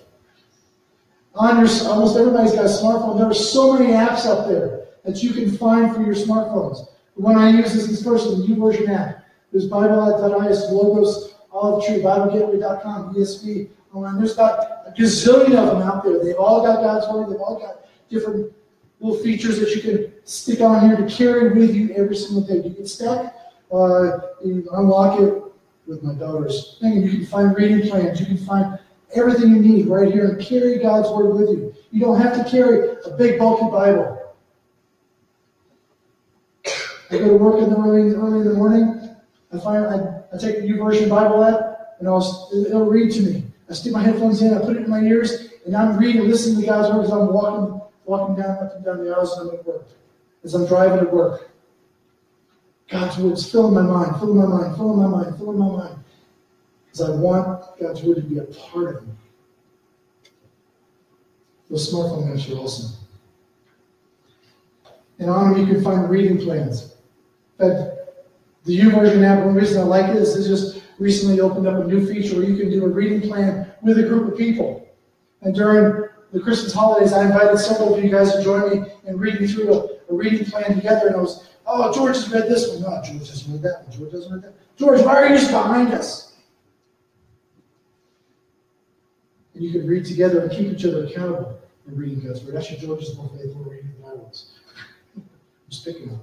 On 1.36 1.58
your, 1.58 1.68
almost 1.88 2.16
everybody's 2.16 2.54
got 2.54 2.66
a 2.66 2.70
smartphone. 2.70 3.18
There 3.18 3.28
are 3.28 3.34
so 3.34 3.74
many 3.74 3.92
apps 3.92 4.26
out 4.26 4.48
there 4.48 4.86
that 5.04 5.24
you 5.24 5.34
can 5.34 5.58
find 5.58 5.94
for 5.94 6.02
your 6.02 6.14
smartphones. 6.14 6.88
The 7.16 7.22
one 7.22 7.36
I 7.36 7.50
use 7.50 7.74
is 7.76 7.88
this 7.88 8.04
first 8.04 8.28
one, 8.28 8.48
YouVersion 8.48 8.88
app. 8.90 9.26
There's 9.52 9.68
Bible.is, 9.68 10.70
Logos, 10.72 11.34
Olive 11.52 11.86
Tree, 11.86 12.02
BibleGateway.com, 12.02 13.16
ESV. 13.16 13.70
Online. 13.94 14.18
There's 14.18 14.34
about 14.34 14.88
a 14.88 14.92
gazillion 14.98 15.56
of 15.56 15.68
them 15.68 15.82
out 15.82 16.04
there. 16.04 16.24
They've 16.24 16.36
all 16.36 16.64
got 16.64 16.82
God's 16.82 17.08
Word. 17.14 17.30
They've 17.30 17.42
all 17.42 17.60
got 17.60 17.86
different 18.10 18.52
little 19.00 19.22
features 19.24 19.60
that 19.60 19.70
you 19.76 19.82
can 19.82 20.14
stick 20.24 20.62
on 20.62 20.88
here 20.88 20.98
to 20.98 21.08
carry 21.08 21.54
with 21.54 21.76
you 21.76 21.94
every 21.94 22.16
single 22.16 22.42
day. 22.42 22.68
You 22.68 22.70
get 22.74 22.88
stuck, 22.88 23.34
uh, 23.72 24.20
you 24.44 24.68
unlock 24.72 25.20
it 25.20 25.44
with 25.86 26.02
my 26.02 26.14
daughter's 26.14 26.78
thing, 26.80 26.94
and 26.94 27.06
you 27.06 27.18
can 27.20 27.26
find 27.28 27.56
reading 27.56 27.88
plans. 27.88 28.20
You 28.20 28.26
can 28.26 28.38
find 28.38 28.80
everything 29.14 29.50
you 29.50 29.62
need 29.62 29.88
right 29.88 30.12
here 30.12 30.32
and 30.32 30.42
carry 30.42 30.80
God's 30.80 31.10
Word 31.10 31.36
with 31.36 31.50
you. 31.50 31.76
You 31.92 32.00
don't 32.00 32.20
have 32.20 32.36
to 32.44 32.50
carry 32.50 32.98
a 33.06 33.12
big, 33.12 33.38
bulky 33.38 33.70
Bible. 33.70 34.20
I 37.12 37.18
go 37.20 37.28
to 37.28 37.38
work 37.38 37.62
in 37.62 37.70
the 37.70 37.76
early, 37.76 38.14
early 38.16 38.40
in 38.40 38.48
the 38.48 38.54
morning. 38.56 39.16
I 39.54 39.60
find 39.60 39.86
I, 39.86 40.24
I 40.34 40.38
take 40.40 40.62
the 40.62 40.68
YouVersion 40.68 41.10
Bible 41.10 41.44
app, 41.44 41.98
and 42.00 42.08
I'll, 42.08 42.50
it'll 42.52 42.86
read 42.86 43.12
to 43.12 43.22
me. 43.22 43.44
I 43.70 43.74
stick 43.74 43.94
my 43.94 44.02
headphones 44.02 44.42
in, 44.42 44.54
I 44.54 44.60
put 44.60 44.76
it 44.76 44.84
in 44.84 44.90
my 44.90 45.02
ears, 45.02 45.50
and 45.66 45.76
I'm 45.76 45.98
reading, 45.98 46.28
listening 46.28 46.62
to 46.62 46.68
God's 46.68 46.94
Word 46.94 47.06
as 47.06 47.12
I'm 47.12 47.32
walking, 47.34 47.82
walking 48.06 48.36
down 48.36 48.58
up 48.58 48.76
and 48.76 48.86
down 48.86 49.04
the 49.04 49.16
aisles 49.16 49.32
as 49.32 49.48
I'm 49.48 49.56
at 49.56 49.66
work, 49.66 49.88
as 50.44 50.54
I'm 50.54 50.66
driving 50.66 51.06
to 51.06 51.12
work. 51.12 51.50
God's 52.90 53.18
Word 53.18 53.34
is 53.34 53.50
filling 53.50 53.74
my 53.74 53.82
mind, 53.82 54.20
filling 54.20 54.38
my 54.38 54.46
mind, 54.46 54.76
filling 54.76 55.00
my 55.00 55.08
mind, 55.08 55.38
filling 55.38 55.58
my 55.58 55.70
mind. 55.70 55.96
Because 56.86 57.10
I 57.10 57.16
want 57.16 57.64
God's 57.80 58.04
Word 58.04 58.16
to 58.16 58.22
be 58.22 58.40
a 58.40 58.44
part 58.44 58.98
of 58.98 59.08
me. 59.08 59.14
Those 61.70 61.92
smartphone 61.92 62.28
apps 62.28 62.54
are 62.54 62.60
awesome. 62.60 62.96
And 65.20 65.30
on 65.30 65.54
them 65.54 65.62
you 65.62 65.74
can 65.74 65.84
find 65.84 66.10
reading 66.10 66.38
plans. 66.38 66.94
Fact, 67.58 67.94
the 68.66 68.80
YouVersion 68.80 69.24
app, 69.24 69.46
one 69.46 69.56
reason 69.56 69.82
I 69.82 69.86
like 69.86 70.10
it 70.10 70.18
is 70.18 70.36
it 70.36 70.48
just 70.48 70.73
recently 71.00 71.40
opened 71.40 71.68
up 71.68 71.84
a 71.84 71.88
new 71.88 72.06
feature 72.06 72.36
where 72.36 72.46
you 72.46 72.58
can 72.58 72.70
do 72.70 72.86
a 72.86 72.88
reading 72.88 73.22
plan 73.22 73.72
with 73.82 74.00
a 74.00 74.04
group 74.04 74.32
of 74.32 74.38
people. 74.38 74.88
And 75.42 75.54
during 75.54 76.08
the 76.32 76.40
Christmas 76.40 76.74
holidays, 76.74 77.14
I 77.14 77.26
invited 77.26 77.58
several 77.58 77.96
of 77.96 78.04
you 78.04 78.10
guys 78.10 78.34
to 78.34 78.44
join 78.44 78.70
me 78.70 78.92
in 79.06 79.18
reading 79.18 79.48
through 79.48 79.74
a, 79.74 79.86
a 80.10 80.16
reading 80.16 80.46
plan 80.46 80.76
together. 80.76 81.08
And 81.08 81.16
I 81.16 81.20
was, 81.20 81.50
oh, 81.66 81.94
George 81.94 82.16
has 82.16 82.30
read 82.32 82.50
this 82.50 82.70
one. 82.70 82.82
No, 82.82 83.02
George 83.04 83.30
hasn't 83.30 83.54
read 83.54 83.62
that 83.64 83.84
one. 83.84 83.98
George 83.98 84.12
hasn't 84.14 84.34
read 84.34 84.44
that. 84.44 84.78
George, 84.78 85.02
why 85.02 85.16
are 85.16 85.28
you 85.28 85.38
just 85.38 85.52
behind 85.52 85.94
us? 85.94 86.34
And 89.54 89.64
you 89.64 89.72
can 89.72 89.88
read 89.88 90.06
together 90.06 90.42
and 90.42 90.52
keep 90.52 90.72
each 90.72 90.86
other 90.86 91.06
accountable 91.06 91.60
in 91.88 91.96
reading 91.96 92.26
God's 92.26 92.44
Word. 92.44 92.56
Actually, 92.56 92.80
George 92.80 93.04
is 93.04 93.16
more 93.16 93.30
faithful 93.30 93.64
reading 93.64 93.94
than 94.00 94.12
I 94.12 94.16
was. 94.16 94.52
I'm 95.16 95.24
just 95.70 95.86
picking 95.86 96.10
him. 96.10 96.20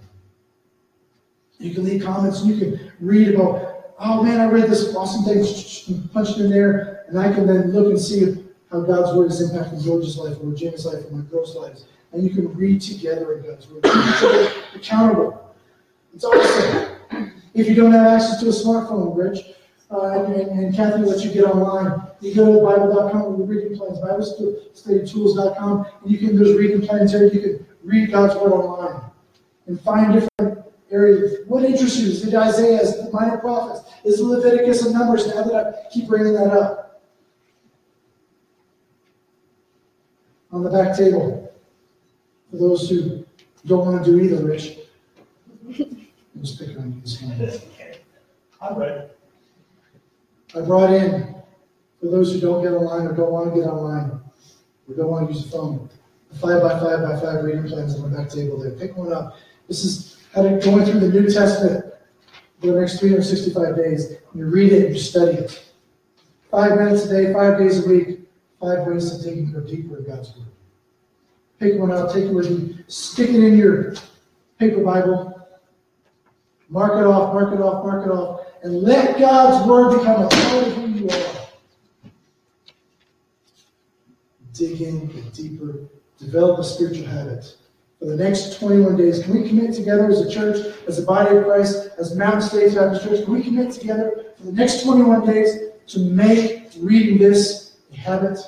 You 1.59 1.75
can 1.75 1.85
leave 1.85 2.03
comments 2.03 2.41
and 2.41 2.51
you 2.51 2.59
can 2.59 2.93
read 3.01 3.35
about, 3.35 3.80
oh 4.01 4.23
man, 4.23 4.41
I 4.41 4.47
read 4.47 4.69
this 4.69 4.95
awesome 4.95 5.25
thing, 5.25 6.09
punch 6.09 6.31
it 6.31 6.39
in 6.39 6.51
there, 6.51 7.05
and 7.09 7.19
I 7.19 7.33
can 7.33 7.47
then 7.47 7.73
look 7.73 7.87
and 7.87 8.01
see 8.01 8.45
how 8.71 8.81
God's 8.81 9.17
Word 9.17 9.31
is 9.31 9.51
impacting 9.51 9.85
George's 9.85 10.17
life 10.17 10.37
or 10.43 10.53
Jamie's 10.55 10.87
life 10.87 11.05
or 11.05 11.11
my 11.11 11.25
girls' 11.31 11.55
lives. 11.55 11.85
And 12.13 12.25
you 12.25 12.31
can 12.31 12.53
read 12.55 12.81
together 12.81 13.35
in 13.35 13.45
God's 13.45 13.69
Word. 13.69 13.83
Keep 13.85 14.83
accountable. 14.83 15.55
It's 16.15 16.25
awesome. 16.25 17.33
If 17.55 17.69
you 17.69 17.75
don't 17.75 17.93
have 17.93 18.07
access 18.07 18.41
to 18.41 18.47
a 18.47 18.53
smartphone, 18.53 19.17
Rich, 19.17 19.45
uh, 19.91 20.25
and, 20.25 20.35
and, 20.35 20.75
Kathy 20.75 21.03
lets 21.03 21.25
you 21.25 21.33
get 21.33 21.45
online. 21.45 22.01
You 22.21 22.33
go 22.33 22.47
to 22.47 22.61
Bible.com 22.65 23.37
with 23.37 23.39
the 23.39 23.55
reading 23.55 23.77
plans, 23.77 23.99
BibleStudyTools.com, 23.99 25.87
and 26.03 26.11
you 26.11 26.17
can, 26.17 26.37
there's 26.37 26.57
reading 26.57 26.87
plans 26.87 27.11
there. 27.11 27.25
You 27.25 27.41
can 27.41 27.67
read 27.83 28.13
God's 28.13 28.37
Word 28.37 28.53
online 28.53 29.03
and 29.67 29.81
find 29.81 30.13
different 30.13 30.30
areas. 30.91 31.39
What 31.47 31.65
interests 31.65 31.99
you? 31.99 32.11
Is 32.11 32.27
it 32.27 32.35
Isaiah? 32.35 32.81
Is 32.81 32.95
it 32.95 33.05
the 33.05 33.11
minor 33.13 33.39
prophets? 33.39 33.89
Is 34.05 34.21
it 34.21 34.25
Leviticus 34.25 34.85
and 34.85 34.95
Numbers? 34.95 35.27
Now 35.29 35.43
that 35.45 35.67
I 35.67 35.93
keep 35.93 36.09
bringing 36.09 36.35
that 36.35 36.53
up. 36.53 37.03
On 40.53 40.65
the 40.65 40.71
back 40.71 40.97
table, 40.97 41.53
for 42.51 42.57
those 42.57 42.91
who 42.91 43.25
don't 43.67 43.87
want 43.87 44.05
to 44.05 44.11
do 44.11 44.19
either, 44.19 44.45
Rich. 44.45 44.79
I'm 45.69 46.09
just 46.41 46.59
picking 46.59 46.79
on 46.79 46.93
you 46.93 47.01
this 47.03 47.23
morning. 47.23 47.61
I'm 48.61 48.77
ready. 48.77 49.09
I 50.57 50.61
brought 50.63 50.93
in, 50.93 51.37
for 52.01 52.07
those 52.07 52.33
who 52.33 52.41
don't 52.41 52.63
get 52.63 52.73
online 52.73 53.07
or 53.07 53.15
don't 53.15 53.31
want 53.31 53.55
to 53.55 53.61
get 53.61 53.69
online, 53.69 54.11
or 54.89 54.95
don't 54.97 55.09
want 55.09 55.29
to 55.29 55.35
use 55.35 55.47
a 55.47 55.51
phone, 55.51 55.89
the 56.33 56.39
five 56.39 56.61
by 56.61 56.81
five 56.81 57.03
by 57.03 57.21
five 57.21 57.45
reading 57.45 57.69
plans 57.69 57.95
on 57.97 58.11
the 58.11 58.19
back 58.19 58.29
table 58.29 58.61
there. 58.61 58.73
Pick 58.73 58.97
one 58.97 59.13
up. 59.13 59.37
This 59.69 59.85
is 59.85 60.10
to 60.35 60.61
going 60.63 60.85
through 60.85 61.01
the 61.01 61.09
New 61.09 61.29
Testament 61.29 61.85
for 62.61 62.67
the 62.67 62.81
next 62.81 63.01
365 63.01 63.77
days. 63.77 64.17
You 64.35 64.47
read 64.47 64.73
it 64.73 64.91
you 64.91 64.99
study 64.99 65.39
it. 65.39 65.65
Five 66.51 66.79
minutes 66.79 67.05
a 67.05 67.09
day, 67.09 67.33
five 67.33 67.59
days 67.59 67.85
a 67.85 67.89
week, 67.89 68.21
five 68.61 68.87
ways 68.87 69.17
to 69.17 69.25
take 69.25 69.37
you 69.37 69.47
deeper 69.67 69.99
in 69.99 70.05
God's 70.05 70.37
Word. 70.37 70.47
Pick 71.59 71.79
one 71.79 71.93
out, 71.93 72.13
take 72.13 72.25
it 72.25 72.33
with 72.33 72.51
you, 72.51 72.85
stick 72.89 73.31
it 73.31 73.43
in 73.43 73.57
your 73.57 73.95
paper 74.59 74.83
Bible, 74.83 75.49
mark 76.69 76.93
it 76.93 77.07
off, 77.07 77.35
mark 77.35 77.53
it 77.55 77.61
off, 77.61 77.85
mark 77.85 78.07
it 78.07 78.11
off, 78.11 78.47
and 78.63 78.83
let 78.83 79.19
God's 79.19 79.69
Word 79.69 79.99
become 79.99 80.25
a 80.25 80.29
part 80.29 80.67
of 80.67 80.73
who 80.75 80.87
you 80.89 81.09
are. 81.09 81.47
Dig 84.53 84.81
in, 84.83 85.07
get 85.07 85.33
deeper, 85.33 85.89
develop 86.19 86.59
a 86.59 86.65
spiritual 86.65 87.07
habit 87.07 87.57
for 88.01 88.07
the 88.07 88.17
next 88.17 88.59
21 88.59 88.97
days. 88.97 89.23
Can 89.23 89.35
we 89.35 89.47
commit 89.47 89.75
together 89.75 90.07
as 90.07 90.21
a 90.21 90.31
church, 90.31 90.75
as 90.89 90.99
a 90.99 91.03
body 91.03 91.37
of 91.37 91.45
Christ, 91.45 91.91
as 91.99 92.17
Mountain 92.17 92.41
State 92.41 92.75
Baptist 92.75 93.05
Church? 93.05 93.25
Can 93.25 93.35
we 93.35 93.43
commit 93.43 93.73
together 93.73 94.25
for 94.39 94.45
the 94.45 94.53
next 94.53 94.83
21 94.83 95.27
days 95.27 95.59
to 95.89 95.99
make 96.01 96.71
reading 96.79 97.19
this 97.19 97.77
a 97.93 97.97
habit? 97.97 98.39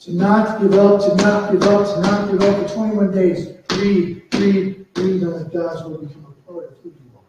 To 0.00 0.12
not 0.12 0.60
give 0.60 0.74
up, 0.74 1.00
to 1.00 1.16
not 1.16 1.52
give 1.52 1.62
up, 1.62 1.94
to 1.94 2.00
not 2.02 2.30
give 2.30 2.42
up 2.42 2.68
for 2.68 2.74
21 2.74 3.12
days. 3.12 3.56
Read, 3.78 4.22
read, 4.34 4.86
read, 4.96 5.22
and 5.22 5.32
let 5.32 5.50
God's 5.50 5.82
will 5.84 6.06
become 6.06 6.26
a 6.26 6.52
part 6.52 6.70
of 6.70 6.76
who 6.82 6.90
you 6.90 7.16
are. 7.16 7.22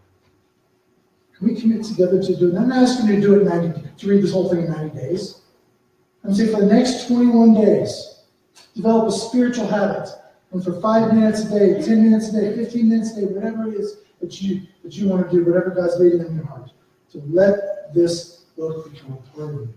Can 1.37 1.47
we 1.47 1.61
commit 1.61 1.85
together 1.85 2.21
to 2.21 2.35
do 2.35 2.49
it? 2.49 2.57
I'm 2.57 2.67
not 2.67 2.83
asking 2.83 3.07
you 3.07 3.15
to 3.15 3.21
do 3.21 3.39
it 3.39 3.45
90, 3.45 3.81
to 3.99 4.07
read 4.09 4.21
this 4.21 4.33
whole 4.33 4.49
thing 4.49 4.65
in 4.65 4.71
90 4.71 4.97
days. 4.97 5.39
I'm 6.25 6.33
saying 6.33 6.51
for 6.53 6.59
the 6.59 6.65
next 6.65 7.07
21 7.07 7.53
days, 7.53 8.23
develop 8.75 9.07
a 9.07 9.11
spiritual 9.13 9.67
habit 9.67 10.09
for 10.63 10.79
five 10.81 11.13
minutes 11.13 11.41
a 11.41 11.49
day, 11.49 11.81
10 11.81 12.03
minutes 12.03 12.29
a 12.29 12.41
day, 12.41 12.55
15 12.55 12.89
minutes 12.89 13.17
a 13.17 13.21
day, 13.21 13.27
whatever 13.27 13.67
it 13.67 13.75
is 13.75 13.97
that 14.21 14.41
you, 14.41 14.61
that 14.83 14.93
you 14.95 15.07
want 15.07 15.29
to 15.29 15.35
do, 15.35 15.45
whatever 15.45 15.71
God's 15.71 15.99
leading 15.99 16.21
in 16.21 16.35
your 16.35 16.45
heart, 16.45 16.71
to 17.11 17.21
let 17.27 17.93
this 17.93 18.45
book 18.57 18.91
become 18.91 19.13
a 19.13 19.37
part 19.37 19.55
of 19.55 19.61
you 19.61 19.73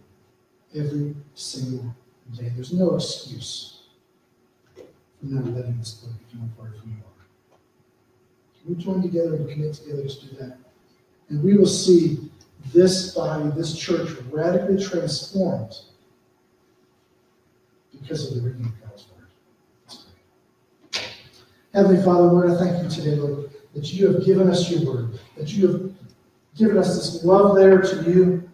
every 0.75 1.17
single 1.35 1.95
day. 2.37 2.53
There's 2.55 2.73
no 2.73 2.95
excuse 2.95 3.83
for 4.75 5.27
not 5.27 5.47
letting 5.47 5.79
this 5.79 5.95
book 5.95 6.13
become 6.27 6.51
a 6.53 6.61
part 6.61 6.75
of 6.75 6.81
who 6.81 6.91
you 6.91 6.97
are. 6.97 7.57
Can 8.63 8.77
we 8.77 8.83
join 8.83 9.03
together 9.03 9.37
and 9.37 9.51
commit 9.51 9.75
together 9.75 10.07
to 10.07 10.27
do 10.27 10.37
that? 10.37 10.59
And 11.29 11.43
we 11.43 11.57
will 11.57 11.67
see 11.67 12.31
this 12.73 13.15
body, 13.15 13.51
this 13.57 13.77
church, 13.77 14.11
radically 14.31 14.83
transformed 14.83 15.75
because 17.93 18.31
of 18.31 18.37
the 18.37 18.49
reading 18.49 18.73
Word. 18.83 18.88
Heavenly 21.75 22.03
Father, 22.03 22.23
Lord, 22.23 22.51
I 22.51 22.57
thank 22.57 22.83
you 22.83 22.89
today, 22.89 23.17
Lord, 23.17 23.51
that 23.75 23.93
you 23.93 24.13
have 24.13 24.25
given 24.25 24.49
us 24.49 24.71
your 24.71 24.95
word, 24.95 25.19
that 25.37 25.53
you 25.53 25.69
have 25.69 25.93
given 26.57 26.79
us 26.79 26.97
this 26.97 27.25
love 27.25 27.55
letter 27.55 27.81
to 27.83 28.11
you. 28.11 28.51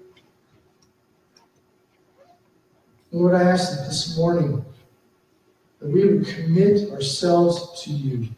Lord, 3.13 3.35
I 3.35 3.45
ask 3.45 3.79
that 3.79 3.87
this 3.87 4.17
morning 4.19 4.65
that 5.79 5.89
we 5.89 6.07
would 6.07 6.27
commit 6.27 6.91
ourselves 6.91 7.83
to 7.85 7.91
you, 7.91 8.29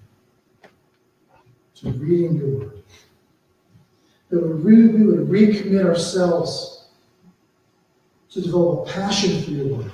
to 1.77 1.91
reading 1.93 2.37
your 2.37 2.59
word. 2.59 2.83
That 4.29 4.41
we 4.41 4.87
would 4.87 5.29
recommit 5.29 5.87
ourselves 5.87 6.89
to 8.31 8.43
develop 8.43 8.89
a 8.89 8.93
passion 8.93 9.43
for 9.43 9.51
your 9.53 9.79
word. 9.79 9.93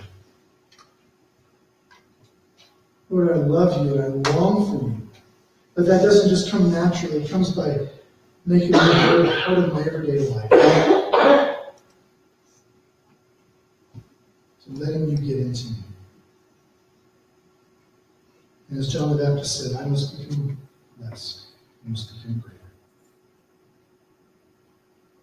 Lord, 3.13 3.31
I 3.31 3.41
love 3.41 3.85
you 3.85 4.01
and 4.01 4.27
I 4.27 4.31
long 4.31 4.67
for 4.67 4.87
you. 4.89 5.09
But 5.75 5.85
that 5.85 6.01
doesn't 6.01 6.31
just 6.31 6.51
come 6.51 6.73
naturally, 6.73 7.23
it 7.23 7.31
comes 7.31 7.51
by 7.51 7.89
making 8.47 8.71
you 8.71 8.79
a 8.79 9.43
part 9.45 9.59
of 9.59 9.75
my 9.75 9.81
everyday 9.83 10.27
life. 10.31 10.49
So 14.61 14.71
letting 14.71 15.11
you 15.11 15.17
get 15.19 15.41
into 15.41 15.67
me. 15.73 15.77
And 18.71 18.79
as 18.79 18.91
John 18.91 19.15
the 19.15 19.23
Baptist 19.23 19.61
said, 19.61 19.79
I 19.79 19.85
must 19.85 20.19
become 20.19 20.57
less, 20.99 21.49
you 21.85 21.91
must 21.91 22.17
become 22.17 22.39
greater. 22.41 22.59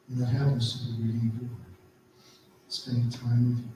And 0.10 0.22
that 0.22 0.28
happens 0.28 0.76
through 0.76 1.04
reading 1.04 1.32
your 1.42 1.50
word, 1.50 1.76
spending 2.68 3.10
time 3.10 3.50
with 3.50 3.66
you, 3.66 3.72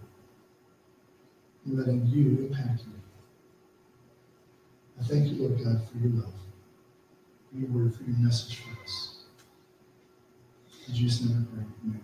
and 1.66 1.78
letting 1.80 2.06
you 2.06 2.46
impact 2.46 2.86
me. 2.86 3.03
I 5.00 5.04
thank 5.04 5.28
you, 5.32 5.48
Lord 5.48 5.64
God, 5.64 5.82
for 5.90 5.98
your 5.98 6.14
love, 6.14 6.34
for 7.52 7.58
your 7.58 7.70
word, 7.70 7.96
for 7.96 8.04
your 8.04 8.18
message 8.20 8.58
for 8.60 8.84
us. 8.84 9.18
In 10.88 10.96
Jesus' 10.96 11.28
name 11.30 11.48
I 11.52 11.56
pray. 11.56 11.66
Amen. 11.86 12.04